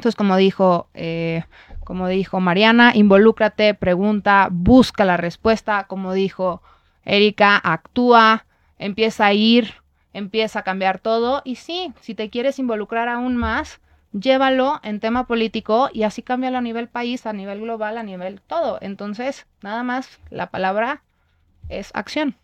Entonces, 0.00 0.16
como 0.16 0.38
dijo, 0.38 0.88
eh, 0.94 1.44
como 1.84 2.08
dijo 2.08 2.40
Mariana, 2.40 2.92
involúcrate, 2.94 3.74
pregunta, 3.74 4.48
busca 4.50 5.04
la 5.04 5.18
respuesta. 5.18 5.84
Como 5.88 6.14
dijo 6.14 6.62
Erika, 7.04 7.60
actúa, 7.62 8.46
empieza 8.78 9.26
a 9.26 9.34
ir, 9.34 9.74
empieza 10.14 10.60
a 10.60 10.62
cambiar 10.62 11.00
todo. 11.00 11.42
Y 11.44 11.56
sí, 11.56 11.92
si 12.00 12.14
te 12.14 12.30
quieres 12.30 12.58
involucrar 12.58 13.10
aún 13.10 13.36
más, 13.36 13.82
llévalo 14.12 14.80
en 14.84 15.00
tema 15.00 15.26
político 15.26 15.90
y 15.92 16.04
así 16.04 16.22
cámbialo 16.22 16.56
a 16.56 16.62
nivel 16.62 16.88
país, 16.88 17.26
a 17.26 17.34
nivel 17.34 17.60
global, 17.60 17.98
a 17.98 18.02
nivel 18.02 18.40
todo. 18.40 18.78
Entonces, 18.80 19.46
nada 19.60 19.82
más, 19.82 20.18
la 20.30 20.46
palabra 20.46 21.02
es 21.68 21.90
acción. 21.92 22.36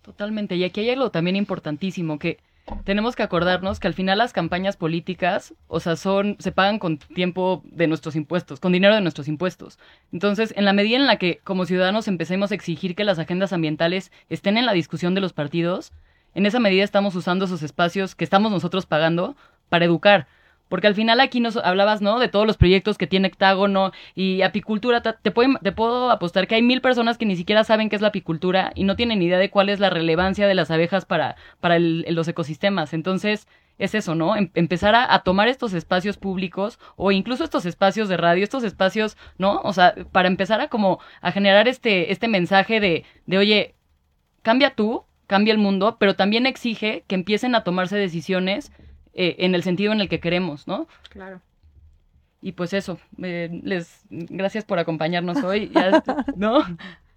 Totalmente. 0.00 0.56
Y 0.56 0.64
aquí 0.64 0.80
hay 0.80 0.88
algo 0.88 1.10
también 1.10 1.36
importantísimo 1.36 2.18
que 2.18 2.38
tenemos 2.84 3.16
que 3.16 3.22
acordarnos 3.22 3.80
que 3.80 3.88
al 3.88 3.94
final 3.94 4.18
las 4.18 4.32
campañas 4.32 4.76
políticas, 4.76 5.54
o 5.68 5.80
sea, 5.80 5.96
son, 5.96 6.36
se 6.38 6.52
pagan 6.52 6.78
con 6.78 6.98
tiempo 6.98 7.62
de 7.64 7.86
nuestros 7.86 8.16
impuestos, 8.16 8.60
con 8.60 8.72
dinero 8.72 8.94
de 8.94 9.00
nuestros 9.00 9.28
impuestos. 9.28 9.78
Entonces, 10.12 10.54
en 10.56 10.64
la 10.64 10.72
medida 10.72 10.96
en 10.96 11.06
la 11.06 11.16
que 11.16 11.40
como 11.44 11.64
ciudadanos 11.64 12.08
empecemos 12.08 12.52
a 12.52 12.54
exigir 12.54 12.94
que 12.94 13.04
las 13.04 13.18
agendas 13.18 13.52
ambientales 13.52 14.12
estén 14.28 14.56
en 14.56 14.66
la 14.66 14.72
discusión 14.72 15.14
de 15.14 15.20
los 15.20 15.32
partidos, 15.32 15.92
en 16.34 16.46
esa 16.46 16.60
medida 16.60 16.84
estamos 16.84 17.14
usando 17.14 17.44
esos 17.44 17.62
espacios 17.62 18.14
que 18.14 18.24
estamos 18.24 18.50
nosotros 18.50 18.86
pagando 18.86 19.36
para 19.68 19.84
educar. 19.84 20.26
Porque 20.72 20.86
al 20.86 20.94
final 20.94 21.20
aquí 21.20 21.38
nos 21.38 21.58
hablabas, 21.58 22.00
¿no? 22.00 22.18
De 22.18 22.28
todos 22.28 22.46
los 22.46 22.56
proyectos 22.56 22.96
que 22.96 23.06
tiene 23.06 23.28
Hectágono 23.28 23.92
y 24.14 24.40
apicultura. 24.40 25.02
Te 25.02 25.30
puedo, 25.30 25.58
te 25.62 25.70
puedo 25.70 26.10
apostar 26.10 26.46
que 26.46 26.54
hay 26.54 26.62
mil 26.62 26.80
personas 26.80 27.18
que 27.18 27.26
ni 27.26 27.36
siquiera 27.36 27.62
saben 27.62 27.90
qué 27.90 27.96
es 27.96 28.00
la 28.00 28.08
apicultura 28.08 28.72
y 28.74 28.84
no 28.84 28.96
tienen 28.96 29.20
idea 29.20 29.36
de 29.36 29.50
cuál 29.50 29.68
es 29.68 29.80
la 29.80 29.90
relevancia 29.90 30.46
de 30.48 30.54
las 30.54 30.70
abejas 30.70 31.04
para, 31.04 31.36
para 31.60 31.78
los 31.78 32.26
ecosistemas. 32.26 32.94
Entonces, 32.94 33.48
es 33.76 33.94
eso, 33.94 34.14
¿no? 34.14 34.34
Em- 34.34 34.50
empezar 34.54 34.94
a, 34.94 35.12
a 35.12 35.22
tomar 35.24 35.48
estos 35.48 35.74
espacios 35.74 36.16
públicos 36.16 36.78
o 36.96 37.12
incluso 37.12 37.44
estos 37.44 37.66
espacios 37.66 38.08
de 38.08 38.16
radio, 38.16 38.42
estos 38.42 38.64
espacios, 38.64 39.18
¿no? 39.36 39.60
O 39.64 39.74
sea, 39.74 39.94
para 40.10 40.28
empezar 40.28 40.62
a 40.62 40.68
como 40.68 41.00
a 41.20 41.32
generar 41.32 41.68
este, 41.68 42.12
este 42.12 42.28
mensaje 42.28 42.80
de, 42.80 43.04
de, 43.26 43.36
oye, 43.36 43.74
cambia 44.40 44.74
tú, 44.74 45.04
cambia 45.26 45.52
el 45.52 45.58
mundo, 45.58 45.98
pero 46.00 46.16
también 46.16 46.46
exige 46.46 47.04
que 47.08 47.14
empiecen 47.14 47.54
a 47.54 47.62
tomarse 47.62 47.98
decisiones 47.98 48.72
eh, 49.14 49.36
en 49.38 49.54
el 49.54 49.62
sentido 49.62 49.92
en 49.92 50.00
el 50.00 50.08
que 50.08 50.20
queremos, 50.20 50.66
¿no? 50.66 50.86
Claro. 51.10 51.40
Y 52.40 52.52
pues 52.52 52.72
eso, 52.72 52.98
eh, 53.22 53.60
les 53.62 54.02
gracias 54.10 54.64
por 54.64 54.78
acompañarnos 54.78 55.42
hoy, 55.44 55.68
ya, 55.74 56.02
¿no? 56.36 56.58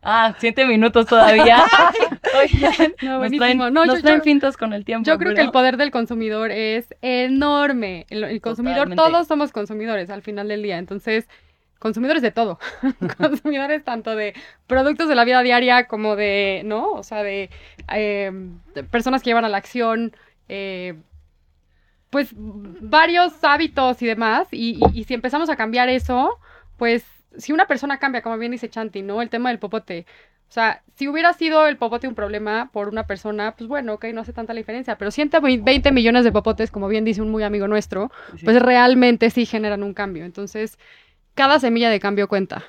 Ah, 0.08 0.36
siete 0.38 0.66
minutos 0.68 1.08
todavía. 1.08 1.64
Oigan, 2.40 2.94
No, 3.02 3.20
nos 3.24 3.32
traen, 3.32 3.58
No, 3.58 3.72
nos 3.72 3.88
yo- 3.88 4.02
traen 4.04 4.20
yo- 4.20 4.24
fintas 4.24 4.56
con 4.56 4.72
el 4.74 4.86
tiempo. 4.86 5.08
Yo 5.10 5.18
creo 5.18 5.34
que 5.34 5.42
el 5.42 5.50
poder 5.52 5.78
del 5.78 5.90
consumidor 5.90 6.52
es 6.52 6.94
enorme. 7.02 8.06
El, 8.12 8.24
el 8.24 8.40
consumidor, 8.40 8.88
Totalmente. 8.90 9.04
todos 9.04 9.28
somos 9.28 9.52
consumidores 9.52 10.12
al 10.12 10.22
final 10.22 10.48
del 10.48 10.62
día. 10.62 10.78
Entonces, 10.78 11.28
consumidores 11.80 12.22
de 12.22 12.30
todo. 12.30 12.60
consumidores 13.18 13.84
tanto 13.84 14.16
de 14.16 14.36
productos 14.68 15.10
de 15.10 15.16
la 15.16 15.26
vida 15.26 15.42
diaria 15.42 15.88
como 15.88 16.16
de, 16.16 16.62
¿no? 16.66 16.92
O 16.92 17.02
sea, 17.02 17.24
de, 17.24 17.50
eh, 17.92 18.32
de 18.76 18.84
personas 18.84 19.24
que 19.24 19.32
llevan 19.32 19.46
a 19.46 19.50
la 19.50 19.58
acción, 19.58 20.16
eh, 20.50 20.94
pues 22.16 22.30
varios 22.34 23.34
hábitos 23.44 24.02
y 24.02 24.06
demás. 24.06 24.48
Y, 24.52 24.80
y- 24.94 25.00
y 25.02 25.04
si 25.04 25.14
empezamos 25.14 25.50
a 25.50 25.58
cambiar 25.58 25.90
eso, 25.90 26.40
pues 26.78 27.04
si 27.38 27.52
una 27.52 27.66
persona 27.68 28.00
cambia, 28.00 28.22
como 28.22 28.38
bien 28.38 28.54
dice 28.54 28.70
Chanti, 28.70 29.02
¿no? 29.02 29.22
El 29.22 29.30
tema 29.30 29.50
del 29.50 29.60
popote. 29.60 30.06
O 30.48 30.52
sea, 30.56 30.82
si 30.96 31.10
hubiera 31.10 31.34
sido 31.34 31.68
el 31.68 31.76
popote 31.76 32.08
un 32.08 32.16
problema 32.16 32.70
por 32.72 32.88
una 32.88 33.06
persona, 33.06 33.54
pues 33.58 33.68
bueno, 33.68 33.96
ok, 33.96 34.06
no 34.14 34.22
hace 34.22 34.32
tanta 34.32 34.54
la 34.54 34.60
diferencia. 34.60 34.98
Pero 34.98 35.12
120 35.12 35.92
millones 35.92 36.24
de 36.24 36.32
popotes, 36.32 36.72
como 36.72 36.88
bien 36.88 37.04
dice 37.04 37.22
un 37.22 37.32
muy 37.32 37.44
amigo 37.44 37.68
nuestro, 37.68 38.10
Sí. 38.38 38.46
pues 38.46 38.62
realmente 38.62 39.30
sí 39.30 39.46
generan 39.46 39.84
un 39.84 39.94
cambio. 39.94 40.24
Entonces, 40.24 40.80
cada 41.34 41.60
semilla 41.60 41.90
de 41.90 42.00
cambio 42.00 42.30
cuenta. 42.30 42.64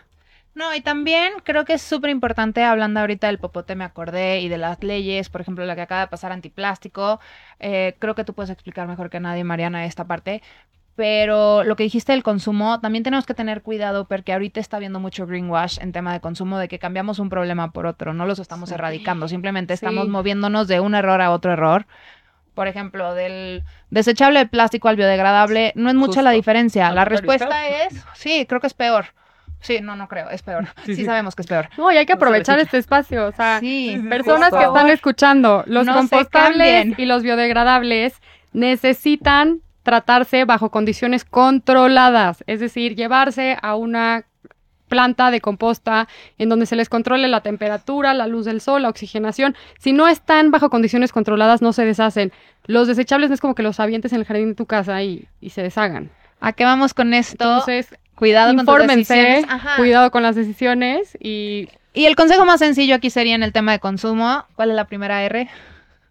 No, 0.57 0.75
y 0.75 0.81
también 0.81 1.35
creo 1.45 1.67
que 1.67 1.75
es 1.75 1.83
súper 1.83 2.09
importante, 2.09 2.65
hablando 2.65 2.99
ahorita 3.01 3.27
del 3.27 3.39
popote, 3.39 3.77
me 3.77 3.85
acordé, 3.85 4.41
y 4.41 4.49
de 4.49 4.57
las 4.57 4.83
leyes, 4.83 5.29
por 5.29 5.43
ejemplo, 5.43 5.67
la 5.67 5.75
que 5.75 5.83
acaba 5.83 6.01
de 6.01 6.07
pasar 6.09 6.33
antiplástico. 6.33 7.21
eh, 7.61 7.95
creo 7.99 8.15
que 8.15 8.25
tú 8.25 8.33
puedes 8.33 8.49
explicar 8.49 8.89
mejor 8.89 9.11
que 9.11 9.21
nadie, 9.21 9.45
Mariana, 9.45 9.85
esta 9.85 10.07
parte. 10.07 10.43
Pero 10.95 11.63
lo 11.63 11.77
que 11.77 11.83
dijiste 11.83 12.13
del 12.13 12.23
consumo, 12.23 12.81
también 12.81 13.05
tenemos 13.05 13.27
que 13.27 13.35
tener 13.35 13.61
cuidado 13.61 14.09
porque 14.09 14.33
ahorita 14.33 14.59
está 14.59 14.79
habiendo 14.79 14.99
mucho 14.99 15.27
greenwash 15.27 15.79
en 15.83 15.93
tema 15.93 16.11
de 16.15 16.21
consumo, 16.21 16.57
de 16.57 16.69
que 16.69 16.79
cambiamos 16.79 17.19
un 17.19 17.29
problema 17.29 17.71
por 17.73 17.85
otro, 17.85 18.15
no 18.15 18.25
los 18.25 18.39
estamos 18.39 18.71
Sí. 18.71 18.75
erradicando, 18.77 19.29
simplemente 19.29 19.77
Sí. 19.77 19.85
estamos 19.85 20.09
moviéndonos 20.09 20.69
de 20.69 20.81
un 20.81 20.95
error 20.95 21.21
a 21.21 21.33
otro 21.33 21.53
error. 21.53 21.87
Por 22.55 22.67
ejemplo, 22.67 23.13
del 23.13 23.63
desechable 23.91 24.39
de 24.39 24.47
plástico 24.47 24.89
al 24.89 24.97
biodegradable, 24.97 25.73
no 25.77 25.91
es 25.91 25.95
mucha 25.95 26.23
la 26.23 26.31
diferencia. 26.31 26.91
La 26.93 27.05
respuesta 27.05 27.69
es, 27.69 27.89
sí, 28.15 28.47
creo 28.49 28.63
que 28.63 28.69
es 28.69 28.75
peor. 28.75 29.09
Sí, 29.61 29.81
no, 29.81 29.97
no 29.97 30.07
creo, 30.09 30.31
es 30.31 30.43
peor. 30.43 30.67
Sí, 30.85 30.95
Sí, 30.95 30.97
sí. 30.97 31.05
sabemos 31.05 31.35
que 31.35 31.43
es 31.43 31.49
peor. 31.49 31.69
No, 31.77 31.91
y 31.91 31.97
hay 31.97 32.07
que 32.07 32.13
se 32.13 32.17
aprovechar 32.17 32.59
este 32.61 32.79
espacio. 32.79 33.27
O 33.27 33.33
sea, 33.33 33.59
Sí, 33.61 34.01
personas 34.09 34.53
que 34.53 34.63
están 34.63 34.89
escuchando, 34.91 35.65
los 35.67 35.87
No 35.87 35.95
compostables 35.95 36.99
y 36.99 37.05
los 37.07 37.23
biodegradables 37.23 38.15
necesitan 38.53 39.61
tratarse 39.83 40.45
bajo 40.45 40.71
condiciones 40.71 41.25
controladas, 41.25 42.43
es 42.49 42.59
decir, 42.61 42.97
llevarse 42.97 43.57
a 43.63 43.77
una 43.77 44.25
planta 44.89 45.31
de 45.31 45.41
composta 45.41 46.07
en 46.39 46.49
donde 46.49 46.67
se 46.67 46.77
les 46.77 46.89
controle 46.89 47.29
la 47.29 47.41
temperatura, 47.41 48.15
la 48.15 48.27
luz 48.27 48.45
del 48.45 48.61
sol, 48.61 48.83
la 48.83 48.89
oxigenación. 48.89 49.57
Si 49.79 49.93
no 49.93 50.07
están 50.09 50.51
bajo 50.51 50.71
condiciones 50.71 51.13
controladas, 51.13 51.61
no 51.63 51.73
se 51.73 51.85
deshacen. 51.85 52.33
Los 52.67 52.87
desechables 52.89 53.31
no 53.31 53.35
es 53.35 53.41
como 53.41 53.55
que 53.55 53.63
los 53.63 53.81
avientes 53.81 54.13
en 54.13 54.21
el 54.21 54.25
jardín 54.27 54.51
de 54.51 54.55
tu 54.55 54.67
casa 54.67 55.03
y, 55.03 55.29
y 55.41 55.51
se 55.51 55.63
deshagan. 55.63 56.11
¿A 56.41 56.53
qué 56.53 56.65
vamos 56.65 56.95
con 56.95 57.15
esto? 57.15 57.33
Entonces, 57.45 57.97
Cuidado 58.17 58.49
con 58.49 58.57
tus 58.57 58.63
infórmense, 58.63 59.15
decisiones. 59.15 59.45
Ajá. 59.49 59.77
cuidado 59.77 60.11
con 60.11 60.23
las 60.23 60.35
decisiones 60.35 61.17
y 61.21 61.69
Y 61.95 62.07
el 62.07 62.17
consejo 62.17 62.45
más 62.45 62.59
sencillo 62.59 62.95
aquí 62.95 63.11
sería 63.11 63.35
en 63.35 63.43
el 63.43 63.53
tema 63.53 63.73
de 63.73 63.79
consumo. 63.79 64.45
¿Cuál 64.55 64.71
es 64.71 64.77
la 64.77 64.87
primera 64.87 65.23
R? 65.23 65.49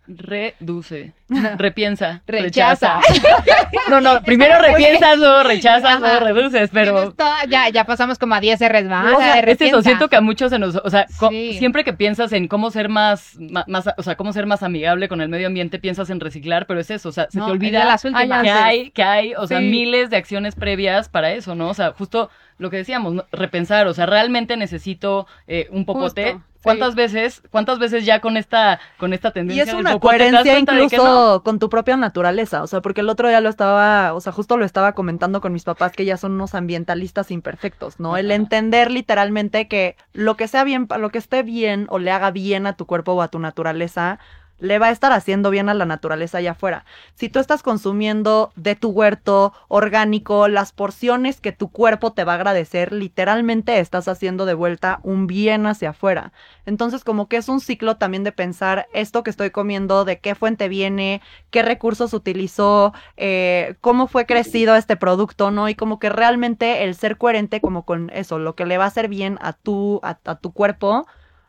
Reduce, 0.07 1.13
repiensa, 1.57 2.21
Rechaza. 2.27 2.99
rechaza. 3.01 3.69
No, 3.89 4.01
no, 4.01 4.21
primero 4.25 4.59
repiensas, 4.59 5.17
luego 5.17 5.43
rechazas, 5.43 5.99
luego 5.99 6.19
reduces, 6.19 6.69
pero... 6.71 7.11
Toda- 7.13 7.45
ya, 7.45 7.69
ya 7.69 7.85
pasamos 7.85 8.17
como 8.19 8.35
a 8.35 8.39
10 8.39 8.59
R's, 8.59 8.89
¿va? 8.91 9.13
O 9.15 9.17
sea, 9.19 9.39
es 9.39 9.61
eso, 9.61 9.81
siento 9.81 10.07
que 10.09 10.15
a 10.15 10.21
muchos 10.21 10.49
se 10.51 10.59
nos, 10.59 10.75
o 10.75 10.89
sea, 10.89 11.07
Sí. 11.29 11.53
siempre 11.57 11.83
que 11.83 11.93
piensas 11.93 12.31
en 12.33 12.47
cómo 12.47 12.71
ser 12.71 12.89
más, 12.89 13.35
ma- 13.39 13.65
más, 13.67 13.89
o 13.97 14.03
sea, 14.03 14.15
cómo 14.15 14.33
ser 14.33 14.45
más 14.45 14.63
amigable 14.63 15.07
con 15.07 15.21
el 15.21 15.29
medio 15.29 15.47
ambiente, 15.47 15.79
piensas 15.79 16.09
en 16.09 16.19
reciclar, 16.19 16.65
pero 16.67 16.79
es 16.79 16.91
eso, 16.91 17.09
o 17.09 17.11
sea, 17.11 17.27
se 17.29 17.39
No, 17.39 17.45
te 17.47 17.51
olvida 17.51 17.79
de 17.79 17.85
las 17.85 18.05
últimas. 18.05 18.43
que 18.43 18.49
hay, 18.49 18.91
que 18.91 19.03
hay, 19.03 19.33
o 19.35 19.47
sea, 19.47 19.59
Sí. 19.59 19.65
miles 19.65 20.09
de 20.09 20.17
acciones 20.17 20.55
previas 20.55 21.09
para 21.09 21.31
eso, 21.31 21.55
¿no? 21.55 21.69
O 21.69 21.73
sea, 21.73 21.91
justo 21.93 22.29
lo 22.57 22.69
que 22.69 22.77
decíamos, 22.77 23.23
repensar, 23.31 23.87
o 23.87 23.93
sea, 23.93 24.05
realmente 24.05 24.55
necesito 24.57 25.27
eh, 25.47 25.67
un 25.71 25.85
popote. 25.85 26.33
Justo, 26.33 26.47
sí. 26.73 26.79
¿Cuántas 26.79 26.95
veces, 26.95 27.41
cuántas 27.51 27.79
veces 27.79 28.05
ya 28.05 28.19
con 28.19 28.37
esta, 28.37 28.79
con 28.97 29.13
esta 29.13 29.29
Y 29.29 29.33
tendencia 29.33 29.63
es 29.63 29.67
del 29.67 29.77
una 29.77 29.99
coherencia 29.99 30.59
incluso 30.59 31.35
no? 31.35 31.43
con 31.43 31.59
tu 31.59 31.69
propia 31.69 31.97
naturaleza, 31.97 32.63
o 32.63 32.67
sea, 32.67 32.81
porque 32.81 33.01
el 33.01 33.09
otro 33.09 33.27
día 33.27 33.41
lo 33.41 33.49
estaba, 33.49 34.13
o 34.13 34.21
sea, 34.21 34.31
justo 34.31 34.57
lo 34.57 34.65
estaba 34.65 34.93
comentando 34.93 35.41
con 35.41 35.53
mis 35.53 35.63
papás 35.63 35.91
que 35.91 36.05
ya 36.05 36.17
son 36.17 36.33
unos 36.33 36.55
ambientalistas 36.55 37.31
imperfectos, 37.31 37.99
¿no? 37.99 38.17
El 38.17 38.31
entender 38.31 38.91
literalmente 38.91 39.67
que 39.67 39.95
lo 40.13 40.35
que 40.35 40.47
sea 40.47 40.63
bien, 40.63 40.87
lo 40.97 41.09
que 41.09 41.19
esté 41.19 41.43
bien 41.43 41.87
o 41.89 41.99
le 41.99 42.11
haga 42.11 42.31
bien 42.31 42.67
a 42.67 42.73
tu 42.73 42.85
cuerpo 42.85 43.13
o 43.13 43.21
a 43.21 43.27
tu 43.29 43.39
naturaleza, 43.39 44.19
le 44.59 44.79
va 44.79 44.87
a 44.87 44.91
estar 44.91 45.11
haciendo 45.11 45.49
bien 45.49 45.69
a 45.69 45.73
la 45.73 45.85
naturaleza 45.85 46.37
allá 46.37 46.51
afuera. 46.51 46.85
Si 47.13 47.29
tú 47.29 47.39
estás 47.39 47.63
consumiendo 47.63 48.51
de 48.55 48.75
tu 48.75 48.89
huerto 48.89 49.53
orgánico 49.67 50.47
las 50.47 50.71
porciones 50.71 51.41
que 51.41 51.51
tu 51.51 51.69
cuerpo 51.69 52.13
te 52.13 52.23
va 52.23 52.33
a 52.33 52.35
agradecer, 52.35 52.91
literalmente 52.91 53.79
estás 53.79 54.07
haciendo 54.07 54.45
de 54.45 54.53
vuelta 54.53 54.99
un 55.03 55.27
bien 55.27 55.65
hacia 55.65 55.89
afuera. 55.91 56.31
Entonces, 56.65 57.03
como 57.03 57.27
que 57.27 57.37
es 57.37 57.49
un 57.49 57.59
ciclo 57.59 57.97
también 57.97 58.23
de 58.23 58.31
pensar 58.31 58.87
esto 58.93 59.23
que 59.23 59.29
estoy 59.29 59.51
comiendo, 59.51 60.05
de 60.05 60.19
qué 60.19 60.35
fuente 60.35 60.69
viene, 60.69 61.21
qué 61.51 61.61
recursos 61.61 62.13
utilizó, 62.13 62.93
eh, 63.17 63.75
cómo 63.81 64.07
fue 64.07 64.25
crecido 64.25 64.75
este 64.75 64.95
producto, 64.95 65.51
¿no? 65.51 65.69
Y 65.69 65.75
como 65.75 65.99
que 65.99 66.09
realmente 66.09 66.83
el 66.83 66.95
ser 66.95 67.17
coherente 67.17 67.61
como 67.61 67.85
con 67.85 68.09
eso, 68.11 68.39
lo 68.39 68.55
que 68.55 68.65
le 68.65 68.77
va 68.77 68.85
a 68.85 68.87
hacer 68.87 69.09
bien 69.09 69.37
a 69.41 69.53
tu, 69.53 69.99
a, 70.03 70.17
a 70.25 70.35
tu 70.35 70.53
cuerpo, 70.53 71.05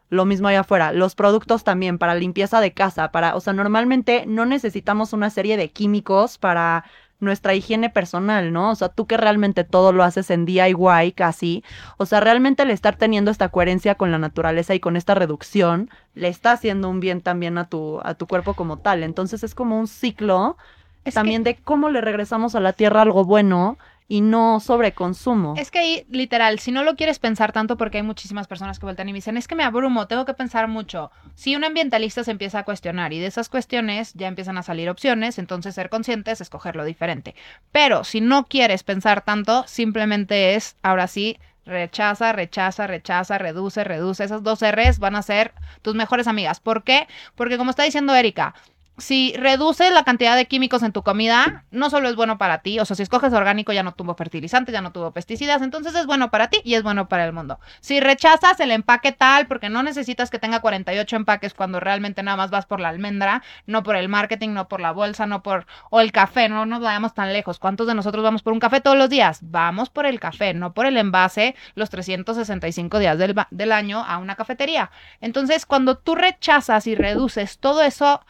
lo 0.08 0.24
mismo 0.24 0.48
allá 0.48 0.60
afuera. 0.60 0.92
Los 0.92 1.14
productos 1.14 1.64
también 1.64 1.98
para 1.98 2.14
limpieza 2.14 2.60
de 2.60 2.72
casa, 2.72 3.10
para, 3.12 3.34
o 3.36 3.40
sea, 3.40 3.52
normalmente 3.52 4.24
no 4.26 4.46
necesitamos 4.46 5.12
una 5.12 5.30
serie 5.30 5.56
de 5.56 5.70
químicos 5.70 6.38
para 6.38 6.84
nuestra 7.18 7.54
higiene 7.54 7.88
personal, 7.88 8.52
¿no? 8.52 8.70
O 8.70 8.74
sea, 8.74 8.90
tú 8.90 9.06
que 9.06 9.16
realmente 9.16 9.64
todo 9.64 9.92
lo 9.92 10.04
haces 10.04 10.30
en 10.30 10.44
DIY 10.44 11.12
casi, 11.14 11.64
o 11.96 12.04
sea, 12.06 12.20
realmente 12.20 12.62
el 12.62 12.70
estar 12.70 12.96
teniendo 12.96 13.30
esta 13.30 13.48
coherencia 13.48 13.94
con 13.94 14.10
la 14.12 14.18
naturaleza 14.18 14.74
y 14.74 14.80
con 14.80 14.96
esta 14.96 15.14
reducción 15.14 15.88
le 16.14 16.28
está 16.28 16.52
haciendo 16.52 16.90
un 16.90 17.00
bien 17.00 17.22
también 17.22 17.56
a 17.58 17.68
tu 17.68 18.00
a 18.04 18.14
tu 18.14 18.26
cuerpo 18.26 18.54
como 18.54 18.78
tal. 18.78 19.02
Entonces 19.02 19.42
es 19.44 19.54
como 19.54 19.78
un 19.78 19.88
ciclo 19.88 20.56
Es 21.04 21.14
también 21.14 21.42
de 21.44 21.56
cómo 21.56 21.88
le 21.88 22.00
regresamos 22.00 22.54
a 22.54 22.60
la 22.60 22.72
tierra 22.74 23.02
algo 23.02 23.24
bueno 23.24 23.78
y 24.08 24.20
no 24.20 24.60
sobreconsumo. 24.60 25.54
Es 25.56 25.70
que 25.70 26.06
literal, 26.10 26.58
si 26.58 26.70
no 26.70 26.84
lo 26.84 26.96
quieres 26.96 27.18
pensar 27.18 27.52
tanto, 27.52 27.76
porque 27.76 27.98
hay 27.98 28.02
muchísimas 28.02 28.46
personas 28.46 28.78
que 28.78 28.86
vueltan 28.86 29.08
y 29.08 29.12
me 29.12 29.18
dicen, 29.18 29.36
es 29.36 29.48
que 29.48 29.54
me 29.54 29.64
abrumo, 29.64 30.06
tengo 30.06 30.24
que 30.24 30.34
pensar 30.34 30.68
mucho. 30.68 31.10
Si 31.34 31.56
un 31.56 31.64
ambientalista 31.64 32.22
se 32.22 32.30
empieza 32.30 32.60
a 32.60 32.64
cuestionar 32.64 33.12
y 33.12 33.18
de 33.18 33.26
esas 33.26 33.48
cuestiones 33.48 34.14
ya 34.14 34.28
empiezan 34.28 34.58
a 34.58 34.62
salir 34.62 34.88
opciones, 34.88 35.38
entonces 35.38 35.74
ser 35.74 35.90
consciente 35.90 36.30
es 36.30 36.40
escoger 36.40 36.76
lo 36.76 36.84
diferente. 36.84 37.34
Pero 37.72 38.04
si 38.04 38.20
no 38.20 38.46
quieres 38.46 38.82
pensar 38.82 39.22
tanto, 39.22 39.64
simplemente 39.66 40.54
es, 40.54 40.76
ahora 40.82 41.08
sí, 41.08 41.38
rechaza, 41.64 42.32
rechaza, 42.32 42.86
rechaza, 42.86 43.38
reduce, 43.38 43.82
reduce. 43.84 44.24
Esas 44.24 44.42
dos 44.42 44.60
R's 44.62 44.98
van 45.00 45.16
a 45.16 45.22
ser 45.22 45.52
tus 45.82 45.94
mejores 45.94 46.28
amigas. 46.28 46.60
¿Por 46.60 46.84
qué? 46.84 47.08
Porque 47.34 47.58
como 47.58 47.70
está 47.70 47.82
diciendo 47.82 48.14
Erika, 48.14 48.54
si 48.98 49.34
reduces 49.36 49.92
la 49.92 50.04
cantidad 50.04 50.36
de 50.36 50.46
químicos 50.46 50.82
en 50.82 50.92
tu 50.92 51.02
comida, 51.02 51.64
no 51.70 51.90
solo 51.90 52.08
es 52.08 52.16
bueno 52.16 52.38
para 52.38 52.58
ti, 52.58 52.78
o 52.80 52.84
sea, 52.84 52.96
si 52.96 53.02
escoges 53.02 53.32
orgánico 53.32 53.72
ya 53.72 53.82
no 53.82 53.92
tuvo 53.92 54.14
fertilizantes, 54.14 54.72
ya 54.72 54.80
no 54.80 54.92
tuvo 54.92 55.12
pesticidas, 55.12 55.62
entonces 55.62 55.94
es 55.94 56.06
bueno 56.06 56.30
para 56.30 56.48
ti 56.48 56.60
y 56.64 56.74
es 56.74 56.82
bueno 56.82 57.08
para 57.08 57.24
el 57.24 57.32
mundo. 57.32 57.60
Si 57.80 58.00
rechazas 58.00 58.58
el 58.60 58.70
empaque 58.70 59.12
tal, 59.12 59.46
porque 59.46 59.68
no 59.68 59.82
necesitas 59.82 60.30
que 60.30 60.38
tenga 60.38 60.60
48 60.60 61.16
empaques 61.16 61.54
cuando 61.54 61.80
realmente 61.80 62.22
nada 62.22 62.36
más 62.36 62.50
vas 62.50 62.66
por 62.66 62.80
la 62.80 62.88
almendra, 62.88 63.42
no 63.66 63.82
por 63.82 63.96
el 63.96 64.08
marketing, 64.08 64.50
no 64.50 64.68
por 64.68 64.80
la 64.80 64.92
bolsa, 64.92 65.26
no 65.26 65.42
por, 65.42 65.66
o 65.90 66.00
el 66.00 66.12
café, 66.12 66.48
no 66.48 66.66
nos 66.66 66.80
vayamos 66.80 67.14
tan 67.14 67.32
lejos. 67.32 67.58
¿Cuántos 67.58 67.86
de 67.86 67.94
nosotros 67.94 68.24
vamos 68.24 68.42
por 68.42 68.52
un 68.52 68.60
café 68.60 68.80
todos 68.80 68.96
los 68.96 69.10
días? 69.10 69.40
Vamos 69.42 69.90
por 69.90 70.06
el 70.06 70.20
café, 70.20 70.54
no 70.54 70.72
por 70.72 70.86
el 70.86 70.96
envase 70.96 71.54
los 71.74 71.90
365 71.90 72.98
días 72.98 73.18
del, 73.18 73.72
año 73.72 74.04
a 74.06 74.18
una 74.18 74.36
cafetería. 74.36 74.90
Entonces, 75.20 75.66
cuando 75.66 75.98
tú 75.98 76.14
rechazas 76.14 76.86
y 76.86 76.94
reduces 76.94 77.58
todo 77.58 77.82
eso, 77.82 78.24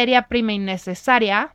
materia 0.00 0.22
prima 0.28 0.52
innecesaria, 0.54 1.54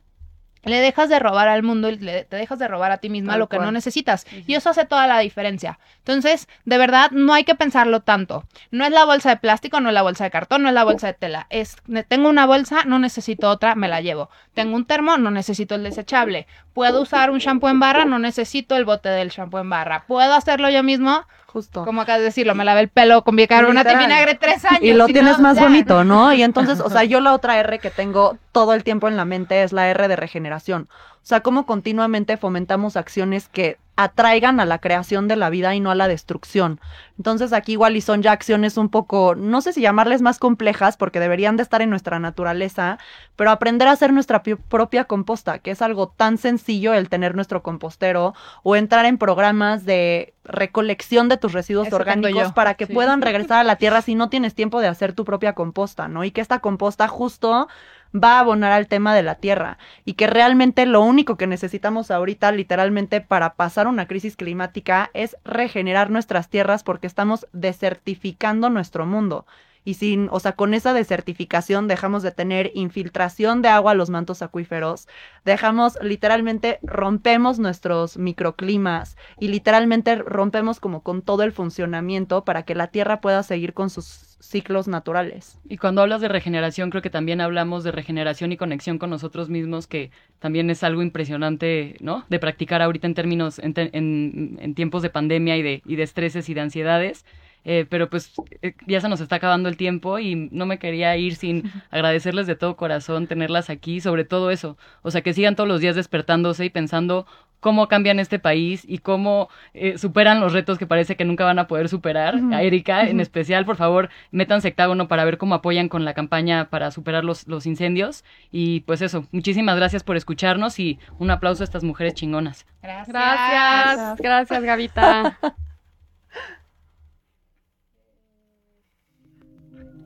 le 0.62 0.80
dejas 0.80 1.08
de 1.08 1.18
robar 1.20 1.46
al 1.48 1.62
mundo 1.62 1.90
y 1.90 1.96
le- 1.96 2.24
te 2.24 2.36
dejas 2.36 2.58
de 2.58 2.66
robar 2.66 2.90
a 2.92 2.98
ti 2.98 3.08
misma 3.08 3.32
Tal 3.34 3.40
lo 3.40 3.48
que 3.48 3.56
no 3.58 3.70
necesitas. 3.72 4.24
Y 4.48 4.54
eso 4.54 4.70
hace 4.70 4.84
toda 4.84 5.06
la 5.06 5.18
diferencia. 5.20 5.78
Entonces, 5.98 6.48
de 6.64 6.78
verdad, 6.78 7.10
no 7.12 7.34
hay 7.34 7.44
que 7.44 7.54
pensarlo 7.54 8.00
tanto. 8.00 8.44
No 8.72 8.84
es 8.84 8.90
la 8.90 9.04
bolsa 9.04 9.30
de 9.30 9.36
plástico, 9.36 9.80
no 9.80 9.88
es 9.90 9.94
la 9.94 10.02
bolsa 10.02 10.24
de 10.24 10.30
cartón, 10.32 10.62
no 10.62 10.68
es 10.68 10.74
la 10.74 10.82
bolsa 10.84 11.06
de 11.08 11.14
tela. 11.14 11.46
Es, 11.50 11.76
tengo 12.08 12.28
una 12.28 12.46
bolsa, 12.46 12.82
no 12.84 12.98
necesito 12.98 13.48
otra, 13.48 13.74
me 13.76 13.86
la 13.88 14.00
llevo. 14.00 14.28
Tengo 14.54 14.74
un 14.76 14.86
termo, 14.86 15.16
no 15.18 15.30
necesito 15.30 15.76
el 15.76 15.84
desechable. 15.84 16.46
Puedo 16.72 17.00
usar 17.02 17.30
un 17.30 17.38
shampoo 17.38 17.68
en 17.70 17.78
barra, 17.80 18.04
no 18.04 18.18
necesito 18.18 18.76
el 18.76 18.84
bote 18.84 19.08
del 19.08 19.28
shampoo 19.30 19.60
en 19.60 19.70
barra. 19.70 20.04
Puedo 20.08 20.34
hacerlo 20.34 20.68
yo 20.70 20.82
mismo, 20.82 21.26
Justo. 21.56 21.86
como 21.86 22.02
acabas 22.02 22.18
de 22.18 22.26
decirlo, 22.26 22.54
me 22.54 22.66
lavé 22.66 22.80
el 22.82 22.88
pelo 22.88 23.24
con 23.24 23.34
bicarbonato 23.34 23.90
y 23.90 23.96
vinagre 23.96 24.34
tres 24.34 24.62
años. 24.66 24.82
Y 24.82 24.92
lo 24.92 25.06
tienes 25.06 25.38
no, 25.38 25.44
más 25.44 25.56
ya. 25.56 25.62
bonito, 25.62 26.04
¿no? 26.04 26.34
Y 26.34 26.42
entonces, 26.42 26.80
o 26.80 26.90
sea, 26.90 27.02
yo 27.04 27.20
la 27.20 27.32
otra 27.32 27.58
R 27.58 27.78
que 27.78 27.88
tengo 27.90 28.36
todo 28.52 28.74
el 28.74 28.84
tiempo 28.84 29.08
en 29.08 29.16
la 29.16 29.24
mente 29.24 29.62
es 29.62 29.72
la 29.72 29.88
R 29.88 30.06
de 30.06 30.16
regeneración. 30.16 30.88
O 30.90 31.18
sea, 31.22 31.40
cómo 31.40 31.64
continuamente 31.64 32.36
fomentamos 32.36 32.98
acciones 32.98 33.48
que 33.48 33.78
atraigan 33.96 34.60
a 34.60 34.66
la 34.66 34.78
creación 34.78 35.26
de 35.26 35.36
la 35.36 35.50
vida 35.50 35.74
y 35.74 35.80
no 35.80 35.90
a 35.90 35.94
la 35.94 36.06
destrucción. 36.08 36.80
Entonces 37.16 37.52
aquí 37.54 37.72
igual 37.72 37.96
y 37.96 38.02
son 38.02 38.22
ya 38.22 38.32
acciones 38.32 38.76
un 38.76 38.90
poco, 38.90 39.34
no 39.34 39.60
sé 39.62 39.72
si 39.72 39.80
llamarles 39.80 40.20
más 40.22 40.38
complejas 40.38 40.96
porque 40.98 41.18
deberían 41.18 41.56
de 41.56 41.62
estar 41.62 41.80
en 41.80 41.88
nuestra 41.90 42.18
naturaleza, 42.18 42.98
pero 43.36 43.50
aprender 43.50 43.88
a 43.88 43.92
hacer 43.92 44.12
nuestra 44.12 44.42
pi- 44.42 44.54
propia 44.56 45.04
composta, 45.04 45.58
que 45.60 45.70
es 45.70 45.80
algo 45.80 46.08
tan 46.08 46.36
sencillo 46.38 46.92
el 46.94 47.08
tener 47.08 47.34
nuestro 47.34 47.62
compostero 47.62 48.34
o 48.62 48.76
entrar 48.76 49.06
en 49.06 49.16
programas 49.18 49.84
de 49.86 50.34
recolección 50.44 51.28
de 51.28 51.38
tus 51.38 51.52
residuos 51.52 51.88
Eso 51.88 51.96
orgánicos 51.96 52.52
para 52.52 52.74
que 52.74 52.86
sí. 52.86 52.92
puedan 52.94 53.22
regresar 53.22 53.58
a 53.60 53.64
la 53.64 53.76
tierra 53.76 54.02
si 54.02 54.14
no 54.14 54.28
tienes 54.28 54.54
tiempo 54.54 54.80
de 54.80 54.88
hacer 54.88 55.12
tu 55.12 55.24
propia 55.24 55.54
composta, 55.54 56.06
¿no? 56.08 56.22
Y 56.22 56.30
que 56.30 56.40
esta 56.40 56.60
composta 56.60 57.08
justo 57.08 57.68
va 58.14 58.36
a 58.36 58.40
abonar 58.40 58.72
al 58.72 58.88
tema 58.88 59.14
de 59.14 59.22
la 59.22 59.36
tierra 59.36 59.78
y 60.04 60.14
que 60.14 60.26
realmente 60.26 60.86
lo 60.86 61.00
único 61.02 61.36
que 61.36 61.46
necesitamos 61.46 62.10
ahorita 62.10 62.52
literalmente 62.52 63.20
para 63.20 63.54
pasar 63.54 63.86
una 63.86 64.06
crisis 64.06 64.36
climática 64.36 65.10
es 65.14 65.36
regenerar 65.44 66.10
nuestras 66.10 66.48
tierras 66.48 66.82
porque 66.82 67.06
estamos 67.06 67.46
desertificando 67.52 68.70
nuestro 68.70 69.06
mundo. 69.06 69.46
Y 69.86 69.94
sin, 69.94 70.28
o 70.32 70.40
sea, 70.40 70.56
con 70.56 70.74
esa 70.74 70.92
desertificación 70.92 71.86
dejamos 71.86 72.24
de 72.24 72.32
tener 72.32 72.72
infiltración 72.74 73.62
de 73.62 73.68
agua 73.68 73.92
a 73.92 73.94
los 73.94 74.10
mantos 74.10 74.42
acuíferos, 74.42 75.06
dejamos, 75.44 75.96
literalmente 76.02 76.80
rompemos 76.82 77.60
nuestros 77.60 78.18
microclimas 78.18 79.16
y 79.38 79.46
literalmente 79.46 80.16
rompemos 80.16 80.80
como 80.80 81.04
con 81.04 81.22
todo 81.22 81.44
el 81.44 81.52
funcionamiento 81.52 82.44
para 82.44 82.64
que 82.64 82.74
la 82.74 82.88
tierra 82.88 83.20
pueda 83.20 83.44
seguir 83.44 83.74
con 83.74 83.88
sus 83.88 84.25
ciclos 84.40 84.88
naturales. 84.88 85.58
Y 85.68 85.78
cuando 85.78 86.02
hablas 86.02 86.20
de 86.20 86.28
regeneración, 86.28 86.90
creo 86.90 87.02
que 87.02 87.10
también 87.10 87.40
hablamos 87.40 87.84
de 87.84 87.92
regeneración 87.92 88.52
y 88.52 88.56
conexión 88.56 88.98
con 88.98 89.10
nosotros 89.10 89.48
mismos, 89.48 89.86
que 89.86 90.10
también 90.38 90.70
es 90.70 90.82
algo 90.84 91.02
impresionante, 91.02 91.96
¿no? 92.00 92.24
De 92.28 92.38
practicar 92.38 92.82
ahorita 92.82 93.06
en 93.06 93.14
términos, 93.14 93.58
en, 93.58 93.74
te- 93.74 93.96
en- 93.96 94.58
en 94.60 94.74
tiempos 94.74 95.02
de 95.02 95.10
pandemia 95.10 95.56
y 95.56 95.62
de, 95.62 95.82
y 95.86 95.96
de 95.96 96.02
estreses 96.02 96.48
y 96.48 96.54
de 96.54 96.60
ansiedades. 96.60 97.24
Eh, 97.68 97.84
pero 97.90 98.08
pues 98.08 98.32
eh, 98.62 98.74
ya 98.86 99.00
se 99.00 99.08
nos 99.08 99.20
está 99.20 99.36
acabando 99.36 99.68
el 99.68 99.76
tiempo 99.76 100.20
y 100.20 100.36
no 100.52 100.66
me 100.66 100.78
quería 100.78 101.16
ir 101.16 101.34
sin 101.34 101.64
agradecerles 101.90 102.46
de 102.46 102.54
todo 102.54 102.76
corazón 102.76 103.26
tenerlas 103.26 103.70
aquí, 103.70 104.00
sobre 104.00 104.24
todo 104.24 104.52
eso. 104.52 104.76
O 105.02 105.10
sea, 105.10 105.22
que 105.22 105.34
sigan 105.34 105.56
todos 105.56 105.68
los 105.68 105.80
días 105.80 105.96
despertándose 105.96 106.64
y 106.64 106.70
pensando 106.70 107.26
cómo 107.60 107.88
cambian 107.88 108.18
este 108.18 108.38
país 108.38 108.84
y 108.86 108.98
cómo 108.98 109.48
eh, 109.74 109.98
superan 109.98 110.40
los 110.40 110.52
retos 110.52 110.78
que 110.78 110.86
parece 110.86 111.16
que 111.16 111.24
nunca 111.24 111.44
van 111.44 111.58
a 111.58 111.66
poder 111.66 111.88
superar. 111.88 112.36
A 112.52 112.62
Erika, 112.62 113.08
en 113.08 113.20
especial, 113.20 113.64
por 113.64 113.76
favor, 113.76 114.10
métanse 114.30 114.68
octágono 114.68 115.08
para 115.08 115.24
ver 115.24 115.38
cómo 115.38 115.54
apoyan 115.54 115.88
con 115.88 116.04
la 116.04 116.14
campaña 116.14 116.68
para 116.70 116.90
superar 116.90 117.24
los, 117.24 117.46
los 117.48 117.66
incendios. 117.66 118.24
Y 118.50 118.80
pues 118.80 119.02
eso, 119.02 119.26
muchísimas 119.32 119.76
gracias 119.76 120.02
por 120.02 120.16
escucharnos 120.16 120.78
y 120.78 120.98
un 121.18 121.30
aplauso 121.30 121.62
a 121.62 121.64
estas 121.64 121.84
mujeres 121.84 122.14
chingonas. 122.14 122.66
Gracias. 122.82 123.08
Gracias, 123.08 124.18
gracias, 124.18 124.62
Gavita. 124.62 125.38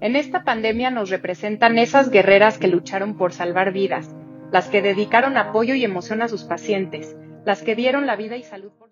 En 0.01 0.17
esta 0.17 0.45
pandemia 0.45 0.91
nos 0.91 1.11
representan 1.11 1.77
esas 1.77 2.11
guerreras 2.11 2.57
que 2.57 2.69
lucharon 2.69 3.19
por 3.19 3.35
salvar 3.35 3.71
vidas, 3.71 4.09
las 4.51 4.69
que 4.69 4.81
dedicaron 4.81 5.37
apoyo 5.37 5.75
y 5.75 5.85
emoción 5.85 6.23
a 6.23 6.29
sus 6.29 6.45
pacientes, 6.45 7.15
las 7.45 7.63
que 7.63 7.75
dieron 7.75 8.07
la 8.07 8.17
vida 8.17 8.37
y 8.37 8.43
salud 8.43 8.73
por 8.79 8.89